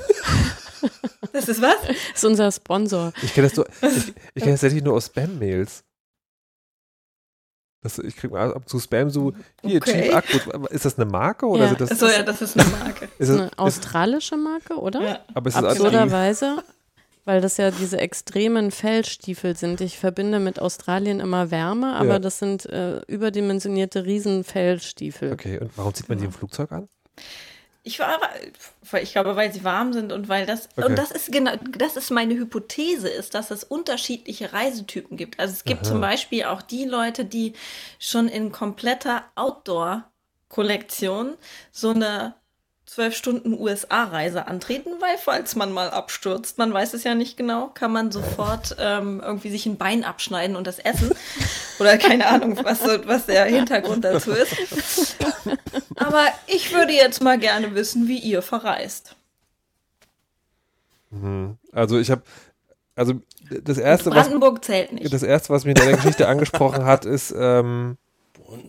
das 1.32 1.48
ist 1.48 1.62
was? 1.62 1.76
Das 1.86 1.96
ist 2.14 2.24
unser 2.24 2.52
Sponsor. 2.52 3.12
Ich 3.22 3.32
kenne 3.34 3.48
das, 3.48 3.56
so, 3.56 3.64
ich, 3.80 4.08
ich 4.34 4.42
kenn 4.42 4.52
das 4.52 4.60
tatsächlich 4.60 4.82
nur 4.84 4.94
aus 4.94 5.06
Spam-Mails. 5.06 5.82
Das, 7.82 7.98
ich 7.98 8.14
kriege 8.16 8.38
ab 8.38 8.54
und 8.54 8.68
zu 8.68 8.78
Spam 8.78 9.10
so, 9.10 9.32
hier, 9.62 9.78
Okay. 9.80 10.02
Cheap 10.04 10.14
Ackboot. 10.14 10.70
Ist 10.70 10.84
das 10.84 10.98
eine 10.98 11.10
Marke 11.10 11.46
oder 11.46 11.64
Ja. 11.64 11.68
sind 11.70 11.80
das, 11.80 11.90
Achso, 11.90 12.06
ja, 12.06 12.22
das 12.22 12.40
ist 12.40 12.56
eine 12.58 12.68
Marke. 12.78 13.06
ist 13.18 13.28
Das 13.28 13.30
eine 13.40 13.50
australische 13.58 14.36
Marke, 14.36 14.74
oder? 14.76 15.00
Ja. 15.02 15.20
aber 15.34 15.48
ist 15.48 15.56
also 15.56 15.68
Absurderweise, 15.68 16.62
weil 17.24 17.40
das 17.40 17.56
ja 17.56 17.72
diese 17.72 17.98
extremen 17.98 18.70
Fellstiefel 18.70 19.56
sind. 19.56 19.80
Ich 19.80 19.98
verbinde 19.98 20.38
mit 20.38 20.60
Australien 20.60 21.18
immer 21.18 21.50
Wärme, 21.50 21.94
aber 21.96 22.06
Ja. 22.12 22.18
das 22.20 22.38
sind 22.38 22.66
äh, 22.66 23.00
überdimensionierte 23.08 24.04
Riesenfellstiefel. 24.04 25.32
Okay, 25.32 25.58
und 25.58 25.70
warum 25.76 25.92
zieht 25.92 26.08
man 26.08 26.18
die 26.18 26.26
im 26.26 26.32
Flugzeug 26.32 26.70
an? 26.70 26.88
Ich 27.84 27.98
war, 27.98 28.20
weil- 28.90 29.02
ich 29.02 29.12
glaube, 29.12 29.34
weil 29.34 29.52
sie 29.52 29.64
warm 29.64 29.92
sind 29.92 30.12
und 30.12 30.28
weil 30.28 30.46
das 30.46 30.68
Okay. 30.76 30.86
und 30.86 30.96
das 30.96 31.10
ist 31.10 31.32
genau, 31.32 31.56
das 31.76 31.96
ist 31.96 32.10
meine 32.10 32.34
Hypothese, 32.34 33.08
ist, 33.08 33.34
dass 33.34 33.50
es 33.50 33.64
unterschiedliche 33.64 34.52
Reisetypen 34.52 35.16
gibt. 35.16 35.40
Also 35.40 35.52
es 35.52 35.64
gibt 35.64 35.84
zum 35.84 36.00
Beispiel 36.00 36.44
auch 36.44 36.62
die 36.62 36.84
Leute, 36.84 37.24
die 37.24 37.54
schon 37.98 38.28
in 38.28 38.52
kompletter 38.52 39.24
Outdoor-Kollektion 39.34 41.34
so 41.72 41.90
eine 41.90 42.34
zwölf 42.92 43.16
Stunden 43.16 43.58
USA-Reise 43.58 44.46
antreten, 44.46 44.90
weil 45.00 45.16
falls 45.16 45.56
man 45.56 45.72
mal 45.72 45.88
abstürzt, 45.88 46.58
man 46.58 46.74
weiß 46.74 46.92
es 46.92 47.04
ja 47.04 47.14
nicht 47.14 47.38
genau, 47.38 47.68
kann 47.68 47.90
man 47.90 48.12
sofort 48.12 48.76
ähm, 48.78 49.22
irgendwie 49.24 49.48
sich 49.48 49.64
ein 49.64 49.78
Bein 49.78 50.04
abschneiden 50.04 50.56
und 50.56 50.66
das 50.66 50.78
essen. 50.78 51.10
Oder 51.80 51.96
keine 51.96 52.26
Ahnung, 52.26 52.58
was, 52.62 52.80
was 53.06 53.24
der 53.24 53.46
Hintergrund 53.46 54.04
dazu 54.04 54.32
ist. 54.32 55.16
Aber 55.96 56.26
ich 56.46 56.74
würde 56.74 56.92
jetzt 56.92 57.22
mal 57.22 57.38
gerne 57.38 57.74
wissen, 57.74 58.08
wie 58.08 58.18
ihr 58.18 58.42
verreist. 58.42 59.16
Mhm. 61.10 61.56
Also 61.72 61.98
ich 61.98 62.10
habe, 62.10 62.22
also 62.94 63.14
das 63.48 63.78
erste, 63.78 64.10
was 64.10 64.26
Brandenburg 64.26 64.62
zählt 64.62 64.92
nicht. 64.92 65.10
das 65.10 65.22
erste, 65.22 65.48
was 65.48 65.64
mich 65.64 65.78
in 65.78 65.86
der 65.86 65.96
Geschichte 65.96 66.28
angesprochen 66.28 66.84
hat, 66.84 67.06
ist, 67.06 67.34
ähm, 67.34 67.96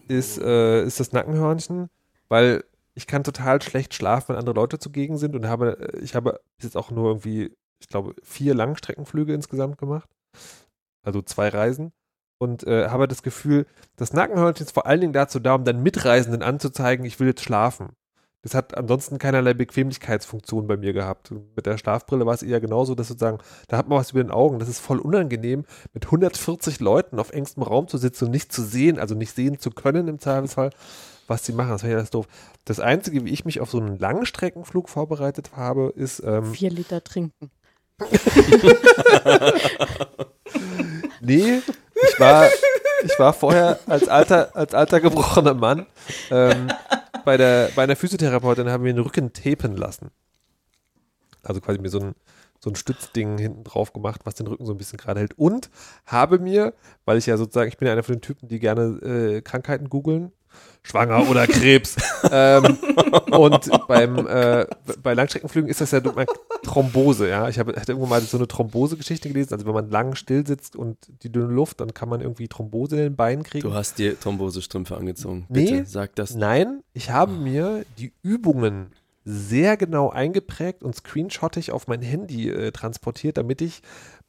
ist, 0.07 0.37
äh, 0.37 0.85
ist 0.85 1.01
das 1.01 1.11
Nackenhörnchen, 1.11 1.89
weil 2.29 2.63
ich 2.95 3.07
kann 3.07 3.23
total 3.23 3.61
schlecht 3.61 3.93
schlafen, 3.93 4.29
wenn 4.29 4.37
andere 4.37 4.55
Leute 4.55 4.79
zugegen 4.79 5.17
sind 5.17 5.35
und 5.35 5.47
habe, 5.47 5.93
äh, 5.93 5.99
ich 5.99 6.15
habe 6.15 6.39
jetzt 6.61 6.77
auch 6.77 6.91
nur 6.91 7.07
irgendwie, 7.07 7.55
ich 7.79 7.87
glaube, 7.87 8.15
vier 8.23 8.53
Langstreckenflüge 8.53 9.33
insgesamt 9.33 9.77
gemacht, 9.77 10.09
also 11.03 11.21
zwei 11.21 11.49
Reisen 11.49 11.91
und 12.37 12.65
äh, 12.65 12.89
habe 12.89 13.07
das 13.07 13.23
Gefühl, 13.23 13.65
das 13.95 14.13
Nackenhörnchen 14.13 14.65
ist 14.65 14.73
vor 14.73 14.85
allen 14.85 15.01
Dingen 15.01 15.13
dazu 15.13 15.39
da, 15.39 15.55
um 15.55 15.63
dann 15.65 15.83
Mitreisenden 15.83 16.43
anzuzeigen, 16.43 17.05
ich 17.05 17.19
will 17.19 17.27
jetzt 17.27 17.43
schlafen. 17.43 17.89
Das 18.43 18.53
hat 18.53 18.77
ansonsten 18.77 19.19
keinerlei 19.19 19.53
Bequemlichkeitsfunktion 19.53 20.67
bei 20.67 20.75
mir 20.75 20.91
gehabt. 20.91 21.31
Mit 21.55 21.65
der 21.65 21.77
Schlafbrille 21.77 22.25
war 22.25 22.33
es 22.33 22.43
eher 22.43 22.59
genauso, 22.59 22.93
dass 22.93 23.07
sozusagen, 23.07 23.37
da 23.69 23.77
hat 23.77 23.87
man 23.87 23.97
was 23.97 24.11
über 24.11 24.21
den 24.21 24.31
Augen. 24.31 24.59
Das 24.59 24.67
ist 24.67 24.79
voll 24.79 24.99
unangenehm, 24.99 25.63
mit 25.93 26.05
140 26.05 26.81
Leuten 26.81 27.19
auf 27.19 27.31
engstem 27.31 27.63
Raum 27.63 27.87
zu 27.87 27.97
sitzen 27.97 28.25
und 28.25 28.31
nicht 28.31 28.51
zu 28.51 28.61
sehen, 28.61 28.99
also 28.99 29.15
nicht 29.15 29.33
sehen 29.33 29.59
zu 29.59 29.71
können 29.71 30.09
im 30.09 30.19
Zweifelsfall, 30.19 30.71
was 31.27 31.45
sie 31.45 31.53
machen. 31.53 31.71
Das 31.71 31.83
wäre 31.83 31.93
ja 31.93 31.99
das 31.99 32.09
doof. 32.09 32.27
Das 32.65 32.79
Einzige, 32.79 33.25
wie 33.25 33.31
ich 33.31 33.45
mich 33.45 33.59
auf 33.59 33.69
so 33.69 33.79
einen 33.79 33.97
Langstreckenflug 33.97 34.89
vorbereitet 34.89 35.51
habe, 35.55 35.93
ist, 35.95 36.21
ähm, 36.25 36.53
Vier 36.53 36.71
Liter 36.71 37.03
trinken. 37.03 37.51
nee, 41.21 41.59
ich 41.59 42.19
war, 42.19 42.47
ich 43.03 43.19
war 43.19 43.33
vorher 43.33 43.79
als 43.87 44.07
alter, 44.07 44.55
als 44.55 44.73
alter 44.73 44.99
gebrochener 44.99 45.53
Mann 45.53 45.85
ähm, 46.31 46.69
bei, 47.23 47.37
der, 47.37 47.69
bei 47.75 47.83
einer 47.83 47.95
Physiotherapeutin 47.95 48.69
haben 48.69 48.83
wir 48.83 48.93
den 48.93 49.03
Rücken 49.03 49.31
tapen 49.33 49.77
lassen. 49.77 50.09
Also 51.43 51.61
quasi 51.61 51.79
mir 51.79 51.89
so 51.89 51.99
ein, 51.99 52.15
so 52.59 52.69
ein 52.69 52.75
Stützding 52.75 53.37
hinten 53.37 53.63
drauf 53.63 53.93
gemacht, 53.93 54.21
was 54.23 54.35
den 54.35 54.47
Rücken 54.47 54.65
so 54.65 54.73
ein 54.73 54.77
bisschen 54.77 54.97
gerade 54.97 55.19
hält. 55.19 55.37
Und 55.37 55.69
habe 56.05 56.39
mir, 56.39 56.73
weil 57.05 57.17
ich 57.17 57.25
ja 57.25 57.37
sozusagen, 57.37 57.67
ich 57.69 57.77
bin 57.77 57.87
ja 57.87 57.93
einer 57.93 58.03
von 58.03 58.15
den 58.15 58.21
Typen, 58.21 58.47
die 58.47 58.59
gerne 58.59 58.83
äh, 59.01 59.41
Krankheiten 59.41 59.89
googeln, 59.89 60.31
schwanger 60.83 61.29
oder 61.29 61.47
Krebs. 61.47 61.95
ähm, 62.31 62.77
und 63.31 63.87
beim, 63.87 64.27
äh, 64.27 64.67
bei 65.01 65.13
Langstreckenflügen 65.13 65.69
ist 65.69 65.81
das 65.81 65.91
ja 65.91 66.01
Thrombose, 66.63 67.29
ja. 67.29 67.49
Ich 67.49 67.57
habe 67.57 67.73
hatte 67.75 67.93
irgendwo 67.93 68.07
mal 68.07 68.21
so 68.21 68.37
eine 68.37 68.47
Thrombose-Geschichte 68.47 69.29
gelesen. 69.29 69.53
Also 69.53 69.65
wenn 69.65 69.73
man 69.73 69.89
lang 69.89 70.15
still 70.15 70.45
sitzt 70.45 70.75
und 70.75 70.97
die 71.23 71.31
dünne 71.31 71.53
Luft, 71.53 71.79
dann 71.81 71.93
kann 71.93 72.09
man 72.09 72.21
irgendwie 72.21 72.47
Thrombose 72.47 72.97
in 72.97 73.03
den 73.03 73.15
Beinen 73.15 73.43
kriegen. 73.43 73.67
Du 73.67 73.73
hast 73.73 73.97
dir 73.97 74.19
Thrombosestrümpfe 74.19 74.95
angezogen. 74.95 75.45
Nee. 75.49 75.65
Bitte, 75.65 75.85
sag 75.85 76.15
das. 76.15 76.35
Nein, 76.35 76.83
ich 76.93 77.09
habe 77.09 77.31
mir 77.31 77.85
die 77.97 78.13
Übungen 78.21 78.91
sehr 79.25 79.77
genau 79.77 80.09
eingeprägt 80.09 80.83
und 80.83 80.95
screenshottig 80.95 81.71
auf 81.71 81.87
mein 81.87 82.01
Handy 82.01 82.49
äh, 82.49 82.71
transportiert, 82.71 83.37
damit 83.37 83.61
ich 83.61 83.81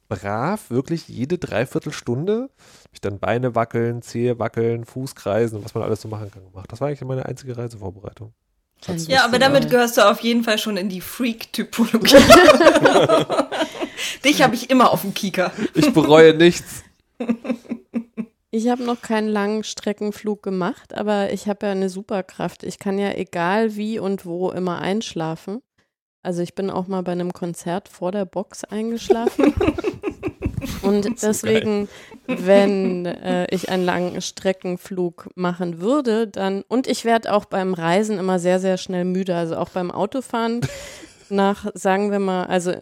brav 0.07 0.69
wirklich 0.69 1.07
jede 1.07 1.37
Dreiviertelstunde 1.37 2.49
ich 2.91 3.01
dann 3.01 3.19
Beine 3.19 3.55
wackeln, 3.55 4.01
Zehe 4.01 4.39
wackeln, 4.39 4.85
Fuß 4.85 5.15
kreisen 5.15 5.57
und 5.57 5.65
was 5.65 5.73
man 5.73 5.83
alles 5.83 6.01
so 6.01 6.07
machen 6.07 6.31
kann 6.31 6.45
gemacht. 6.45 6.71
Das 6.71 6.81
war 6.81 6.87
eigentlich 6.87 7.01
meine 7.01 7.25
einzige 7.25 7.57
Reisevorbereitung. 7.57 8.33
Hat's 8.87 9.07
Ja, 9.07 9.25
aber 9.25 9.39
damit 9.39 9.69
gehörst 9.69 9.97
du 9.97 10.09
auf 10.09 10.21
jeden 10.21 10.43
Fall 10.43 10.57
schon 10.57 10.77
in 10.77 10.89
die 10.89 11.01
Freak-Typologie. 11.01 12.15
Dich 14.23 14.41
habe 14.41 14.55
ich 14.55 14.69
immer 14.69 14.91
auf 14.91 15.01
dem 15.01 15.13
Kieker. 15.13 15.51
Ich 15.73 15.93
bereue 15.93 16.35
nichts. 16.35 16.83
Ich 18.51 18.69
habe 18.69 18.83
noch 18.83 19.01
keinen 19.01 19.27
langen 19.27 19.63
Streckenflug 19.63 20.43
gemacht, 20.43 20.93
aber 20.93 21.33
ich 21.33 21.47
habe 21.47 21.65
ja 21.65 21.71
eine 21.71 21.89
Superkraft. 21.89 22.63
Ich 22.63 22.79
kann 22.79 22.97
ja 22.97 23.13
egal 23.13 23.75
wie 23.75 23.99
und 23.99 24.25
wo 24.25 24.51
immer 24.51 24.79
einschlafen. 24.79 25.61
Also 26.25 26.41
ich 26.41 26.55
bin 26.55 26.71
auch 26.71 26.87
mal 26.87 27.03
bei 27.03 27.11
einem 27.11 27.33
Konzert 27.33 27.87
vor 27.87 28.11
der 28.11 28.25
Box 28.25 28.63
eingeschlafen. 28.63 29.53
Und 30.81 31.21
deswegen, 31.21 31.87
wenn 32.25 33.05
äh, 33.05 33.47
ich 33.53 33.69
einen 33.69 33.85
langen 33.85 34.21
Streckenflug 34.21 35.29
machen 35.35 35.79
würde, 35.81 36.27
dann, 36.27 36.63
und 36.67 36.87
ich 36.87 37.05
werde 37.05 37.33
auch 37.33 37.45
beim 37.45 37.73
Reisen 37.73 38.17
immer 38.17 38.39
sehr, 38.39 38.59
sehr 38.59 38.77
schnell 38.77 39.05
müde. 39.05 39.35
Also 39.35 39.57
auch 39.57 39.69
beim 39.69 39.91
Autofahren 39.91 40.61
nach, 41.29 41.67
sagen 41.73 42.11
wir 42.11 42.19
mal, 42.19 42.45
also 42.45 42.73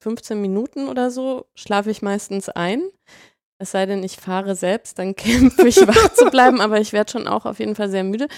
15 0.00 0.40
Minuten 0.40 0.88
oder 0.88 1.10
so 1.10 1.46
schlafe 1.54 1.90
ich 1.90 2.02
meistens 2.02 2.48
ein. 2.48 2.82
Es 3.58 3.70
sei 3.70 3.86
denn, 3.86 4.04
ich 4.04 4.16
fahre 4.18 4.54
selbst, 4.54 4.98
dann 4.98 5.16
kämpfe 5.16 5.66
ich 5.66 5.86
wach 5.86 6.12
zu 6.12 6.26
bleiben, 6.26 6.60
aber 6.60 6.80
ich 6.80 6.92
werde 6.92 7.10
schon 7.10 7.26
auch 7.26 7.46
auf 7.46 7.58
jeden 7.58 7.74
Fall 7.74 7.88
sehr 7.88 8.04
müde. 8.04 8.28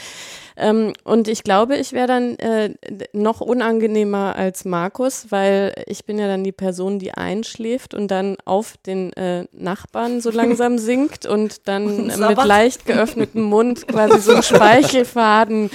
Ähm, 0.57 0.93
und 1.05 1.29
ich 1.29 1.43
glaube, 1.43 1.77
ich 1.77 1.93
wäre 1.93 2.07
dann 2.07 2.37
äh, 2.37 2.75
noch 3.13 3.41
unangenehmer 3.41 4.37
als 4.37 4.65
Markus, 4.65 5.27
weil 5.31 5.73
ich 5.87 6.05
bin 6.05 6.19
ja 6.19 6.27
dann 6.27 6.45
die 6.45 6.53
Person, 6.53 6.99
die 6.99 7.13
einschläft 7.13 7.95
und 7.95 8.09
dann 8.11 8.37
auf 8.45 8.77
den 8.79 9.13
äh, 9.15 9.47
Nachbarn 9.53 10.21
so 10.21 10.31
langsam 10.33 10.79
sinkt 10.79 11.27
und 11.27 11.67
dann 11.69 12.07
mit 12.07 12.45
leicht 12.45 12.87
geöffnetem 12.87 13.43
Mund 13.43 13.89
quasi 13.89 14.21
so 14.21 14.35
ein 14.35 14.43
Speichelfaden 14.45 15.71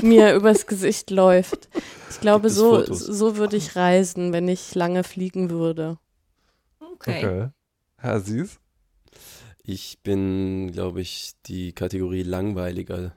mir 0.00 0.34
übers 0.34 0.66
Gesicht 0.66 1.10
läuft. 1.10 1.68
Ich 2.10 2.20
glaube, 2.20 2.48
so, 2.48 2.82
so 2.92 3.36
würde 3.36 3.56
ich 3.56 3.76
reisen, 3.76 4.32
wenn 4.32 4.48
ich 4.48 4.74
lange 4.74 5.04
fliegen 5.04 5.50
würde. 5.50 5.98
Okay. 6.80 7.24
okay. 7.24 7.48
Herr 7.98 8.20
Süß? 8.20 8.58
Ich 9.68 9.98
bin, 10.04 10.70
glaube 10.70 11.00
ich, 11.00 11.32
die 11.46 11.72
Kategorie 11.72 12.22
langweiliger. 12.22 13.16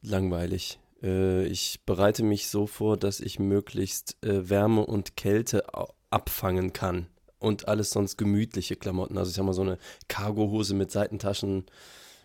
Langweilig. 0.00 0.80
Äh, 1.02 1.44
ich 1.48 1.82
bereite 1.84 2.22
mich 2.22 2.48
so 2.48 2.66
vor, 2.66 2.96
dass 2.96 3.20
ich 3.20 3.38
möglichst 3.38 4.16
äh, 4.24 4.48
Wärme 4.48 4.86
und 4.86 5.16
Kälte 5.16 5.66
abfangen 6.08 6.72
kann. 6.72 7.08
Und 7.38 7.68
alles 7.68 7.90
sonst 7.90 8.16
gemütliche 8.16 8.76
Klamotten. 8.76 9.18
Also 9.18 9.28
ich 9.28 9.36
sag 9.36 9.44
mal 9.44 9.52
so 9.52 9.60
eine 9.60 9.76
Cargohose 10.08 10.74
mit 10.74 10.90
Seitentaschen, 10.90 11.66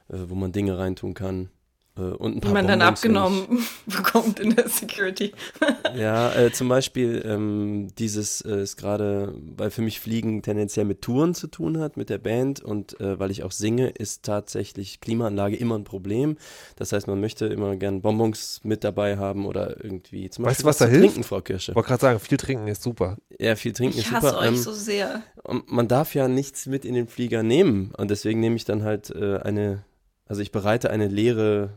äh, 0.08 0.16
wo 0.28 0.36
man 0.36 0.54
Dinge 0.54 0.78
reintun 0.78 1.14
kann. 1.14 1.50
Äh, 1.98 2.02
und 2.02 2.38
ein 2.38 2.42
paar 2.42 2.52
Die 2.52 2.54
man 2.54 2.68
dann 2.68 2.82
abgenommen 2.82 3.68
bekommt 3.86 4.40
in 4.40 4.56
der 4.56 4.70
Security. 4.70 5.34
ja, 5.96 6.34
äh, 6.34 6.52
zum 6.52 6.70
Beispiel 6.70 7.22
ähm, 7.26 7.90
dieses 7.98 8.42
äh, 8.42 8.64
ist 8.64 8.78
gerade, 8.78 9.36
weil 9.58 9.72
für 9.72 9.82
mich 9.82 10.00
Fliegen 10.00 10.42
tendenziell 10.42 10.86
mit 10.86 11.02
Touren 11.02 11.34
zu 11.34 11.48
tun 11.48 11.80
hat, 11.80 11.98
mit 11.98 12.10
der 12.10 12.18
Band 12.18 12.62
und 12.62 13.00
äh, 13.02 13.20
weil 13.20 13.32
ich 13.32 13.44
auch 13.44 13.52
singe, 13.52 13.90
ist 13.90 14.24
tatsächlich 14.24 15.02
Klimaanlage 15.02 15.56
immer 15.58 15.78
ein 15.78 15.84
Problem. 15.84 16.38
Das 16.78 16.94
heißt, 16.94 17.08
man 17.08 17.20
möchte 17.20 17.48
immer 17.48 17.76
gern 17.76 18.02
Bonbons 18.02 18.62
mit 18.64 18.84
dabei 18.84 19.18
haben 19.18 19.46
oder 19.46 19.84
irgendwie 19.84 20.30
zum 20.30 20.46
Beispiel 20.46 20.52
weißt 20.52 20.64
du, 20.64 20.68
was, 20.68 20.82
was 20.82 20.88
da 20.88 20.92
hilft? 20.92 21.08
trinken, 21.08 21.24
Frau 21.24 21.42
Kirsche. 21.42 21.72
Ich 21.72 21.76
wollte 21.76 21.88
gerade 21.88 22.02
sagen, 22.02 22.20
viel 22.20 22.38
trinken 22.38 22.68
ist 22.68 22.84
super. 22.84 23.18
Ja, 23.38 23.56
viel 23.56 23.74
trinken 23.74 23.98
ich 23.98 24.06
ist 24.06 24.10
super. 24.10 24.20
Ich 24.20 24.26
hasse 24.26 24.38
euch 24.38 24.48
ähm, 24.48 24.56
so 24.56 24.72
sehr. 24.72 25.24
Man 25.68 25.88
darf 25.90 26.16
ja 26.16 26.30
nichts 26.30 26.68
mit 26.68 26.86
in 26.86 26.94
den 26.94 27.08
Flieger 27.08 27.44
nehmen 27.44 27.92
und 27.98 28.12
deswegen 28.12 28.40
nehme 28.40 28.56
ich 28.56 28.64
dann 28.64 28.84
halt 28.84 29.10
äh, 29.10 29.40
eine 29.40 29.84
also 30.32 30.42
ich 30.42 30.54
bereite 30.54 30.92
eine 30.92 31.10
leere 31.10 31.74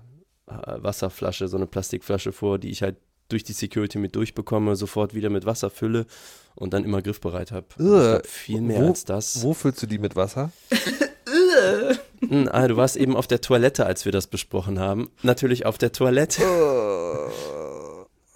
äh, 0.47 0.53
Wasserflasche, 0.55 1.49
so 1.49 1.57
eine 1.57 1.67
Plastikflasche 1.67 2.33
vor, 2.33 2.61
die 2.61 2.71
ich 2.71 2.85
halt 2.85 2.95
durch 3.29 3.43
die 3.43 3.53
Security 3.53 3.99
mit 3.99 4.15
durchbekomme, 4.15 4.77
sofort 4.77 5.13
wieder 5.13 5.29
mit 5.29 5.45
Wasser 5.45 5.71
fülle 5.71 6.07
und 6.55 6.73
dann 6.73 6.85
immer 6.85 7.03
griffbereit 7.03 7.51
habe. 7.51 7.67
Uh, 7.81 8.21
viel 8.25 8.61
mehr 8.61 8.83
wo, 8.83 8.87
als 8.87 9.05
das. 9.05 9.43
Wo 9.43 9.55
füllst 9.55 9.83
du 9.83 9.89
die 9.89 9.99
mit 9.99 10.15
Wasser? 10.15 10.53
Hm, 12.21 12.49
ah, 12.51 12.67
du 12.67 12.77
warst 12.77 12.97
eben 12.97 13.17
auf 13.17 13.27
der 13.27 13.41
Toilette, 13.41 13.87
als 13.87 14.05
wir 14.05 14.13
das 14.13 14.27
besprochen 14.27 14.79
haben. 14.81 15.11
Natürlich 15.23 15.67
auf 15.67 15.79
der 15.79 15.93
Toilette. 15.93 16.43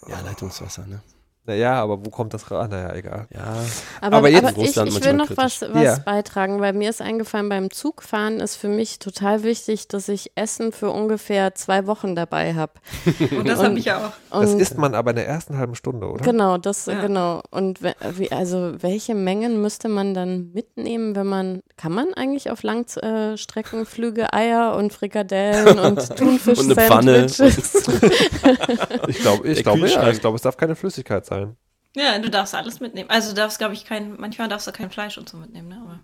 ja, 0.07 0.21
Leitungswasser, 0.21 0.87
ne? 0.87 1.01
Naja, 1.49 1.83
aber 1.83 2.05
wo 2.05 2.11
kommt 2.11 2.35
das 2.35 2.51
raus? 2.51 2.69
Naja, 2.71 2.95
egal. 2.95 3.27
Ja. 3.35 3.55
Aber, 4.03 4.19
aber, 4.19 4.29
jetzt 4.29 4.45
aber 4.45 4.63
ich, 4.63 4.77
ich 4.77 5.05
will 5.05 5.15
noch 5.15 5.31
was, 5.35 5.63
was 5.63 5.83
ja. 5.83 5.99
beitragen, 6.05 6.61
weil 6.61 6.75
mir 6.75 6.91
ist 6.91 7.01
eingefallen, 7.01 7.49
beim 7.49 7.71
Zugfahren 7.71 8.39
ist 8.41 8.57
für 8.57 8.69
mich 8.69 8.99
total 8.99 9.45
wichtig, 9.45 9.89
dass 9.89 10.11
ich 10.11 10.31
Essen 10.35 10.73
für 10.73 10.91
ungefähr 10.91 11.55
zwei 11.55 11.87
Wochen 11.87 12.15
dabei 12.15 12.55
habe. 12.55 12.73
Und 13.39 13.49
das 13.49 13.63
habe 13.63 13.79
ich 13.79 13.91
auch. 13.91 14.13
das 14.31 14.53
isst 14.53 14.77
man 14.77 14.95
aber 14.95 15.13
in 15.13 15.17
der 15.17 15.27
ersten 15.27 15.57
halben 15.57 15.75
Stunde, 15.75 16.07
oder? 16.11 16.23
Genau, 16.23 16.59
das, 16.59 16.85
ja. 16.85 17.01
genau. 17.01 17.41
Und 17.51 17.81
wie, 17.83 18.31
also 18.31 18.75
welche 18.83 19.15
Mengen 19.15 19.63
müsste 19.63 19.89
man 19.89 20.13
dann 20.13 20.53
mitnehmen, 20.53 21.17
wenn 21.17 21.27
man, 21.29 21.63
kann 21.79 21.93
man 21.93 22.13
eigentlich 22.13 22.51
auf 22.51 22.63
Langstreckenflüge 22.63 24.35
Eier 24.35 24.77
und 24.77 24.93
Frikadellen 24.93 25.79
und 25.79 25.97
Thunfisch-Sandwiches? 26.17 27.89
ich 29.09 29.19
glaube, 29.21 29.49
ich 29.49 29.63
glaube, 29.63 29.89
ja, 29.89 30.11
ich 30.11 30.21
glaube, 30.21 30.37
es 30.37 30.43
darf 30.43 30.59
keine 30.59 30.77
Flüssigkeit 30.77 31.25
sein 31.25 31.38
sein. 31.41 31.57
Ja, 31.97 32.19
du 32.19 32.31
darfst 32.31 32.55
alles 32.55 32.81
mitnehmen. 32.81 33.11
Also 33.11 33.31
du 33.31 33.35
darfst, 33.35 33.59
glaube 33.59 33.75
ich, 33.75 33.85
kein, 33.85 34.19
manchmal 34.19 34.49
darfst 34.49 34.67
du 34.67 34.73
kein 34.73 34.91
Fleisch 34.91 35.19
und 35.19 35.29
so 35.29 35.37
mitnehmen, 35.37 35.69
ne? 35.69 35.81
Aber 35.85 36.01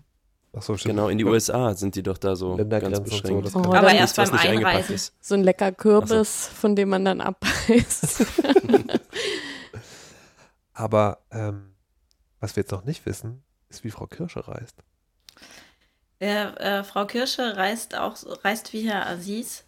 Ach 0.57 0.61
so, 0.61 0.77
stimmt. 0.77 0.95
Genau, 0.95 1.09
in 1.09 1.17
die 1.17 1.25
USA 1.25 1.73
sind 1.73 1.95
die 1.95 2.03
doch 2.03 2.17
da 2.17 2.35
so 2.35 2.55
ganz 2.55 3.01
beschränkt. 3.01 3.49
So, 3.49 3.59
oh, 3.59 3.73
aber 3.73 3.93
erst 3.93 4.15
beim 4.15 4.31
Einreisen. 4.31 5.11
So 5.19 5.35
ein 5.35 5.43
lecker 5.43 5.71
Kürbis, 5.71 6.45
so. 6.45 6.51
von 6.53 6.75
dem 6.75 6.89
man 6.89 7.03
dann 7.03 7.19
abbeißt. 7.19 8.25
aber 10.73 11.19
ähm, 11.31 11.75
was 12.39 12.55
wir 12.55 12.61
jetzt 12.61 12.71
noch 12.71 12.85
nicht 12.85 13.05
wissen, 13.05 13.43
ist, 13.69 13.83
wie 13.83 13.91
Frau 13.91 14.07
Kirsche 14.07 14.47
reist. 14.47 14.77
Ja, 16.21 16.53
äh, 16.53 16.83
Frau 16.85 17.05
Kirsche 17.05 17.57
reist 17.57 17.95
auch 17.95 18.15
reist 18.45 18.71
wie 18.71 18.87
Herr 18.87 19.07
Aziz 19.07 19.65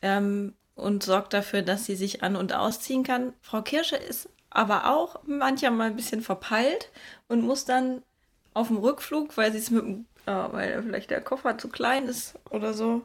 ähm, 0.00 0.54
und 0.76 1.02
sorgt 1.02 1.32
dafür, 1.32 1.62
dass 1.62 1.86
sie 1.86 1.96
sich 1.96 2.22
an- 2.22 2.36
und 2.36 2.52
ausziehen 2.52 3.02
kann. 3.02 3.32
Frau 3.40 3.62
Kirsche 3.62 3.96
ist 3.96 4.28
aber 4.54 4.90
auch 4.94 5.20
manchmal 5.26 5.88
ein 5.88 5.96
bisschen 5.96 6.22
verpeilt 6.22 6.90
und 7.28 7.42
muss 7.42 7.64
dann 7.64 8.02
auf 8.54 8.68
dem 8.68 8.78
Rückflug, 8.78 9.36
weil 9.36 9.52
sie 9.52 9.58
es 9.58 9.70
mit 9.70 9.82
dem, 9.82 10.06
äh, 10.26 10.32
weil 10.32 10.82
vielleicht 10.82 11.10
der 11.10 11.20
Koffer 11.20 11.58
zu 11.58 11.68
klein 11.68 12.06
ist 12.06 12.36
oder 12.50 12.72
so, 12.72 13.02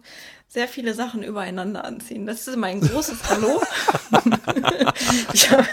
sehr 0.47 0.67
viele 0.67 0.93
Sachen 0.93 1.23
übereinander 1.23 1.83
anziehen. 1.83 2.25
Das 2.25 2.47
ist 2.47 2.55
mein 2.55 2.81
großes 2.81 3.29
Hallo. 3.29 3.61
ich, 5.33 5.51
hab, 5.51 5.65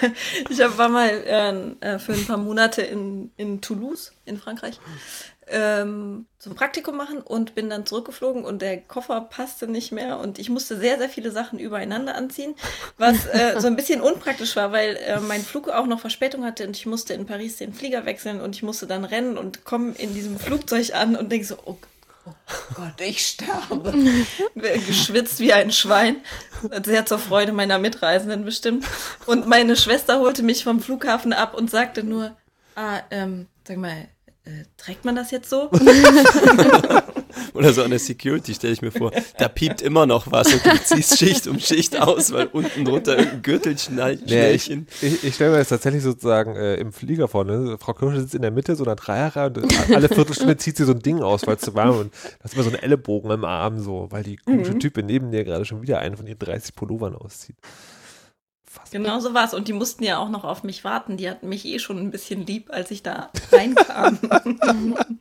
ich 0.48 0.60
hab, 0.60 0.76
war 0.78 0.88
mal 0.88 1.76
äh, 1.80 1.98
für 1.98 2.14
ein 2.14 2.26
paar 2.26 2.36
Monate 2.38 2.82
in, 2.82 3.30
in 3.36 3.60
Toulouse 3.60 4.12
in 4.24 4.38
Frankreich 4.38 4.80
ähm, 5.48 6.26
zum 6.38 6.54
Praktikum 6.54 6.96
machen 6.96 7.18
und 7.18 7.54
bin 7.54 7.70
dann 7.70 7.86
zurückgeflogen 7.86 8.44
und 8.44 8.62
der 8.62 8.78
Koffer 8.78 9.20
passte 9.20 9.68
nicht 9.68 9.92
mehr 9.92 10.18
und 10.18 10.38
ich 10.38 10.48
musste 10.48 10.76
sehr, 10.76 10.98
sehr 10.98 11.08
viele 11.08 11.30
Sachen 11.30 11.58
übereinander 11.58 12.14
anziehen, 12.14 12.54
was 12.98 13.26
äh, 13.26 13.54
so 13.60 13.66
ein 13.68 13.76
bisschen 13.76 14.00
unpraktisch 14.00 14.56
war, 14.56 14.72
weil 14.72 14.96
äh, 14.96 15.20
mein 15.20 15.42
Flug 15.42 15.68
auch 15.68 15.86
noch 15.86 16.00
Verspätung 16.00 16.44
hatte 16.44 16.66
und 16.66 16.76
ich 16.76 16.86
musste 16.86 17.14
in 17.14 17.26
Paris 17.26 17.56
den 17.56 17.74
Flieger 17.74 18.04
wechseln 18.06 18.40
und 18.40 18.56
ich 18.56 18.62
musste 18.62 18.86
dann 18.86 19.04
rennen 19.04 19.38
und 19.38 19.64
komme 19.64 19.92
in 19.92 20.14
diesem 20.14 20.38
Flugzeug 20.38 20.94
an 20.94 21.14
und 21.14 21.30
denke 21.30 21.46
so, 21.46 21.56
oh, 21.64 21.76
oh 22.26 22.32
Gott, 22.74 23.00
ich 23.00 23.24
sterbe. 23.24 23.94
Geschwitzt 24.54 25.38
wie 25.38 25.52
ein 25.52 25.70
Schwein. 25.70 26.16
Sehr 26.84 27.06
zur 27.06 27.18
Freude 27.18 27.52
meiner 27.52 27.78
Mitreisenden 27.78 28.44
bestimmt. 28.44 28.84
Und 29.26 29.46
meine 29.46 29.76
Schwester 29.76 30.18
holte 30.18 30.42
mich 30.42 30.64
vom 30.64 30.80
Flughafen 30.80 31.32
ab 31.32 31.54
und 31.54 31.70
sagte 31.70 32.02
nur, 32.02 32.36
ah, 32.74 33.00
ähm, 33.10 33.46
sag 33.66 33.76
mal, 33.76 34.08
äh, 34.46 34.64
trägt 34.76 35.04
man 35.04 35.16
das 35.16 35.30
jetzt 35.32 35.50
so? 35.50 35.70
Oder 37.54 37.72
so 37.72 37.82
an 37.82 37.90
der 37.90 37.98
Security, 37.98 38.54
stelle 38.54 38.72
ich 38.72 38.82
mir 38.82 38.92
vor. 38.92 39.10
Da 39.38 39.48
piept 39.48 39.82
immer 39.82 40.06
noch 40.06 40.30
was 40.30 40.52
und 40.52 40.64
du 40.64 40.82
ziehst 40.84 41.18
Schicht 41.18 41.46
um 41.46 41.58
Schicht 41.58 42.00
aus, 42.00 42.32
weil 42.32 42.46
unten 42.46 42.84
drunter 42.84 43.18
irgendein 43.18 43.42
Gürtelschnellchen. 43.42 44.86
Nee, 45.02 45.06
ich, 45.06 45.24
ich, 45.24 45.34
stelle 45.34 45.50
mir 45.50 45.58
das 45.58 45.68
tatsächlich 45.68 46.02
sozusagen 46.02 46.54
äh, 46.54 46.76
im 46.76 46.92
Flieger 46.92 47.28
vor. 47.28 47.44
Ne? 47.44 47.76
Frau 47.78 47.92
Kirsche 47.92 48.20
sitzt 48.20 48.34
in 48.34 48.42
der 48.42 48.50
Mitte 48.50 48.76
so 48.76 48.84
einer 48.84 48.96
Dreierreihe 48.96 49.48
und 49.48 49.90
alle 49.90 50.08
Viertelstunde 50.08 50.56
zieht 50.56 50.76
sie 50.76 50.84
so 50.84 50.92
ein 50.92 51.00
Ding 51.00 51.22
aus, 51.22 51.46
weil 51.46 51.56
es 51.56 51.62
zu 51.62 51.74
warm 51.74 51.90
ist. 51.90 52.00
Und 52.00 52.14
das 52.40 52.52
ist 52.52 52.54
immer 52.54 52.64
so 52.64 52.70
ein 52.70 52.82
Ellenbogen 52.82 53.30
im 53.30 53.44
Arm, 53.44 53.80
so, 53.80 54.06
weil 54.10 54.22
die 54.22 54.36
komische 54.36 54.72
mhm. 54.72 54.80
Type 54.80 55.02
neben 55.02 55.30
dir 55.30 55.44
gerade 55.44 55.64
schon 55.64 55.82
wieder 55.82 55.98
einen 55.98 56.16
von 56.16 56.26
ihren 56.26 56.38
30 56.38 56.74
Pullovern 56.74 57.14
auszieht. 57.14 57.56
Unfassbar. 58.76 59.00
Genau 59.00 59.20
so 59.20 59.34
war 59.34 59.44
es. 59.44 59.54
Und 59.54 59.68
die 59.68 59.72
mussten 59.72 60.04
ja 60.04 60.18
auch 60.18 60.28
noch 60.28 60.44
auf 60.44 60.62
mich 60.62 60.84
warten. 60.84 61.16
Die 61.16 61.28
hatten 61.28 61.48
mich 61.48 61.64
eh 61.64 61.78
schon 61.78 61.98
ein 61.98 62.10
bisschen 62.10 62.46
lieb, 62.46 62.70
als 62.70 62.90
ich 62.90 63.02
da 63.02 63.30
reinkam. 63.52 64.18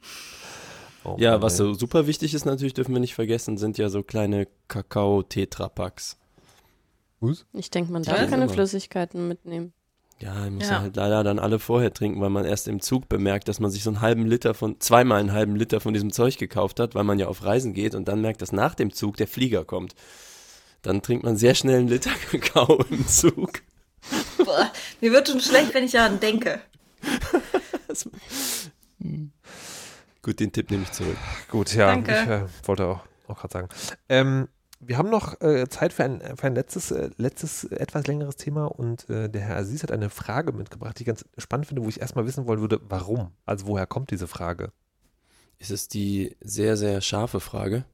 oh, 1.03 1.15
ja, 1.19 1.41
was 1.41 1.57
so 1.57 1.73
super 1.73 2.07
wichtig 2.07 2.33
ist, 2.33 2.45
natürlich 2.45 2.73
dürfen 2.73 2.93
wir 2.93 2.99
nicht 2.99 3.15
vergessen, 3.15 3.57
sind 3.57 3.77
ja 3.77 3.89
so 3.89 4.03
kleine 4.03 4.47
Kakao-Tetrapacks. 4.67 6.17
Ich 7.53 7.71
denke, 7.71 7.91
man 7.91 8.03
darf 8.03 8.29
keine 8.29 8.47
Flüssigkeiten 8.49 9.27
mitnehmen. 9.27 9.73
Ja, 10.19 10.45
ich 10.45 10.51
muss 10.51 10.69
ja. 10.69 10.81
halt 10.81 10.95
leider 10.95 11.23
dann 11.23 11.39
alle 11.39 11.59
vorher 11.59 11.91
trinken, 11.91 12.21
weil 12.21 12.29
man 12.29 12.45
erst 12.45 12.67
im 12.67 12.79
Zug 12.81 13.09
bemerkt, 13.09 13.47
dass 13.47 13.59
man 13.59 13.71
sich 13.71 13.83
so 13.83 13.89
einen 13.89 14.01
halben 14.01 14.25
Liter 14.25 14.53
von, 14.53 14.79
zweimal 14.79 15.19
einen 15.19 15.33
halben 15.33 15.55
Liter 15.55 15.81
von 15.81 15.93
diesem 15.93 16.13
Zeug 16.13 16.37
gekauft 16.37 16.79
hat, 16.79 16.95
weil 16.95 17.03
man 17.03 17.19
ja 17.19 17.27
auf 17.27 17.43
Reisen 17.43 17.73
geht 17.73 17.95
und 17.95 18.07
dann 18.07 18.21
merkt, 18.21 18.41
dass 18.41 18.51
nach 18.51 18.75
dem 18.75 18.93
Zug 18.93 19.17
der 19.17 19.27
Flieger 19.27 19.65
kommt 19.65 19.95
dann 20.85 21.01
trinkt 21.01 21.23
man 21.23 21.35
sehr 21.37 21.55
schnell 21.55 21.79
einen 21.79 21.87
Liter 21.87 22.11
Kakao 22.31 22.83
im 22.89 23.07
Zug. 23.07 23.61
Boah, 24.37 24.71
mir 25.01 25.11
wird 25.11 25.27
schon 25.27 25.41
schlecht, 25.41 25.73
wenn 25.73 25.83
ich 25.83 25.93
daran 25.93 26.19
denke. 26.19 26.61
Gut, 30.21 30.39
den 30.39 30.51
Tipp 30.51 30.69
nehme 30.71 30.83
ich 30.83 30.91
zurück. 30.91 31.17
Gut, 31.49 31.73
ja, 31.73 31.87
Danke. 31.87 32.11
ich 32.11 32.29
äh, 32.29 32.67
wollte 32.67 32.85
auch, 32.85 33.01
auch 33.27 33.39
gerade 33.39 33.53
sagen. 33.53 33.69
Ähm, 34.09 34.47
wir 34.79 34.97
haben 34.97 35.09
noch 35.09 35.39
äh, 35.41 35.67
Zeit 35.69 35.93
für 35.93 36.03
ein, 36.03 36.21
für 36.35 36.47
ein 36.47 36.55
letztes, 36.55 36.91
äh, 36.91 37.09
letztes, 37.17 37.63
etwas 37.63 38.05
längeres 38.07 38.35
Thema 38.35 38.65
und 38.65 39.09
äh, 39.09 39.29
der 39.29 39.41
Herr 39.41 39.57
Aziz 39.57 39.83
hat 39.83 39.91
eine 39.91 40.09
Frage 40.09 40.51
mitgebracht, 40.51 40.97
die 40.99 41.03
ich 41.03 41.07
ganz 41.07 41.25
spannend 41.37 41.67
finde, 41.67 41.83
wo 41.83 41.89
ich 41.89 42.01
erstmal 42.01 42.25
wissen 42.25 42.45
wollen 42.47 42.61
würde, 42.61 42.79
warum? 42.87 43.31
Also 43.45 43.67
woher 43.67 43.87
kommt 43.87 44.11
diese 44.11 44.27
Frage? 44.27 44.71
Ist 45.57 45.71
es 45.71 45.87
die 45.87 46.35
sehr, 46.41 46.77
sehr 46.77 47.01
scharfe 47.01 47.39
Frage? 47.39 47.85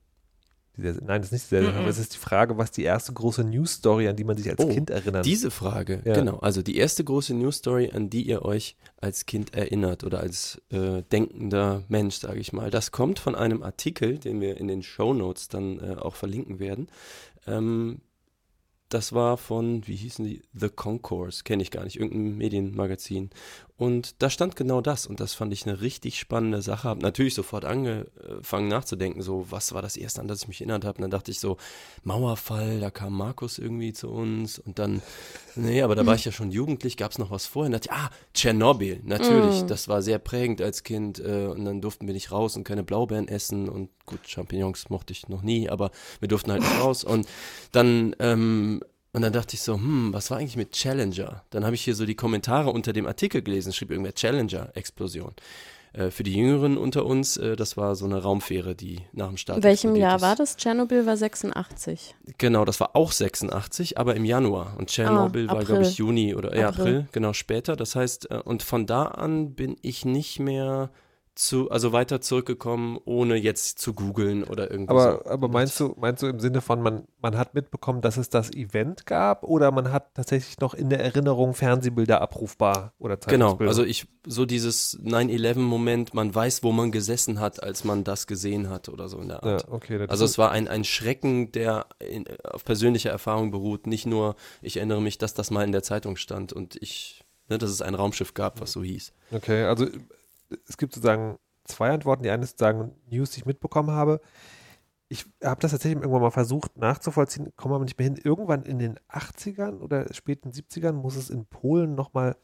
Nein, 0.77 0.97
das 1.07 1.25
ist 1.27 1.31
nicht 1.33 1.43
dieselbe, 1.45 1.71
Mhm. 1.73 1.77
aber 1.79 1.87
es 1.89 1.97
ist 1.97 2.13
die 2.13 2.17
Frage, 2.17 2.57
was 2.57 2.71
die 2.71 2.83
erste 2.83 3.11
große 3.13 3.43
News-Story, 3.43 4.07
an 4.07 4.15
die 4.15 4.23
man 4.23 4.37
sich 4.37 4.49
als 4.49 4.59
Oh, 4.63 4.67
Kind 4.69 4.89
erinnert. 4.89 5.25
Diese 5.25 5.51
Frage, 5.51 6.01
Ja. 6.05 6.13
genau. 6.13 6.37
Also 6.37 6.61
die 6.61 6.77
erste 6.77 7.03
große 7.03 7.33
News-Story, 7.33 7.91
an 7.93 8.09
die 8.09 8.23
ihr 8.23 8.43
euch 8.43 8.77
als 8.97 9.25
Kind 9.25 9.53
erinnert 9.53 10.03
oder 10.03 10.21
als 10.21 10.61
äh, 10.71 11.03
denkender 11.11 11.83
Mensch, 11.89 12.15
sage 12.15 12.39
ich 12.39 12.53
mal. 12.53 12.71
Das 12.71 12.91
kommt 12.91 13.19
von 13.19 13.35
einem 13.35 13.63
Artikel, 13.63 14.17
den 14.17 14.39
wir 14.39 14.57
in 14.57 14.67
den 14.69 14.81
Show 14.81 15.13
Notes 15.13 15.49
dann 15.49 15.79
äh, 15.79 15.95
auch 15.95 16.15
verlinken 16.15 16.59
werden. 16.59 16.87
Ähm, 17.47 17.99
das 18.89 19.13
war 19.13 19.37
von, 19.37 19.87
wie 19.87 19.95
hießen 19.95 20.25
die? 20.25 20.41
The 20.53 20.67
Concourse, 20.69 21.43
kenne 21.45 21.63
ich 21.63 21.71
gar 21.71 21.85
nicht, 21.85 21.97
irgendein 21.97 22.37
Medienmagazin. 22.37 23.29
Und 23.81 24.21
da 24.21 24.29
stand 24.29 24.55
genau 24.55 24.79
das 24.79 25.07
und 25.07 25.19
das 25.19 25.33
fand 25.33 25.51
ich 25.51 25.65
eine 25.65 25.81
richtig 25.81 26.19
spannende 26.19 26.61
Sache. 26.61 26.87
Hab 26.87 27.01
natürlich 27.01 27.33
sofort 27.33 27.65
angefangen 27.65 28.67
nachzudenken, 28.67 29.23
so 29.23 29.47
was 29.49 29.73
war 29.73 29.81
das 29.81 29.97
erste, 29.97 30.21
an 30.21 30.27
das 30.27 30.43
ich 30.43 30.47
mich 30.47 30.61
erinnert 30.61 30.85
habe. 30.85 30.97
Und 30.97 31.01
dann 31.01 31.09
dachte 31.09 31.31
ich 31.31 31.39
so, 31.39 31.57
Mauerfall, 32.03 32.79
da 32.79 32.91
kam 32.91 33.13
Markus 33.13 33.57
irgendwie 33.57 33.91
zu 33.91 34.11
uns 34.11 34.59
und 34.59 34.77
dann, 34.77 35.01
nee, 35.55 35.81
aber 35.81 35.95
da 35.95 36.05
war 36.05 36.13
ich 36.13 36.25
ja 36.25 36.31
schon 36.31 36.51
jugendlich, 36.51 36.95
gab 36.95 37.09
es 37.11 37.17
noch 37.17 37.31
was 37.31 37.47
vorher. 37.47 37.69
Und 37.69 37.71
dachte 37.71 37.89
ich, 37.89 37.97
ah, 37.97 38.11
Tschernobyl, 38.35 39.01
natürlich, 39.03 39.63
Mm. 39.63 39.67
das 39.67 39.87
war 39.87 40.03
sehr 40.03 40.19
prägend 40.19 40.61
als 40.61 40.83
Kind. 40.83 41.17
Äh, 41.17 41.47
und 41.47 41.65
dann 41.65 41.81
durften 41.81 42.05
wir 42.05 42.13
nicht 42.13 42.31
raus 42.31 42.55
und 42.55 42.63
keine 42.63 42.83
Blaubeeren 42.83 43.27
essen 43.27 43.67
und 43.67 43.89
gut, 44.05 44.19
Champignons 44.27 44.91
mochte 44.91 45.11
ich 45.11 45.27
noch 45.27 45.41
nie, 45.41 45.71
aber 45.71 45.89
wir 46.19 46.27
durften 46.27 46.51
halt 46.51 46.61
nicht 46.61 46.79
raus. 46.79 47.03
Und 47.03 47.27
dann, 47.71 48.15
ähm, 48.19 48.83
und 49.13 49.21
dann 49.21 49.33
dachte 49.33 49.55
ich 49.55 49.61
so, 49.61 49.75
hm, 49.75 50.13
was 50.13 50.31
war 50.31 50.37
eigentlich 50.37 50.55
mit 50.57 50.71
Challenger? 50.71 51.43
Dann 51.49 51.65
habe 51.65 51.75
ich 51.75 51.83
hier 51.83 51.95
so 51.95 52.05
die 52.05 52.15
Kommentare 52.15 52.69
unter 52.69 52.93
dem 52.93 53.05
Artikel 53.05 53.41
gelesen, 53.41 53.73
schrieb 53.73 53.91
irgendwer 53.91 54.13
Challenger-Explosion. 54.13 55.33
Äh, 55.93 56.09
für 56.09 56.23
die 56.23 56.33
Jüngeren 56.33 56.77
unter 56.77 57.05
uns, 57.05 57.35
äh, 57.35 57.55
das 57.57 57.75
war 57.75 57.95
so 57.95 58.05
eine 58.05 58.21
Raumfähre, 58.23 58.75
die 58.75 59.01
nach 59.11 59.27
dem 59.27 59.35
Start 59.35 59.57
In 59.57 59.63
welchem 59.63 59.95
Jahr 59.97 60.15
ist. 60.15 60.21
war 60.21 60.35
das? 60.37 60.55
Tschernobyl 60.55 61.05
war 61.05 61.17
86. 61.17 62.15
Genau, 62.37 62.63
das 62.63 62.79
war 62.79 62.95
auch 62.95 63.11
86, 63.11 63.97
aber 63.97 64.15
im 64.15 64.23
Januar. 64.23 64.75
Und 64.77 64.89
Tschernobyl 64.89 65.49
Ah, 65.49 65.55
war, 65.55 65.65
glaube 65.65 65.83
ich, 65.83 65.97
Juni 65.97 66.33
oder 66.33 66.55
ja, 66.57 66.69
April. 66.69 66.81
April, 66.81 67.07
genau 67.11 67.33
später. 67.33 67.75
Das 67.75 67.95
heißt, 67.95 68.31
äh, 68.31 68.35
und 68.45 68.63
von 68.63 68.85
da 68.85 69.03
an 69.05 69.53
bin 69.53 69.75
ich 69.81 70.05
nicht 70.05 70.39
mehr 70.39 70.89
zu, 71.41 71.71
also 71.71 71.91
weiter 71.91 72.21
zurückgekommen, 72.21 72.99
ohne 73.05 73.35
jetzt 73.35 73.79
zu 73.79 73.93
googeln 73.93 74.43
oder 74.43 74.69
irgendwie 74.69 74.91
aber, 74.91 75.21
so. 75.23 75.29
aber 75.31 75.47
meinst 75.47 75.79
du, 75.79 75.95
meinst 75.97 76.21
du 76.21 76.27
im 76.27 76.39
Sinne 76.39 76.61
von, 76.61 76.81
man, 76.81 77.07
man 77.19 77.37
hat 77.37 77.55
mitbekommen, 77.55 78.01
dass 78.01 78.17
es 78.17 78.29
das 78.29 78.51
Event 78.53 79.05
gab 79.07 79.43
oder 79.43 79.71
man 79.71 79.91
hat 79.91 80.13
tatsächlich 80.13 80.59
noch 80.59 80.73
in 80.73 80.89
der 80.89 81.03
Erinnerung 81.03 81.53
Fernsehbilder 81.53 82.21
abrufbar 82.21 82.93
oder 82.99 83.17
Genau, 83.17 83.47
Zeitungsbilder? 83.47 83.69
also 83.69 83.83
ich, 83.83 84.07
so 84.25 84.45
dieses 84.45 84.99
9-11-Moment, 85.03 86.13
man 86.13 86.33
weiß, 86.33 86.63
wo 86.63 86.71
man 86.71 86.91
gesessen 86.91 87.39
hat, 87.39 87.63
als 87.63 87.83
man 87.83 88.03
das 88.03 88.27
gesehen 88.27 88.69
hat 88.69 88.87
oder 88.87 89.09
so 89.09 89.17
in 89.17 89.29
der 89.29 89.41
ja, 89.43 89.53
Art. 89.53 89.67
okay. 89.69 89.97
das 89.97 90.09
Also 90.09 90.25
es 90.25 90.37
war 90.37 90.51
ein, 90.51 90.67
ein 90.67 90.83
Schrecken, 90.83 91.51
der 91.51 91.87
in, 91.99 92.25
auf 92.43 92.63
persönlicher 92.63 93.09
Erfahrung 93.09 93.49
beruht. 93.49 93.87
Nicht 93.87 94.05
nur, 94.05 94.35
ich 94.61 94.77
erinnere 94.77 95.01
mich, 95.01 95.17
dass 95.17 95.33
das 95.33 95.49
mal 95.49 95.63
in 95.63 95.71
der 95.71 95.81
Zeitung 95.81 96.17
stand 96.17 96.53
und 96.53 96.75
ich, 96.81 97.23
ne, 97.49 97.57
dass 97.57 97.71
es 97.71 97.81
ein 97.81 97.95
Raumschiff 97.95 98.35
gab, 98.35 98.61
was 98.61 98.71
so 98.73 98.83
hieß. 98.83 99.11
Okay, 99.31 99.63
also 99.63 99.87
es 100.67 100.77
gibt 100.77 100.93
sozusagen 100.93 101.37
zwei 101.65 101.91
Antworten. 101.91 102.23
Die 102.23 102.29
eine 102.29 102.43
ist 102.43 102.51
sozusagen 102.51 102.95
News, 103.09 103.31
die 103.31 103.39
ich 103.39 103.45
mitbekommen 103.45 103.91
habe. 103.91 104.21
Ich 105.09 105.25
habe 105.43 105.59
das 105.59 105.71
tatsächlich 105.71 106.01
irgendwann 106.01 106.21
mal 106.21 106.31
versucht 106.31 106.77
nachzuvollziehen, 106.77 107.51
komme 107.57 107.75
aber 107.75 107.83
nicht 107.83 107.99
mehr 107.99 108.05
hin. 108.05 108.19
Irgendwann 108.23 108.63
in 108.63 108.79
den 108.79 108.97
80ern 109.09 109.79
oder 109.79 110.11
späten 110.13 110.51
70ern 110.51 110.93
muss 110.93 111.17
es 111.17 111.29
in 111.29 111.45
Polen 111.45 111.95
nochmal 111.95 112.37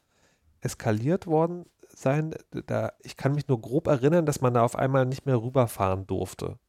eskaliert 0.60 1.28
worden 1.28 1.66
sein. 1.88 2.36
Da, 2.66 2.92
ich 3.04 3.16
kann 3.16 3.36
mich 3.36 3.48
nur 3.48 3.62
grob 3.62 3.88
erinnern, 3.88 4.26
dass 4.26 4.42
man 4.42 4.54
da 4.54 4.64
auf 4.64 4.76
einmal 4.76 5.06
nicht 5.06 5.26
mehr 5.26 5.42
rüberfahren 5.42 6.08
durfte. 6.08 6.60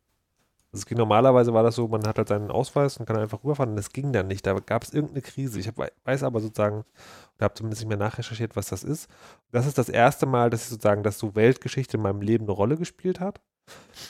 Also 0.70 0.82
es 0.82 0.86
ging 0.86 0.98
normalerweise 0.98 1.54
war 1.54 1.62
das 1.62 1.76
so, 1.76 1.88
man 1.88 2.06
hat 2.06 2.18
halt 2.18 2.28
seinen 2.28 2.50
Ausweis 2.50 2.98
und 2.98 3.06
kann 3.06 3.16
einfach 3.16 3.42
rüberfahren 3.42 3.70
und 3.70 3.76
das 3.76 3.92
ging 3.92 4.12
dann 4.12 4.26
nicht. 4.26 4.46
Da 4.46 4.54
gab 4.54 4.82
es 4.82 4.92
irgendeine 4.92 5.22
Krise. 5.22 5.58
Ich 5.58 5.66
hab, 5.66 5.76
weiß 6.04 6.22
aber 6.22 6.40
sozusagen, 6.40 6.84
oder 7.36 7.44
habe 7.44 7.54
zumindest 7.54 7.82
nicht 7.82 7.88
mehr 7.88 7.96
nachrecherchiert, 7.96 8.54
was 8.54 8.68
das 8.68 8.84
ist. 8.84 9.08
Das 9.50 9.66
ist 9.66 9.78
das 9.78 9.88
erste 9.88 10.26
Mal, 10.26 10.50
dass 10.50 10.64
ich 10.64 10.68
sozusagen, 10.68 11.02
dass 11.02 11.18
so 11.18 11.34
Weltgeschichte 11.34 11.96
in 11.96 12.02
meinem 12.02 12.20
Leben 12.20 12.44
eine 12.44 12.52
Rolle 12.52 12.76
gespielt 12.76 13.18
hat. 13.18 13.40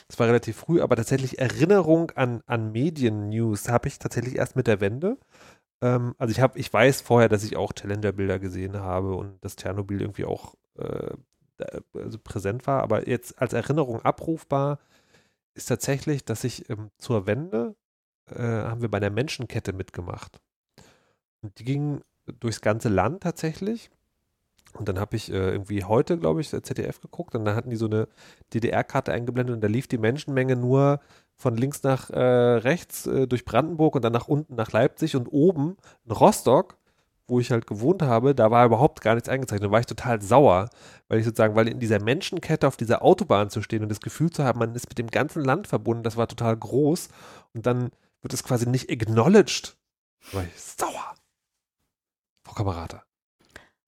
Das 0.09 0.18
war 0.18 0.26
relativ 0.26 0.56
früh, 0.56 0.80
aber 0.80 0.96
tatsächlich 0.96 1.38
Erinnerung 1.38 2.11
an, 2.12 2.42
an 2.46 2.72
Medien-News 2.72 3.68
habe 3.68 3.88
ich 3.88 3.98
tatsächlich 3.98 4.36
erst 4.36 4.56
mit 4.56 4.66
der 4.66 4.80
Wende. 4.80 5.16
Ähm, 5.80 6.14
also 6.18 6.32
ich 6.32 6.40
habe, 6.40 6.59
ich 6.59 6.72
weiß 6.72 7.02
vorher, 7.02 7.28
dass 7.28 7.44
ich 7.44 7.56
auch 7.56 7.72
Challenger-Bilder 7.72 8.38
gesehen 8.38 8.78
habe 8.80 9.14
und 9.14 9.44
dass 9.44 9.56
Tschernobyl 9.56 10.00
irgendwie 10.00 10.24
auch 10.24 10.54
äh, 10.78 11.14
also 11.94 12.18
präsent 12.18 12.66
war, 12.66 12.82
aber 12.82 13.09
jetzt 13.09 13.40
als 13.40 13.52
Erinnerung 13.52 14.02
abrufbar 14.02 14.78
ist 15.59 15.66
tatsächlich, 15.66 16.24
dass 16.24 16.44
ich 16.44 16.70
ähm, 16.70 16.90
zur 16.98 17.26
Wende 17.26 17.76
äh, 18.30 18.42
haben 18.42 18.80
wir 18.80 18.90
bei 18.90 19.00
der 19.00 19.11
Menschenkette 19.11 19.72
mitgemacht. 19.72 20.40
Und 21.42 21.59
die 21.59 21.64
ging 21.64 22.00
durchs 22.40 22.61
ganze 22.61 22.88
Land 22.88 23.22
tatsächlich. 23.22 23.90
Und 24.74 24.88
dann 24.88 24.98
habe 24.98 25.16
ich 25.16 25.30
äh, 25.30 25.50
irgendwie 25.50 25.84
heute, 25.84 26.18
glaube 26.18 26.40
ich, 26.40 26.50
ZDF 26.50 27.00
geguckt 27.00 27.34
und 27.34 27.44
dann 27.44 27.56
hatten 27.56 27.70
die 27.70 27.76
so 27.76 27.86
eine 27.86 28.06
DDR-Karte 28.54 29.12
eingeblendet 29.12 29.54
und 29.54 29.61
da 29.62 29.68
lief 29.68 29.88
die 29.88 29.98
Menschenmenge 29.98 30.56
nur 30.56 31.00
von 31.36 31.56
links 31.56 31.82
nach 31.82 32.11
äh, 32.11 32.20
rechts 32.20 33.06
äh, 33.06 33.26
durch 33.26 33.44
Brandenburg 33.44 33.96
und 33.96 34.02
dann 34.02 34.12
nach 34.12 34.28
unten 34.28 34.54
nach 34.56 34.72
Leipzig 34.72 35.16
und 35.16 35.26
oben 35.28 35.76
in 36.04 36.12
Rostock, 36.12 36.76
wo 37.29 37.39
ich 37.41 37.51
halt 37.51 37.66
gewohnt 37.66 38.03
habe, 38.03 38.35
da 38.35 38.51
war 38.51 38.64
überhaupt 38.64 39.03
gar 39.03 39.14
nichts 39.14 39.29
eingezeichnet. 39.29 39.68
Da 39.68 39.72
war 39.72 39.81
ich 39.81 39.87
total 39.87 40.20
sauer, 40.22 40.70
weil 41.09 41.18
ich 41.18 41.24
sozusagen, 41.26 41.55
weil 41.55 41.68
in 41.68 41.79
dieser 41.79 42.03
Menschenkette 42.03 42.66
auf 42.66 42.76
dieser 42.76 43.03
Autobahn 43.03 43.51
zu 43.51 43.62
stehen 43.62 43.83
und 43.83 43.91
das 43.91 44.01
Gefühl 44.01 44.31
zu 44.31 44.45
haben, 44.45 44.59
man 44.59 44.74
ist 44.74 44.89
mit 44.89 44.99
dem 44.99 45.09
ganzen 45.09 45.45
Land 45.45 45.66
verbunden, 45.66 46.03
das 46.03 46.16
war 46.16 46.26
total 46.26 46.57
groß 46.57 47.09
und 47.53 47.66
dann 47.66 47.91
wird 48.22 48.33
es 48.33 48.43
quasi 48.43 48.68
nicht 48.68 48.91
acknowledged. 48.91 49.76
Da 50.33 50.39
war 50.39 50.45
ich 50.45 50.61
sauer. 50.61 51.14
Frau 52.45 52.55
Kamerata. 52.55 53.05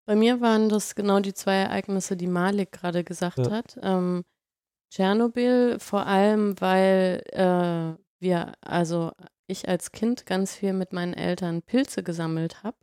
Bei 0.06 0.16
mir 0.16 0.40
waren 0.40 0.68
das 0.68 0.94
genau 0.94 1.20
die 1.20 1.34
zwei 1.34 1.54
Ereignisse, 1.54 2.16
die 2.16 2.26
Malik 2.26 2.72
gerade 2.72 3.04
gesagt 3.04 3.38
Ja. 3.38 3.50
hat. 3.50 3.78
Ähm, 3.82 4.24
Tschernobyl 4.92 5.78
vor 5.78 6.06
allem, 6.06 6.60
weil 6.60 7.22
äh, 7.32 7.96
wir, 8.20 8.52
also 8.60 9.12
ich 9.46 9.68
als 9.68 9.92
Kind 9.92 10.26
ganz 10.26 10.54
viel 10.54 10.72
mit 10.72 10.92
meinen 10.92 11.14
Eltern 11.14 11.62
Pilze 11.62 12.02
gesammelt 12.02 12.62
habe 12.64 12.76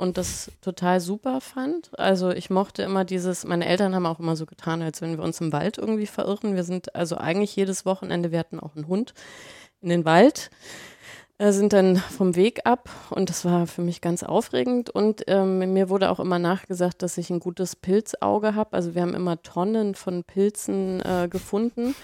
und 0.00 0.16
das 0.18 0.50
total 0.62 1.00
super 1.00 1.40
fand. 1.40 1.90
Also 1.98 2.30
ich 2.30 2.50
mochte 2.50 2.82
immer 2.82 3.04
dieses, 3.04 3.44
meine 3.44 3.66
Eltern 3.66 3.94
haben 3.94 4.06
auch 4.06 4.18
immer 4.18 4.34
so 4.34 4.46
getan, 4.46 4.82
als 4.82 5.00
wenn 5.02 5.16
wir 5.18 5.24
uns 5.24 5.40
im 5.40 5.52
Wald 5.52 5.78
irgendwie 5.78 6.06
verirren. 6.06 6.56
Wir 6.56 6.64
sind 6.64 6.94
also 6.94 7.16
eigentlich 7.18 7.54
jedes 7.54 7.84
Wochenende, 7.84 8.32
wir 8.32 8.38
hatten 8.38 8.58
auch 8.60 8.74
einen 8.76 8.88
Hund 8.88 9.14
in 9.82 9.88
den 9.90 10.04
Wald 10.04 10.50
äh, 11.38 11.52
sind 11.52 11.72
dann 11.72 11.96
vom 11.96 12.36
Weg 12.36 12.60
ab 12.66 12.90
und 13.08 13.30
das 13.30 13.46
war 13.46 13.66
für 13.66 13.80
mich 13.80 14.02
ganz 14.02 14.22
aufregend 14.22 14.90
und 14.90 15.22
ähm, 15.26 15.72
mir 15.72 15.88
wurde 15.88 16.10
auch 16.10 16.20
immer 16.20 16.38
nachgesagt, 16.38 17.00
dass 17.00 17.16
ich 17.16 17.30
ein 17.30 17.40
gutes 17.40 17.76
Pilzauge 17.76 18.54
habe. 18.54 18.74
Also 18.74 18.94
wir 18.94 19.00
haben 19.00 19.14
immer 19.14 19.42
Tonnen 19.42 19.94
von 19.94 20.22
Pilzen 20.22 21.00
äh, 21.00 21.28
gefunden. 21.30 21.94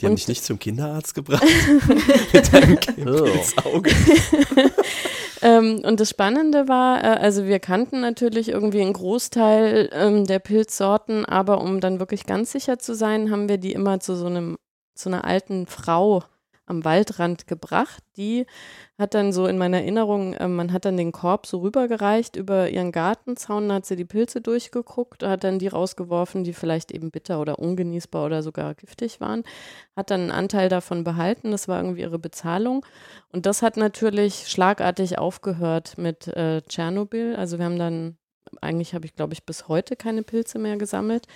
Die 0.00 0.04
haben 0.04 0.12
Und- 0.12 0.18
dich 0.18 0.28
nicht 0.28 0.44
zum 0.44 0.58
Kinderarzt 0.58 1.14
gebracht 1.14 1.42
mit 2.34 2.52
deinem 2.52 2.76
Pilzauge. 2.76 3.90
Ähm, 5.42 5.82
und 5.84 5.98
das 5.98 6.08
Spannende 6.10 6.68
war, 6.68 7.02
äh, 7.02 7.18
also 7.18 7.46
wir 7.46 7.58
kannten 7.58 8.00
natürlich 8.00 8.48
irgendwie 8.48 8.80
einen 8.80 8.92
Großteil 8.92 9.90
ähm, 9.92 10.24
der 10.24 10.38
Pilzsorten, 10.38 11.24
aber 11.24 11.60
um 11.60 11.80
dann 11.80 11.98
wirklich 11.98 12.26
ganz 12.26 12.52
sicher 12.52 12.78
zu 12.78 12.94
sein, 12.94 13.30
haben 13.30 13.48
wir 13.48 13.58
die 13.58 13.72
immer 13.72 13.98
zu 13.98 14.14
so 14.14 14.26
einem, 14.26 14.56
zu 14.94 15.08
einer 15.08 15.24
alten 15.24 15.66
Frau 15.66 16.22
am 16.66 16.84
Waldrand 16.84 17.46
gebracht. 17.46 18.02
Die 18.16 18.46
hat 18.98 19.14
dann 19.14 19.32
so 19.32 19.46
in 19.46 19.58
meiner 19.58 19.78
Erinnerung, 19.78 20.34
äh, 20.34 20.48
man 20.48 20.72
hat 20.72 20.84
dann 20.84 20.96
den 20.96 21.12
Korb 21.12 21.46
so 21.46 21.58
rübergereicht 21.58 22.36
über 22.36 22.68
ihren 22.70 22.92
Gartenzaun, 22.92 23.68
da 23.68 23.76
hat 23.76 23.86
sie 23.86 23.96
die 23.96 24.04
Pilze 24.04 24.40
durchgeguckt, 24.40 25.22
hat 25.22 25.44
dann 25.44 25.58
die 25.58 25.68
rausgeworfen, 25.68 26.44
die 26.44 26.52
vielleicht 26.52 26.92
eben 26.92 27.10
bitter 27.10 27.40
oder 27.40 27.58
ungenießbar 27.58 28.26
oder 28.26 28.42
sogar 28.42 28.74
giftig 28.74 29.20
waren, 29.20 29.42
hat 29.96 30.10
dann 30.10 30.22
einen 30.22 30.30
Anteil 30.30 30.68
davon 30.68 31.04
behalten, 31.04 31.50
das 31.50 31.68
war 31.68 31.80
irgendwie 31.80 32.02
ihre 32.02 32.18
Bezahlung. 32.18 32.86
Und 33.32 33.46
das 33.46 33.62
hat 33.62 33.76
natürlich 33.76 34.48
schlagartig 34.48 35.18
aufgehört 35.18 35.98
mit 35.98 36.28
äh, 36.28 36.62
Tschernobyl. 36.62 37.34
Also 37.36 37.58
wir 37.58 37.64
haben 37.64 37.78
dann, 37.78 38.16
eigentlich 38.60 38.94
habe 38.94 39.06
ich, 39.06 39.14
glaube 39.14 39.32
ich, 39.32 39.44
bis 39.44 39.68
heute 39.68 39.96
keine 39.96 40.22
Pilze 40.22 40.58
mehr 40.58 40.76
gesammelt. 40.76 41.26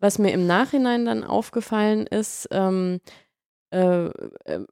Was 0.00 0.18
mir 0.18 0.32
im 0.32 0.46
Nachhinein 0.46 1.04
dann 1.04 1.24
aufgefallen 1.24 2.06
ist, 2.06 2.48
ähm, 2.50 3.00
äh, 3.70 4.06
äh, 4.44 4.66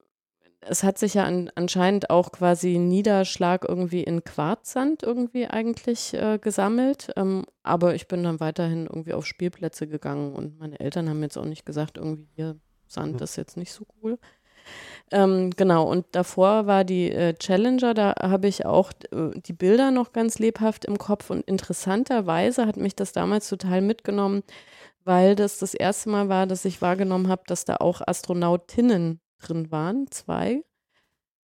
es 0.61 0.83
hat 0.83 0.99
sich 0.99 1.15
ja 1.15 1.25
an, 1.25 1.51
anscheinend 1.55 2.11
auch 2.11 2.33
quasi 2.33 2.79
Niederschlag 2.79 3.65
irgendwie 3.67 4.03
in 4.03 4.25
Quarzsand 4.25 5.03
irgendwie 5.03 5.47
eigentlich 5.47 6.15
äh, 6.15 6.39
gesammelt. 6.39 7.11
Ähm, 7.17 7.45
aber 7.63 7.95
ich 7.95 8.09
bin 8.09 8.23
dann 8.25 8.41
weiterhin 8.41 8.87
irgendwie 8.87 9.15
auf 9.15 9.27
Spielplätze 9.27 9.87
gegangen 9.87 10.35
und 10.35 10.59
meine 10.59 10.81
Eltern 10.81 11.09
haben 11.09 11.23
jetzt 11.23 11.39
auch 11.39 11.45
nicht 11.45 11.65
gesagt, 11.65 11.97
irgendwie 11.97 12.29
hier 12.35 12.57
Sand 12.89 13.21
ist 13.21 13.37
jetzt 13.37 13.57
nicht 13.57 13.73
so 13.73 13.87
cool. 14.03 14.19
Ähm, 15.11 15.51
genau, 15.57 15.89
und 15.91 16.05
davor 16.13 16.67
war 16.67 16.85
die 16.85 17.11
äh, 17.11 17.33
Challenger, 17.35 17.95
da 17.95 18.15
habe 18.21 18.49
ich 18.49 18.67
auch 18.67 18.93
äh, 19.13 19.31
die 19.41 19.55
Bilder 19.55 19.91
noch 19.91 20.13
ganz 20.13 20.39
lebhaft 20.39 20.85
im 20.85 20.99
Kopf 20.99 21.31
und 21.31 21.43
interessanterweise 21.47 22.67
hat 22.67 22.77
mich 22.77 22.95
das 22.95 23.13
damals 23.13 23.49
total 23.49 23.81
mitgenommen, 23.81 24.43
weil 25.09 25.37
das 25.37 25.59
das 25.59 25.75
erste 25.75 26.11
Mal 26.11 26.31
war, 26.31 26.47
dass 26.47 26.65
ich 26.67 26.83
wahrgenommen 26.83 27.29
habe, 27.29 27.43
dass 27.49 27.65
da 27.67 27.77
auch 27.79 28.03
Astronautinnen 28.07 29.21
drin 29.41 29.73
waren, 29.73 30.09
zwei. 30.11 30.65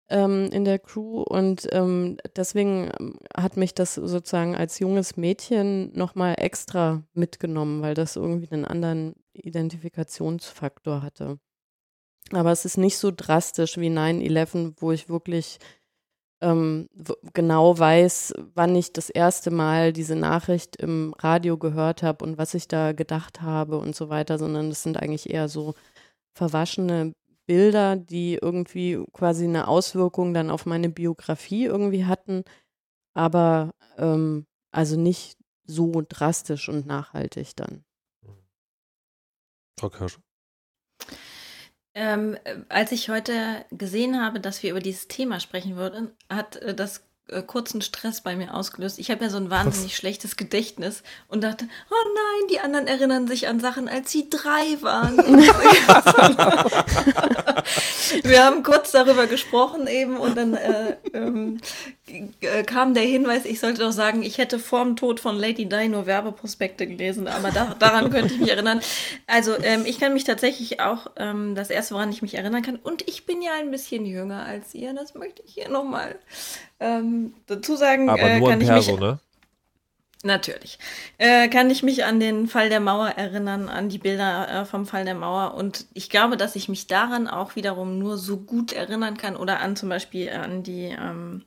ähm, 0.09 0.49
in 0.51 0.65
der 0.65 0.79
Crew 0.79 1.21
und 1.23 1.67
ähm, 1.71 2.17
deswegen 2.35 2.91
ähm, 2.99 3.15
hat 3.35 3.57
mich 3.57 3.73
das 3.73 3.95
sozusagen 3.95 4.55
als 4.55 4.79
junges 4.79 5.17
Mädchen 5.17 5.93
nochmal 5.97 6.35
extra 6.37 7.03
mitgenommen, 7.13 7.81
weil 7.81 7.93
das 7.95 8.15
irgendwie 8.17 8.51
einen 8.51 8.65
anderen 8.65 9.15
Identifikationsfaktor 9.33 11.01
hatte. 11.01 11.39
Aber 12.31 12.51
es 12.51 12.65
ist 12.65 12.77
nicht 12.77 12.97
so 12.97 13.11
drastisch 13.15 13.77
wie 13.77 13.89
9-11, 13.89 14.75
wo 14.79 14.91
ich 14.91 15.09
wirklich 15.09 15.59
ähm, 16.43 16.89
genau 17.33 17.77
weiß, 17.79 18.33
wann 18.53 18.75
ich 18.75 18.93
das 18.93 19.09
erste 19.09 19.49
Mal 19.49 19.93
diese 19.93 20.15
Nachricht 20.15 20.75
im 20.75 21.13
Radio 21.17 21.57
gehört 21.57 22.03
habe 22.03 22.25
und 22.25 22.37
was 22.37 22.53
ich 22.53 22.67
da 22.67 22.91
gedacht 22.91 23.41
habe 23.41 23.77
und 23.77 23.95
so 23.95 24.09
weiter, 24.09 24.37
sondern 24.37 24.69
es 24.69 24.83
sind 24.83 24.97
eigentlich 24.97 25.29
eher 25.29 25.47
so 25.47 25.73
verwaschene 26.33 27.13
Bilder, 27.45 27.95
die 27.95 28.37
irgendwie 28.41 29.03
quasi 29.13 29.45
eine 29.45 29.67
Auswirkung 29.67 30.33
dann 30.33 30.49
auf 30.49 30.65
meine 30.65 30.89
Biografie 30.89 31.65
irgendwie 31.65 32.05
hatten, 32.05 32.43
aber 33.13 33.73
ähm, 33.97 34.45
also 34.71 34.99
nicht 34.99 35.37
so 35.65 36.03
drastisch 36.07 36.67
und 36.67 36.85
nachhaltig 36.85 37.55
dann. 37.55 37.83
Frau 39.79 39.89
Kirsch. 39.89 40.19
Ähm, 41.95 42.37
äh, 42.43 42.57
als 42.69 42.91
ich 42.91 43.09
heute 43.09 43.65
gesehen 43.71 44.19
habe, 44.19 44.39
dass 44.39 44.63
wir 44.63 44.71
über 44.71 44.79
dieses 44.79 45.07
Thema 45.07 45.39
sprechen 45.39 45.75
würden, 45.75 46.11
hat 46.29 46.55
äh, 46.57 46.73
das 46.73 47.05
kurzen 47.47 47.81
Stress 47.81 48.21
bei 48.21 48.35
mir 48.35 48.53
ausgelöst. 48.53 48.99
Ich 48.99 49.09
habe 49.09 49.23
ja 49.23 49.29
so 49.29 49.37
ein 49.37 49.49
wahnsinnig 49.49 49.91
Was? 49.91 49.97
schlechtes 49.97 50.35
Gedächtnis 50.35 51.03
und 51.27 51.43
dachte, 51.43 51.65
oh 51.89 52.07
nein, 52.15 52.47
die 52.51 52.59
anderen 52.59 52.87
erinnern 52.87 53.27
sich 53.27 53.47
an 53.47 53.59
Sachen, 53.59 53.87
als 53.87 54.11
sie 54.11 54.29
drei 54.29 54.77
waren. 54.81 55.17
Wir 58.23 58.43
haben 58.43 58.63
kurz 58.63 58.91
darüber 58.91 59.27
gesprochen 59.27 59.87
eben 59.87 60.17
und 60.17 60.35
dann 60.35 60.53
äh, 60.53 60.97
ähm, 61.13 61.59
äh, 62.41 62.63
kam 62.63 62.93
der 62.93 63.03
Hinweis, 63.03 63.45
ich 63.45 63.59
sollte 63.59 63.81
doch 63.81 63.91
sagen, 63.91 64.23
ich 64.23 64.37
hätte 64.37 64.59
vorm 64.59 64.95
Tod 64.95 65.19
von 65.19 65.37
Lady 65.37 65.65
Di 65.65 65.87
nur 65.87 66.05
Werbeprospekte 66.05 66.85
gelesen, 66.85 67.27
aber 67.27 67.51
da, 67.51 67.75
daran 67.79 68.09
könnte 68.11 68.33
ich 68.33 68.39
mich 68.41 68.51
erinnern. 68.51 68.81
Also 69.25 69.57
ähm, 69.63 69.85
ich 69.85 69.99
kann 69.99 70.13
mich 70.13 70.25
tatsächlich 70.25 70.81
auch, 70.81 71.07
ähm, 71.15 71.55
das 71.55 71.69
erste, 71.69 71.95
woran 71.95 72.11
ich 72.11 72.21
mich 72.21 72.35
erinnern 72.35 72.61
kann, 72.61 72.75
und 72.75 73.07
ich 73.07 73.25
bin 73.25 73.41
ja 73.41 73.53
ein 73.53 73.71
bisschen 73.71 74.05
jünger 74.05 74.45
als 74.45 74.73
ihr, 74.75 74.93
das 74.93 75.15
möchte 75.15 75.41
ich 75.45 75.53
hier 75.53 75.69
nochmal 75.69 76.19
ähm, 76.79 77.33
dazu 77.47 77.75
sagen. 77.75 78.09
Aber 78.09 78.21
äh, 78.21 78.39
nur 78.39 78.49
kann 78.49 78.59
Perso, 78.59 78.93
ich 78.93 78.99
mich, 78.99 78.99
ne? 78.99 79.19
Natürlich. 80.25 80.79
Äh, 81.17 81.49
kann 81.49 81.69
ich 81.69 81.83
mich 81.83 82.05
an 82.05 82.21
den 82.21 82.47
Fall 82.47 82.69
der 82.69 82.79
Mauer 82.79 83.09
erinnern, 83.09 83.67
an 83.67 83.89
die 83.89 83.97
Bilder 83.97 84.61
äh, 84.61 84.65
vom 84.65 84.85
Fall 84.85 85.03
der 85.03 85.15
Mauer. 85.15 85.53
Und 85.53 85.85
ich 85.93 86.09
glaube, 86.09 86.37
dass 86.37 86.55
ich 86.55 86.69
mich 86.69 86.87
daran 86.87 87.27
auch 87.27 87.57
wiederum 87.57 87.99
nur 87.99 88.17
so 88.17 88.37
gut 88.37 88.71
erinnern 88.71 89.17
kann 89.17 89.35
oder 89.35 89.59
an 89.59 89.75
zum 89.75 89.89
Beispiel 89.89 90.29
an 90.29 90.63
die 90.63 90.95
ähm, 90.97 91.43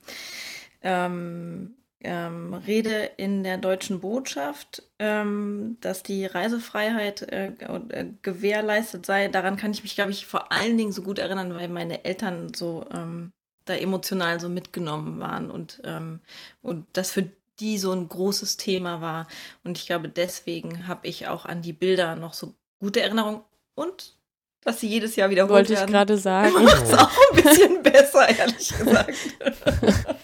ähm, 0.82 1.74
ähm, 2.00 2.52
Rede 2.52 3.10
in 3.16 3.42
der 3.42 3.56
deutschen 3.56 4.00
Botschaft, 4.00 4.82
ähm, 4.98 5.78
dass 5.80 6.02
die 6.02 6.26
Reisefreiheit 6.26 7.22
äh, 7.22 7.52
äh, 7.88 8.06
gewährleistet 8.20 9.06
sei. 9.06 9.28
Daran 9.28 9.56
kann 9.56 9.70
ich 9.70 9.82
mich, 9.82 9.94
glaube 9.94 10.10
ich, 10.10 10.26
vor 10.26 10.52
allen 10.52 10.76
Dingen 10.76 10.92
so 10.92 11.00
gut 11.00 11.18
erinnern, 11.18 11.54
weil 11.54 11.68
meine 11.68 12.04
Eltern 12.04 12.52
so 12.54 12.84
ähm, 12.94 13.32
da 13.66 13.74
emotional 13.74 14.40
so 14.40 14.48
mitgenommen 14.48 15.20
waren 15.20 15.50
und, 15.50 15.82
ähm, 15.84 16.20
und 16.62 16.86
das 16.94 17.10
für 17.10 17.28
die 17.60 17.78
so 17.78 17.92
ein 17.92 18.08
großes 18.08 18.56
Thema 18.56 19.00
war. 19.00 19.26
Und 19.64 19.78
ich 19.78 19.86
glaube, 19.86 20.08
deswegen 20.08 20.88
habe 20.88 21.06
ich 21.06 21.26
auch 21.28 21.44
an 21.44 21.62
die 21.62 21.72
Bilder 21.72 22.16
noch 22.16 22.34
so 22.34 22.54
gute 22.78 23.00
Erinnerungen 23.00 23.40
und 23.74 24.14
dass 24.62 24.80
sie 24.80 24.88
jedes 24.88 25.14
Jahr 25.16 25.30
wiederholt 25.30 25.68
Wollte 25.68 25.74
werden. 25.74 25.92
Wollte 25.92 26.14
ich 26.14 26.18
gerade 26.18 26.18
sagen. 26.18 26.54
Macht 26.64 26.82
es 26.82 26.94
auch 26.94 27.10
ein 27.10 27.42
bisschen 27.42 27.82
besser, 27.82 28.28
ehrlich 28.28 28.68
gesagt. 28.76 29.14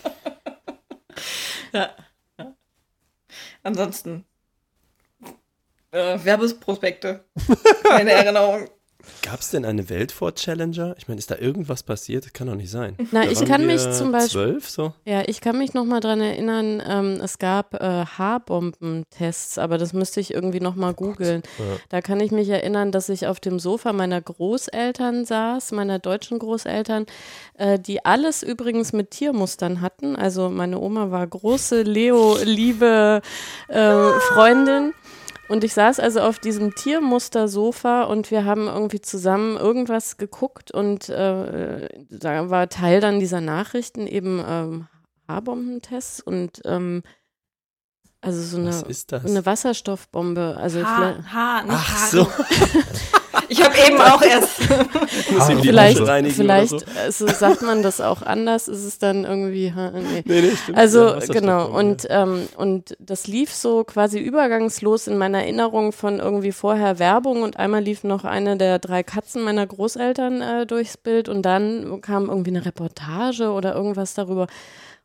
ja. 1.73 1.91
ja. 2.39 2.55
Ansonsten 3.63 4.25
äh, 5.93 6.19
Werbesprospekte. 6.25 7.25
Keine 7.85 8.13
Erinnerung. 8.13 8.69
Gab 9.23 9.41
es 9.41 9.51
denn 9.51 9.65
eine 9.65 9.89
Welt 9.89 10.13
vor 10.13 10.35
Challenger? 10.35 10.95
Ich 10.99 11.09
meine, 11.09 11.19
ist 11.19 11.31
da 11.31 11.37
irgendwas 11.37 11.83
passiert? 11.83 12.25
Das 12.25 12.33
kann 12.33 12.47
doch 12.47 12.55
nicht 12.55 12.71
sein. 12.71 12.97
Na, 13.11 13.25
ich 13.25 13.45
kann 13.45 13.67
mich 13.67 13.81
zum 13.93 14.13
Beispiel. 14.13 14.31
Zwölf, 14.31 14.71
so? 14.71 14.93
Ja, 15.05 15.23
ich 15.27 15.41
kann 15.41 15.59
mich 15.59 15.75
noch 15.75 15.85
mal 15.85 16.01
dran 16.01 16.21
erinnern, 16.21 16.83
ähm, 16.87 17.21
es 17.23 17.39
gab 17.39 17.75
äh, 17.75 18.05
Haarbombentests, 18.07 19.59
aber 19.59 19.79
das 19.79 19.93
müsste 19.93 20.21
ich 20.21 20.33
irgendwie 20.33 20.61
noch 20.61 20.75
mal 20.75 20.93
oh 20.93 20.95
googeln. 20.95 21.43
Ja. 21.59 21.65
Da 21.89 22.01
kann 22.01 22.21
ich 22.21 22.31
mich 22.31 22.49
erinnern, 22.49 22.93
dass 22.93 23.09
ich 23.09 23.27
auf 23.27 23.41
dem 23.41 23.59
Sofa 23.59 23.93
meiner 23.93 24.21
Großeltern 24.21 25.25
saß, 25.25 25.73
meiner 25.73 25.99
deutschen 25.99 26.39
Großeltern, 26.39 27.07
äh, 27.59 27.79
die 27.79 28.05
alles 28.05 28.43
übrigens 28.43 28.93
mit 28.93 29.11
Tiermustern 29.11 29.81
hatten. 29.81 30.17
Also 30.17 30.49
meine 30.49 30.79
Oma 30.79 31.11
war 31.11 31.27
große 31.27 31.83
Leo-liebe 31.83 33.23
äh, 33.69 34.09
Freundin. 34.33 34.95
Und 35.53 35.65
ich 35.65 35.75
saß 35.75 36.01
also 36.01 36.21
auf 36.21 36.39
diesem 36.39 36.75
Tiermuster-Sofa 36.75 38.05
und 38.05 38.31
wir 38.31 38.47
haben 38.47 38.69
irgendwie 38.69 39.03
zusammen 39.03 39.59
irgendwas 39.59 40.17
geguckt 40.17 40.71
und 40.71 41.11
äh, 41.11 41.91
da 42.09 42.49
war 42.49 42.71
Teil 42.71 43.03
dann 43.03 43.21
dieser 43.21 43.43
Nachrichten 43.43 44.07
eben 44.07 44.43
ähm, 44.49 44.87
Haarbombentests 45.29 46.23
und 46.23 46.63
ähm, 46.65 47.03
also 48.23 48.41
so 48.41 48.57
eine, 48.57 48.83
eine 49.29 49.45
Wasserstoffbombe. 49.45 50.57
Also 50.59 50.87
ha, 50.87 51.17
ha, 51.31 51.63
nicht 51.65 51.75
Ach 51.75 52.07
so. 52.07 52.27
Ich 53.53 53.63
habe 53.63 53.75
eben 53.87 54.01
auch 54.01 54.23
erst. 54.23 54.63
vielleicht 55.61 55.99
vielleicht 56.35 56.71
so. 56.71 56.87
also 56.99 57.27
sagt 57.27 57.61
man 57.61 57.83
das 57.83 58.01
auch 58.01 58.23
anders, 58.23 58.67
ist 58.67 58.85
es 58.85 58.99
dann 58.99 59.25
irgendwie. 59.25 59.71
Nee. 59.71 60.23
Nee, 60.25 60.41
nee, 60.41 60.57
stimmt. 60.57 60.79
Also 60.79 61.09
ja, 61.09 61.19
genau, 61.27 61.67
und, 61.67 62.07
ähm, 62.09 62.49
und 62.57 62.97
das 62.99 63.27
lief 63.27 63.53
so 63.53 63.85
quasi 63.85 64.19
übergangslos 64.19 65.07
in 65.07 65.19
meiner 65.19 65.43
Erinnerung 65.43 65.93
von 65.93 66.19
irgendwie 66.19 66.53
vorher 66.53 66.99
Werbung 66.99 67.43
und 67.43 67.59
einmal 67.59 67.83
lief 67.83 68.05
noch 68.05 68.25
eine 68.25 68.57
der 68.57 68.79
drei 68.79 69.03
Katzen 69.03 69.43
meiner 69.43 69.67
Großeltern 69.67 70.41
äh, 70.41 70.67
durchs 70.67 70.97
Bild 70.97 71.29
und 71.29 71.43
dann 71.43 72.01
kam 72.01 72.31
irgendwie 72.31 72.53
eine 72.53 72.65
Reportage 72.65 73.51
oder 73.51 73.75
irgendwas 73.75 74.15
darüber. 74.15 74.47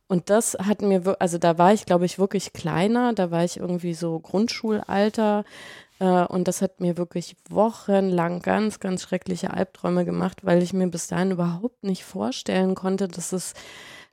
Und 0.06 0.30
das 0.30 0.56
hat 0.58 0.80
mir, 0.80 1.16
also 1.18 1.36
da 1.36 1.58
war 1.58 1.74
ich, 1.74 1.84
glaube 1.84 2.06
ich, 2.06 2.18
wirklich 2.18 2.54
kleiner, 2.54 3.12
da 3.12 3.30
war 3.30 3.44
ich 3.44 3.58
irgendwie 3.58 3.92
so 3.92 4.18
Grundschulalter. 4.18 5.44
Äh, 6.00 6.24
und 6.26 6.48
das 6.48 6.62
hat 6.62 6.80
mir 6.80 6.96
wirklich 6.96 7.36
wochenlang 7.48 8.40
ganz, 8.40 8.80
ganz 8.80 9.02
schreckliche 9.02 9.52
Albträume 9.52 10.04
gemacht, 10.04 10.44
weil 10.44 10.62
ich 10.62 10.72
mir 10.72 10.88
bis 10.88 11.08
dahin 11.08 11.32
überhaupt 11.32 11.84
nicht 11.84 12.04
vorstellen 12.04 12.74
konnte, 12.74 13.08
dass 13.08 13.32
es 13.32 13.54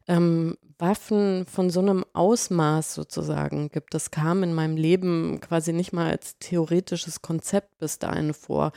ähm, 0.07 0.57
Waffen 0.77 1.45
von 1.45 1.69
so 1.69 1.79
einem 1.79 2.03
Ausmaß 2.13 2.93
sozusagen 2.93 3.69
gibt. 3.69 3.93
Das 3.93 4.11
kam 4.11 4.43
in 4.43 4.53
meinem 4.53 4.75
Leben 4.75 5.39
quasi 5.39 5.71
nicht 5.73 5.93
mal 5.93 6.11
als 6.11 6.37
theoretisches 6.39 7.21
Konzept 7.21 7.77
bis 7.77 7.97
dahin 7.97 8.33
vor. 8.33 8.71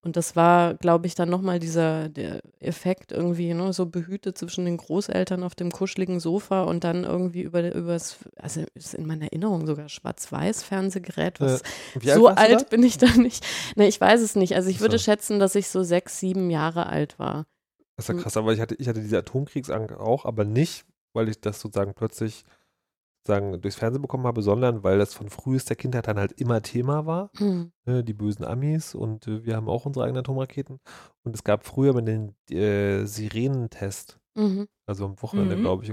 Und 0.00 0.16
das 0.16 0.36
war, 0.36 0.74
glaube 0.74 1.08
ich, 1.08 1.16
dann 1.16 1.28
nochmal 1.28 1.58
dieser 1.58 2.08
der 2.08 2.40
Effekt 2.60 3.10
irgendwie, 3.10 3.52
ne, 3.52 3.72
so 3.72 3.86
behütet 3.86 4.38
zwischen 4.38 4.64
den 4.64 4.76
Großeltern 4.76 5.42
auf 5.42 5.56
dem 5.56 5.72
kuscheligen 5.72 6.20
Sofa 6.20 6.62
und 6.62 6.84
dann 6.84 7.02
irgendwie 7.02 7.42
über 7.42 7.74
übers, 7.74 8.18
also 8.36 8.64
ist 8.74 8.94
in 8.94 9.06
meiner 9.06 9.24
Erinnerung 9.24 9.66
sogar 9.66 9.88
schwarz-weiß 9.88 10.62
Fernsehgerät. 10.62 11.40
Was, 11.40 11.62
äh, 12.00 12.14
so 12.14 12.28
alt 12.28 12.70
bin 12.70 12.84
ich 12.84 12.98
da 12.98 13.08
nicht. 13.16 13.44
Ne, 13.74 13.88
ich 13.88 14.00
weiß 14.00 14.20
es 14.20 14.36
nicht. 14.36 14.54
Also 14.54 14.70
ich 14.70 14.76
so. 14.78 14.82
würde 14.82 15.00
schätzen, 15.00 15.40
dass 15.40 15.56
ich 15.56 15.68
so 15.68 15.82
sechs, 15.82 16.20
sieben 16.20 16.48
Jahre 16.48 16.86
alt 16.86 17.18
war. 17.18 17.46
Das 17.96 18.04
ist 18.04 18.08
ja 18.10 18.14
hm. 18.14 18.22
krass, 18.22 18.36
aber 18.36 18.52
ich 18.52 18.60
hatte, 18.60 18.76
ich 18.76 18.86
hatte 18.86 19.00
diese 19.00 19.18
Atomkriegsangst 19.18 19.94
auch, 19.94 20.24
aber 20.24 20.44
nicht, 20.44 20.84
weil 21.12 21.28
ich 21.28 21.40
das 21.40 21.60
sozusagen 21.60 21.94
plötzlich 21.94 22.44
sagen, 23.28 23.60
durchs 23.60 23.76
Fernsehen 23.76 24.02
bekommen 24.02 24.26
habe, 24.26 24.42
sondern 24.42 24.82
weil 24.82 24.98
das 24.98 25.14
von 25.14 25.28
frühester 25.28 25.76
Kindheit 25.76 26.08
dann 26.08 26.18
halt 26.18 26.32
immer 26.32 26.60
Thema 26.62 27.06
war. 27.06 27.30
Mhm. 27.38 27.70
Die 27.86 28.12
bösen 28.12 28.44
Amis 28.44 28.94
und 28.94 29.28
äh, 29.28 29.44
wir 29.44 29.54
haben 29.54 29.68
auch 29.68 29.86
unsere 29.86 30.04
eigenen 30.04 30.20
Atomraketen. 30.20 30.80
Und 31.22 31.36
es 31.36 31.44
gab 31.44 31.64
früher 31.64 31.92
mal 31.92 32.02
den 32.02 32.34
äh, 32.50 33.04
Sirenentest. 33.04 34.18
Mhm. 34.34 34.66
Also 34.86 35.04
am 35.04 35.22
Wochenende, 35.22 35.56
mhm. 35.56 35.60
glaube 35.60 35.84
ich. 35.84 35.92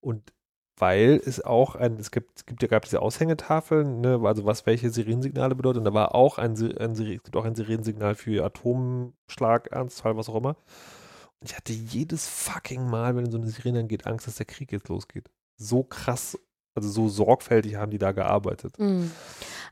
Und 0.00 0.32
weil 0.78 1.20
es 1.24 1.44
auch 1.44 1.74
ein, 1.74 1.96
es 1.96 2.10
gibt, 2.10 2.38
es 2.38 2.46
gibt 2.46 2.62
ja 2.62 2.68
gab 2.68 2.84
diese 2.84 3.02
Aushängetafeln, 3.02 4.00
ne, 4.00 4.20
also 4.24 4.44
was 4.44 4.64
welche 4.66 4.90
Sirenensignale 4.90 5.54
bedeuten. 5.54 5.78
Und 5.78 5.84
da 5.84 5.94
war 5.94 6.14
auch 6.14 6.38
ein, 6.38 6.52
ein, 6.78 6.92
es 6.92 7.22
gibt 7.22 7.36
auch 7.36 7.44
ein 7.44 7.54
Sirenensignal 7.54 8.14
für 8.14 8.44
Atomschlag, 8.44 9.68
Ernstfall, 9.72 10.16
was 10.16 10.28
auch 10.28 10.36
immer. 10.36 10.56
Und 11.40 11.50
ich 11.50 11.56
hatte 11.56 11.72
jedes 11.72 12.26
fucking 12.28 12.88
Mal, 12.88 13.16
wenn 13.16 13.30
so 13.30 13.38
eine 13.38 13.48
Sirene 13.48 13.80
angeht, 13.80 14.06
Angst, 14.06 14.26
dass 14.26 14.36
der 14.36 14.46
Krieg 14.46 14.70
jetzt 14.72 14.88
losgeht 14.88 15.28
so 15.62 15.82
krass, 15.82 16.38
also 16.74 16.88
so 16.88 17.08
sorgfältig 17.08 17.76
haben 17.76 17.90
die 17.90 17.98
da 17.98 18.12
gearbeitet. 18.12 18.78
Mhm. 18.78 19.10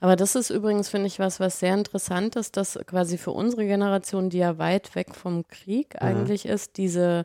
Aber 0.01 0.17
das 0.17 0.35
ist 0.35 0.51
übrigens, 0.51 0.89
finde 0.89 1.07
ich, 1.07 1.19
was, 1.19 1.41
was 1.41 1.61
sehr 1.61 1.75
interessant 1.75 2.37
ist, 2.37 2.57
dass 2.57 2.79
quasi 2.87 3.19
für 3.19 3.33
unsere 3.33 3.67
Generation, 3.67 4.31
die 4.31 4.39
ja 4.39 4.59
weit 4.59 4.95
weg 4.95 5.15
vom 5.15 5.47
Krieg 5.47 5.95
mhm. 5.95 6.07
eigentlich 6.07 6.47
ist, 6.47 6.79
diese, 6.79 7.25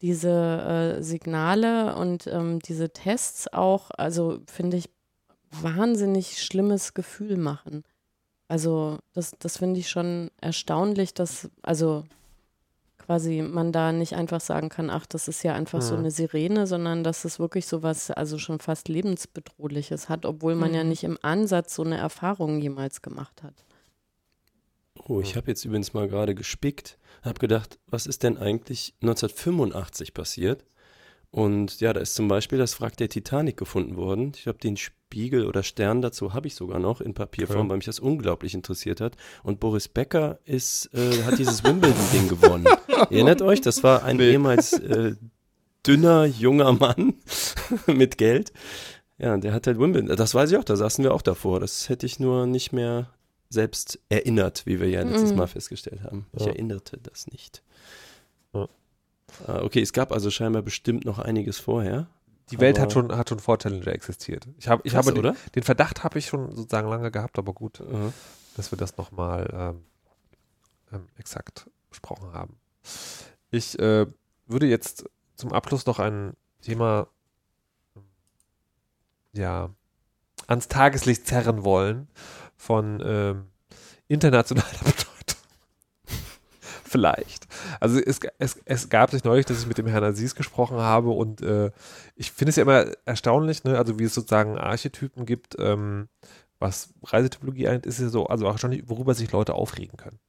diese 0.00 0.98
äh, 0.98 1.02
Signale 1.02 1.96
und 1.96 2.26
ähm, 2.26 2.60
diese 2.60 2.90
Tests 2.90 3.52
auch, 3.52 3.90
also 3.96 4.38
finde 4.46 4.78
ich, 4.78 4.88
wahnsinnig 5.50 6.42
schlimmes 6.42 6.94
Gefühl 6.94 7.36
machen. 7.36 7.84
Also 8.48 8.98
das, 9.12 9.32
das 9.38 9.58
finde 9.58 9.80
ich 9.80 9.88
schon 9.88 10.30
erstaunlich, 10.40 11.14
dass, 11.14 11.50
also 11.62 12.04
quasi 13.04 13.42
man 13.42 13.70
da 13.72 13.92
nicht 13.92 14.14
einfach 14.14 14.40
sagen 14.40 14.68
kann, 14.70 14.88
ach, 14.90 15.06
das 15.06 15.28
ist 15.28 15.42
ja 15.42 15.54
einfach 15.54 15.82
so 15.82 15.94
Mhm. 15.94 16.00
eine 16.00 16.10
Sirene, 16.10 16.66
sondern 16.66 17.04
dass 17.04 17.24
es 17.24 17.38
wirklich 17.38 17.66
so 17.66 17.82
was, 17.82 18.10
also 18.10 18.38
schon 18.38 18.60
fast 18.60 18.88
lebensbedrohliches 18.88 20.08
hat, 20.08 20.24
obwohl 20.24 20.54
man 20.54 20.72
ja 20.74 20.82
Mhm. 20.82 20.88
nicht 20.88 21.04
im 21.04 21.18
Ansatz 21.22 21.74
so 21.74 21.82
eine 21.82 21.98
Erfahrung 21.98 22.60
jemals 22.60 23.02
gemacht 23.02 23.42
hat. 23.42 23.54
Oh, 25.06 25.20
ich 25.20 25.36
habe 25.36 25.48
jetzt 25.48 25.64
übrigens 25.64 25.92
mal 25.92 26.08
gerade 26.08 26.34
gespickt, 26.34 26.98
habe 27.22 27.38
gedacht, 27.38 27.78
was 27.86 28.06
ist 28.06 28.22
denn 28.22 28.38
eigentlich 28.38 28.94
1985 29.02 30.14
passiert? 30.14 30.64
Und 31.34 31.80
ja, 31.80 31.92
da 31.92 31.98
ist 32.00 32.14
zum 32.14 32.28
Beispiel 32.28 32.58
das 32.58 32.80
Wrack 32.80 32.96
der 32.96 33.08
Titanic 33.08 33.56
gefunden 33.56 33.96
worden. 33.96 34.30
Ich 34.36 34.44
glaube, 34.44 34.60
den 34.60 34.76
Spiegel 34.76 35.46
oder 35.46 35.64
Stern 35.64 36.00
dazu 36.00 36.32
habe 36.32 36.46
ich 36.46 36.54
sogar 36.54 36.78
noch 36.78 37.00
in 37.00 37.12
Papierform, 37.12 37.58
Okay. 37.62 37.68
weil 37.70 37.76
mich 37.78 37.86
das 37.86 37.98
unglaublich 37.98 38.54
interessiert 38.54 39.00
hat. 39.00 39.16
Und 39.42 39.58
Boris 39.58 39.88
Becker 39.88 40.38
ist, 40.44 40.90
äh, 40.94 41.24
hat 41.24 41.36
dieses 41.40 41.64
Wimbledon-Ding 41.64 42.28
gewonnen. 42.28 42.66
Ihr 42.88 42.96
erinnert 43.10 43.42
euch, 43.42 43.60
das 43.60 43.82
war 43.82 44.04
ein 44.04 44.18
Nee. 44.18 44.30
ehemals 44.30 44.74
äh, 44.74 45.16
dünner, 45.84 46.24
junger 46.24 46.72
Mann 46.72 47.14
mit 47.88 48.16
Geld. 48.16 48.52
Ja, 49.18 49.36
der 49.36 49.52
hat 49.54 49.66
halt 49.66 49.80
Wimbledon, 49.80 50.14
das 50.16 50.36
weiß 50.36 50.52
ich 50.52 50.56
auch, 50.56 50.62
da 50.64 50.76
saßen 50.76 51.02
wir 51.02 51.14
auch 51.14 51.22
davor. 51.22 51.58
Das 51.58 51.88
hätte 51.88 52.06
ich 52.06 52.20
nur 52.20 52.46
nicht 52.46 52.72
mehr 52.72 53.10
selbst 53.50 53.98
erinnert, 54.08 54.66
wie 54.66 54.78
wir 54.80 54.88
ja 54.88 55.02
letztes 55.02 55.32
Mhm. 55.32 55.38
Mal 55.38 55.46
festgestellt 55.48 56.04
haben. 56.04 56.26
Ich 56.32 56.42
Ja. 56.42 56.52
erinnerte 56.52 56.96
das 57.02 57.26
nicht. 57.26 57.64
Ja. 58.52 58.68
Ah, 59.46 59.60
Okay, 59.62 59.80
es 59.80 59.92
gab 59.92 60.12
also 60.12 60.30
scheinbar 60.30 60.62
bestimmt 60.62 61.04
noch 61.04 61.18
einiges 61.18 61.58
vorher. 61.58 62.08
Die 62.50 62.60
Welt 62.60 62.78
hat 62.78 62.92
schon, 62.92 63.16
hat 63.16 63.30
schon 63.30 63.38
vor 63.38 63.58
Challenger 63.58 63.88
existiert. 63.88 64.46
Ich, 64.58 64.68
hab, 64.68 64.84
ich 64.84 64.92
Krass, 64.92 65.06
habe 65.06 65.14
den, 65.14 65.20
oder? 65.20 65.36
den 65.54 65.62
Verdacht 65.62 66.04
habe 66.04 66.18
ich 66.18 66.26
schon 66.26 66.54
sozusagen 66.54 66.88
lange 66.88 67.10
gehabt, 67.10 67.38
aber 67.38 67.54
gut, 67.54 67.80
Aha. 67.80 68.12
dass 68.56 68.70
wir 68.70 68.76
das 68.76 68.96
nochmal 68.98 69.48
ähm, 69.52 69.84
ähm, 70.92 71.06
exakt 71.16 71.70
besprochen 71.88 72.32
haben. 72.34 72.58
Ich 73.50 73.78
äh, 73.78 74.06
würde 74.46 74.66
jetzt 74.66 75.08
zum 75.36 75.52
Abschluss 75.52 75.86
noch 75.86 75.98
ein 75.98 76.34
Thema 76.60 77.08
ähm, 77.96 78.02
ja, 79.32 79.70
ans 80.46 80.68
Tageslicht 80.68 81.26
zerren 81.26 81.64
wollen 81.64 82.08
von 82.56 83.02
ähm, 83.04 83.46
internationaler. 84.08 84.68
Vielleicht. 86.94 87.48
Also 87.80 87.98
es, 87.98 88.20
es, 88.38 88.60
es 88.64 88.88
gab 88.88 89.10
sich 89.10 89.24
neulich, 89.24 89.46
dass 89.46 89.58
ich 89.58 89.66
mit 89.66 89.78
dem 89.78 89.88
Herrn 89.88 90.04
Aziz 90.04 90.36
gesprochen 90.36 90.76
habe 90.76 91.10
und 91.10 91.40
äh, 91.42 91.72
ich 92.14 92.30
finde 92.30 92.50
es 92.50 92.56
ja 92.56 92.62
immer 92.62 92.86
erstaunlich, 93.04 93.64
ne? 93.64 93.76
also 93.76 93.98
wie 93.98 94.04
es 94.04 94.14
sozusagen 94.14 94.56
Archetypen 94.58 95.26
gibt, 95.26 95.56
ähm, 95.58 96.08
was 96.60 96.90
Reisetypologie 97.02 97.66
eigentlich 97.66 97.86
ist 97.86 97.98
ja 97.98 98.10
so, 98.10 98.28
also 98.28 98.46
auch 98.46 98.58
schon, 98.58 98.80
worüber 98.88 99.14
sich 99.14 99.32
Leute 99.32 99.54
aufregen 99.54 99.96
können. 99.96 100.20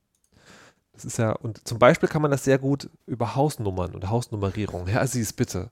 Das 0.93 1.05
ist 1.05 1.17
ja, 1.19 1.33
und 1.33 1.67
zum 1.67 1.77
Beispiel 1.77 2.09
kann 2.09 2.23
man 2.23 2.31
das 2.31 2.43
sehr 2.43 2.57
gut 2.57 2.89
über 3.05 3.35
Hausnummern 3.35 3.93
und 3.93 4.09
Hausnummerierung. 4.09 4.87
Herr 4.87 5.01
Aziz, 5.03 5.33
bitte. 5.33 5.69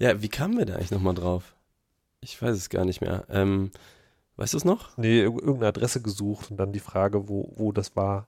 Ja, 0.00 0.20
wie 0.20 0.28
kamen 0.28 0.58
wir 0.58 0.66
da 0.66 0.74
eigentlich 0.74 0.90
nochmal 0.90 1.14
drauf? 1.14 1.54
Ich 2.20 2.42
weiß 2.42 2.56
es 2.56 2.70
gar 2.70 2.84
nicht 2.84 3.00
mehr. 3.00 3.24
Ähm, 3.30 3.70
weißt 4.34 4.54
du 4.54 4.56
es 4.58 4.64
noch? 4.64 4.96
Nee, 4.98 5.20
ir- 5.20 5.26
irgendeine 5.38 5.68
Adresse 5.68 6.02
gesucht 6.02 6.50
und 6.50 6.56
dann 6.56 6.72
die 6.72 6.80
Frage, 6.80 7.28
wo, 7.28 7.52
wo 7.56 7.70
das 7.70 7.94
war. 7.94 8.26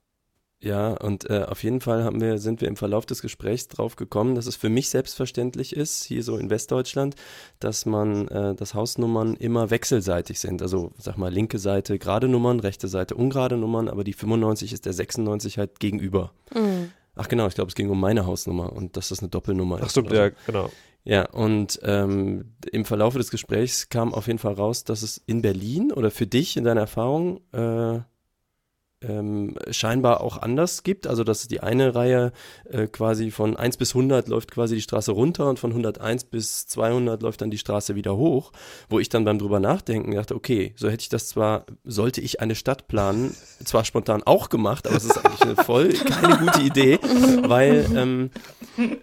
Ja, 0.65 0.93
und 0.95 1.29
äh, 1.29 1.43
auf 1.43 1.63
jeden 1.63 1.83
Fall 1.83 2.05
haben 2.05 2.23
wir, 2.23 2.39
sind 2.39 2.63
wir 2.63 2.69
im 2.69 2.77
Verlauf 2.77 3.05
des 3.05 3.21
Gesprächs 3.21 3.69
drauf 3.69 3.97
gekommen, 3.97 4.35
dass 4.35 4.47
es 4.47 4.57
für 4.57 4.71
mich 4.71 4.89
selbstverständlich 4.89 5.77
ist, 5.77 6.05
hier 6.05 6.23
so 6.23 6.39
in 6.39 6.49
Westdeutschland, 6.49 7.17
dass 7.61 7.85
man, 7.85 8.29
äh, 8.29 8.55
dass 8.55 8.73
Hausnummern 8.73 9.35
immer 9.35 9.69
wechselseitig 9.69 10.41
sind. 10.41 10.63
Also, 10.63 10.93
sag 10.97 11.19
mal, 11.19 11.31
linke 11.31 11.59
Seite 11.59 11.99
gerade 11.99 12.29
Nummern, 12.29 12.61
rechte 12.61 12.89
Seite 12.89 13.15
ungerade 13.15 13.59
Nummern, 13.59 13.91
aber 13.91 14.05
die 14.05 14.15
95 14.15 14.73
ist 14.73 14.87
der 14.87 14.95
96 14.95 15.59
halt 15.59 15.81
gegenüber. 15.81 16.33
Mhm. 16.55 16.93
Ach 17.15 17.29
genau, 17.29 17.47
ich 17.47 17.55
glaube, 17.55 17.69
es 17.69 17.75
ging 17.75 17.91
um 17.91 18.01
meine 18.01 18.25
Hausnummer 18.25 18.73
und 18.73 18.97
dass 18.97 19.11
das 19.11 19.19
eine 19.19 19.29
Doppelnummer 19.29 19.81
Ach 19.83 19.87
ist. 19.87 19.91
stimmt, 19.91 20.13
oder 20.13 20.17
so. 20.17 20.23
ja, 20.23 20.31
genau. 20.47 20.71
Ja, 21.05 21.29
und 21.29 21.79
ähm, 21.83 22.55
im 22.73 22.87
Verlauf 22.87 23.13
des 23.15 23.31
Gesprächs 23.31 23.91
kam 23.91 24.15
auf 24.15 24.29
jeden 24.29 24.39
Fall 24.39 24.55
raus, 24.55 24.85
dass 24.85 25.03
es 25.03 25.19
in 25.27 25.43
Berlin 25.43 25.93
oder 25.93 26.11
für 26.11 26.27
dich 26.27 26.57
in 26.57 26.65
deiner 26.65 26.81
Erfahrung 26.81 27.43
äh, 27.53 28.01
ähm, 29.09 29.57
scheinbar 29.71 30.21
auch 30.21 30.39
anders 30.39 30.83
gibt. 30.83 31.07
Also, 31.07 31.25
dass 31.25 31.47
die 31.49 31.61
eine 31.61 31.95
Reihe 31.95 32.33
äh, 32.69 32.87
quasi 32.87 33.31
von 33.31 33.57
1 33.57 33.77
bis 33.77 33.95
100 33.95 34.29
läuft 34.29 34.51
quasi 34.51 34.77
die 34.77 34.83
Straße 34.83 35.13
runter 35.13 35.49
und 35.49 35.59
von 35.59 35.71
101 35.71 36.25
bis 36.25 36.67
200 36.67 37.23
läuft 37.23 37.41
dann 37.41 37.51
die 37.51 37.59
Straße 37.59 37.95
wieder 37.95 38.17
hoch. 38.17 38.53
Wo 38.89 38.99
ich 38.99 39.09
dann 39.09 39.25
beim 39.25 39.39
drüber 39.39 39.61
nachdenken 39.61 40.15
dachte, 40.15 40.35
okay, 40.35 40.73
so 40.77 40.89
hätte 40.89 41.03
ich 41.03 41.09
das 41.09 41.29
zwar, 41.29 41.67
sollte 41.85 42.21
ich 42.21 42.41
eine 42.41 42.55
Stadt 42.55 42.89
planen, 42.89 43.35
zwar 43.65 43.85
spontan 43.85 44.23
auch 44.25 44.49
gemacht, 44.49 44.87
aber 44.87 44.97
es 44.97 45.05
ist 45.05 45.19
eigentlich 45.19 45.43
eine 45.43 45.57
voll 45.57 45.89
keine 45.93 46.39
gute 46.39 46.63
Idee, 46.63 46.99
weil 47.47 47.87
ähm, 47.95 48.31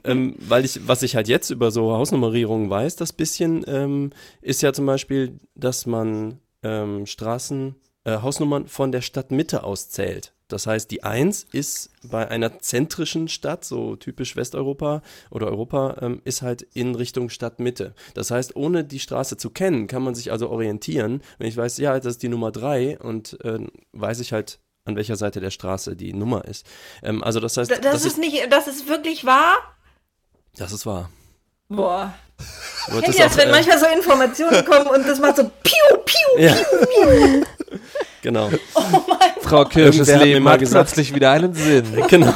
ähm, 0.04 0.36
weil 0.40 0.66
ich, 0.66 0.88
was 0.88 1.04
ich 1.04 1.16
halt 1.16 1.28
jetzt 1.28 1.50
über 1.50 1.72
so 1.72 1.92
Hausnummerierungen 1.92 2.70
weiß, 2.70 2.96
das 2.96 3.14
bisschen, 3.14 3.64
ähm, 3.68 4.12
ist 4.42 4.62
ja 4.62 4.74
zum 4.74 4.86
Beispiel, 4.86 5.40
dass 5.56 5.86
man 5.86 6.40
ähm, 6.64 7.06
Straßen, 7.06 7.76
äh, 8.04 8.18
Hausnummern 8.22 8.68
von 8.68 8.92
der 8.92 9.02
Stadtmitte 9.02 9.64
aus 9.64 9.90
zählt. 9.90 10.34
Das 10.48 10.68
heißt, 10.68 10.92
die 10.92 11.04
1 11.04 11.46
ist 11.54 11.92
bei 12.04 12.28
einer 12.28 12.60
zentrischen 12.60 13.30
Stadt, 13.30 13.64
so 13.64 13.96
typisch 13.96 14.36
Westeuropa 14.36 15.02
oder 15.30 15.48
Europa, 15.48 15.98
ähm, 16.02 16.22
ist 16.26 16.42
halt 16.42 16.62
in 16.74 16.94
Richtung 16.96 17.30
Stadtmitte. 17.30 17.94
Das 18.16 18.32
heißt, 18.32 18.56
ohne 18.58 18.84
die 18.84 19.00
Straße 19.00 19.38
zu 19.38 19.50
kennen, 19.50 19.88
kann 19.88 20.04
man 20.04 20.14
sich 20.14 20.32
also 20.32 20.50
orientieren. 20.50 21.22
Wenn 21.38 21.48
ich 21.48 21.56
weiß, 21.56 21.78
ja, 21.78 21.98
das 21.98 22.14
ist 22.16 22.24
die 22.24 22.28
Nummer 22.30 22.52
3 22.52 23.00
und 23.00 23.40
äh, 23.46 23.60
weiß 23.94 24.20
ich 24.20 24.34
halt, 24.34 24.60
an 24.84 24.96
welcher 24.96 25.16
Seite 25.16 25.40
der 25.40 25.52
Straße 25.52 25.96
die 25.96 26.12
Nummer 26.14 26.44
ist. 26.46 26.66
Ähm, 27.02 27.24
also 27.24 27.40
das 27.40 27.56
heißt, 27.56 27.72
Das, 27.72 27.80
das 27.80 28.06
ist 28.06 28.18
nicht, 28.18 28.52
das 28.52 28.68
ist 28.68 28.88
wirklich 28.90 29.26
wahr? 29.26 29.56
das 30.58 30.74
ist 30.74 30.86
wahr. 30.86 31.10
Boah. 31.70 32.14
Kennt 32.90 33.08
ihr 33.08 33.24
das, 33.24 33.34
auch, 33.34 33.38
wenn 33.38 33.50
äh, 33.50 33.52
manchmal 33.52 33.80
so 33.80 33.86
Informationen 33.86 34.66
kommen 34.66 34.88
und 34.88 35.08
das 35.08 35.20
macht 35.20 35.38
so 35.38 35.44
piu, 35.44 35.98
piu, 36.04 36.44
Ja. 36.44 36.56
Genau. 38.22 38.50
Frau 39.42 39.66
Kirsches 39.66 40.08
Irgendwer 40.08 40.16
hat 40.16 40.22
mir 40.22 40.34
Leben 40.34 40.44
mal 40.44 40.54
hat 40.54 40.60
gesagt- 40.60 40.88
plötzlich 40.94 41.16
wieder 41.16 41.32
einen 41.32 41.54
Sinn. 41.54 41.86
genau. 42.10 42.34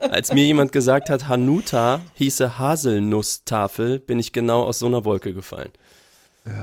Als 0.00 0.32
mir 0.32 0.44
jemand 0.44 0.72
gesagt 0.72 1.08
hat, 1.10 1.28
Hanuta 1.28 2.00
hieße 2.14 2.58
Haselnusstafel, 2.58 3.98
bin 3.98 4.18
ich 4.18 4.32
genau 4.32 4.64
aus 4.64 4.78
so 4.78 4.86
einer 4.86 5.04
Wolke 5.04 5.32
gefallen. 5.32 5.70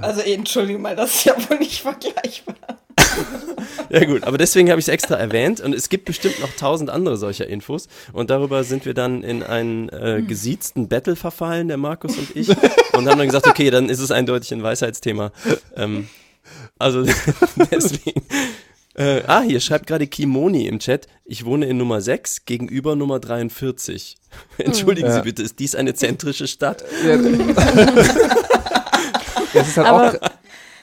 Also 0.01 0.21
entschuldigung 0.21 0.81
mal, 0.81 0.95
das 0.95 1.15
ist 1.15 1.23
ja 1.25 1.35
wohl 1.49 1.57
nicht 1.57 1.81
vergleichbar. 1.81 2.55
Ja 3.89 4.05
gut, 4.05 4.23
aber 4.23 4.37
deswegen 4.37 4.69
habe 4.69 4.79
ich 4.79 4.85
es 4.85 4.93
extra 4.93 5.15
erwähnt 5.15 5.61
und 5.61 5.73
es 5.73 5.89
gibt 5.89 6.05
bestimmt 6.05 6.39
noch 6.41 6.51
tausend 6.57 6.91
andere 6.91 7.17
solcher 7.17 7.47
Infos 7.47 7.87
und 8.13 8.29
darüber 8.29 8.63
sind 8.63 8.85
wir 8.85 8.93
dann 8.93 9.23
in 9.23 9.41
einen 9.41 9.89
äh, 9.89 10.21
gesiezten 10.21 10.87
Battle 10.89 11.15
verfallen, 11.15 11.69
der 11.69 11.77
Markus 11.77 12.15
und 12.17 12.35
ich 12.35 12.49
und 12.49 13.07
haben 13.09 13.17
dann 13.17 13.25
gesagt, 13.27 13.47
okay, 13.47 13.71
dann 13.71 13.89
ist 13.89 13.99
es 13.99 14.11
eindeutig 14.11 14.53
ein 14.53 14.61
Weisheitsthema. 14.61 15.31
Ähm, 15.75 16.07
also 16.79 17.03
deswegen. 17.71 18.23
Äh, 18.95 19.21
ah, 19.27 19.41
hier 19.41 19.59
schreibt 19.61 19.87
gerade 19.87 20.07
Kimoni 20.07 20.65
im 20.67 20.79
Chat, 20.79 21.07
ich 21.23 21.45
wohne 21.45 21.67
in 21.67 21.77
Nummer 21.77 22.01
6 22.01 22.45
gegenüber 22.45 22.95
Nummer 22.95 23.19
43. 23.19 24.17
Entschuldigen 24.57 25.07
Ja. 25.07 25.15
Sie 25.15 25.21
bitte, 25.21 25.43
ist 25.43 25.59
dies 25.59 25.75
eine 25.75 25.93
zentrische 25.93 26.47
Stadt? 26.47 26.83
Ja. 27.05 27.15
Das 29.53 29.67
ist 29.67 29.77
halt 29.77 29.87
auch. 29.87 29.99
Aber, 29.99 30.19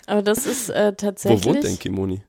aber 0.07 0.23
das 0.23 0.47
ist 0.47 0.71
äh, 0.71 0.93
Wo 0.93 0.95
tatsächlich. 0.97 1.45
wohnt 1.45 1.65
denn 1.65 1.79
Kimoni? 1.79 2.23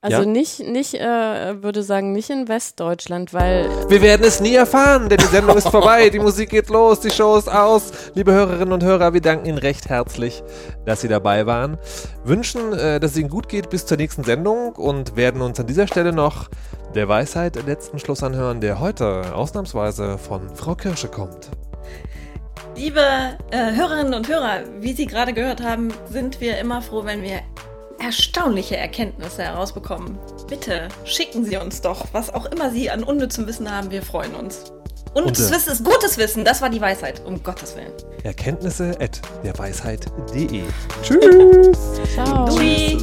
Also 0.00 0.22
Ja? 0.22 0.28
nicht, 0.28 0.60
nicht, 0.60 0.94
äh, 0.94 1.60
würde 1.60 1.82
sagen, 1.82 2.12
nicht 2.12 2.30
in 2.30 2.46
Westdeutschland, 2.46 3.34
weil 3.34 3.68
Wir 3.88 4.00
werden 4.00 4.24
es 4.24 4.40
nie 4.40 4.54
erfahren, 4.54 5.08
denn 5.08 5.18
die 5.18 5.24
Sendung 5.24 5.56
ist 5.56 5.68
vorbei, 5.68 6.08
die 6.08 6.20
Musik 6.20 6.50
geht 6.50 6.68
los, 6.68 7.00
die 7.00 7.10
Show 7.10 7.36
ist 7.36 7.48
aus. 7.50 7.90
Liebe 8.14 8.32
Hörerinnen 8.32 8.72
und 8.72 8.84
Hörer, 8.84 9.12
wir 9.12 9.20
danken 9.20 9.46
Ihnen 9.46 9.58
recht 9.58 9.88
herzlich, 9.88 10.44
dass 10.86 11.00
Sie 11.00 11.08
dabei 11.08 11.46
waren. 11.46 11.78
Wünschen, 12.22 12.72
äh, 12.74 13.00
dass 13.00 13.12
es 13.12 13.16
Ihnen 13.16 13.28
gut 13.28 13.48
geht 13.48 13.70
bis 13.70 13.86
zur 13.86 13.96
nächsten 13.96 14.22
Sendung 14.22 14.76
und 14.76 15.16
werden 15.16 15.42
uns 15.42 15.58
an 15.58 15.66
dieser 15.66 15.88
Stelle 15.88 16.12
noch 16.12 16.48
der 16.94 17.08
Weisheit 17.08 17.56
letzten 17.66 17.98
Schluss 17.98 18.22
anhören, 18.22 18.60
der 18.60 18.78
heute 18.78 19.34
ausnahmsweise 19.34 20.16
von 20.16 20.54
Frau 20.54 20.76
Kirsche 20.76 21.08
kommt. 21.08 21.50
Liebe 22.76 23.00
äh, 23.50 23.74
Hörerinnen 23.74 24.14
und 24.14 24.28
Hörer, 24.28 24.60
wie 24.78 24.92
Sie 24.92 25.06
gerade 25.06 25.32
gehört 25.32 25.60
haben, 25.60 25.92
sind 26.08 26.40
wir 26.40 26.56
immer 26.58 26.80
froh, 26.82 27.04
wenn 27.04 27.22
wir 27.22 27.40
erstaunliche 27.98 28.76
Erkenntnisse 28.76 29.42
herausbekommen. 29.42 30.18
Bitte 30.48 30.88
schicken 31.04 31.44
Sie 31.44 31.56
uns 31.56 31.80
doch, 31.80 32.06
was 32.12 32.32
auch 32.32 32.46
immer 32.46 32.70
Sie 32.70 32.90
an 32.90 33.02
unnützem 33.02 33.46
Wissen 33.46 33.70
haben. 33.70 33.90
Wir 33.90 34.02
freuen 34.02 34.34
uns. 34.34 34.72
Das 35.14 35.50
äh, 35.50 35.54
Wissen 35.54 35.72
ist 35.72 35.84
gutes 35.84 36.16
Wissen, 36.18 36.44
das 36.44 36.62
war 36.62 36.70
die 36.70 36.80
Weisheit, 36.80 37.22
um 37.24 37.42
Gottes 37.42 37.74
Willen. 37.76 37.92
Erkenntnisse 38.22 38.96
at 39.00 39.20
derweisheit.de. 39.42 40.62
Tschüss! 41.02 41.78
ciao. 42.14 42.46
Dui. 42.46 42.98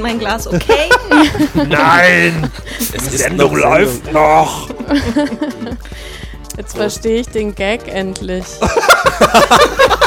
In 0.00 0.02
mein 0.02 0.18
Glas, 0.18 0.46
okay? 0.46 0.88
Nein! 1.54 2.50
Es 2.78 2.88
Die 2.90 2.96
ist 2.96 3.18
Sendung 3.18 3.56
noch 3.56 3.62
läuft 3.62 4.12
noch! 4.12 4.68
Jetzt 6.56 6.76
verstehe 6.76 7.20
ich 7.20 7.28
den 7.28 7.54
Gag 7.54 7.86
endlich. 7.86 8.44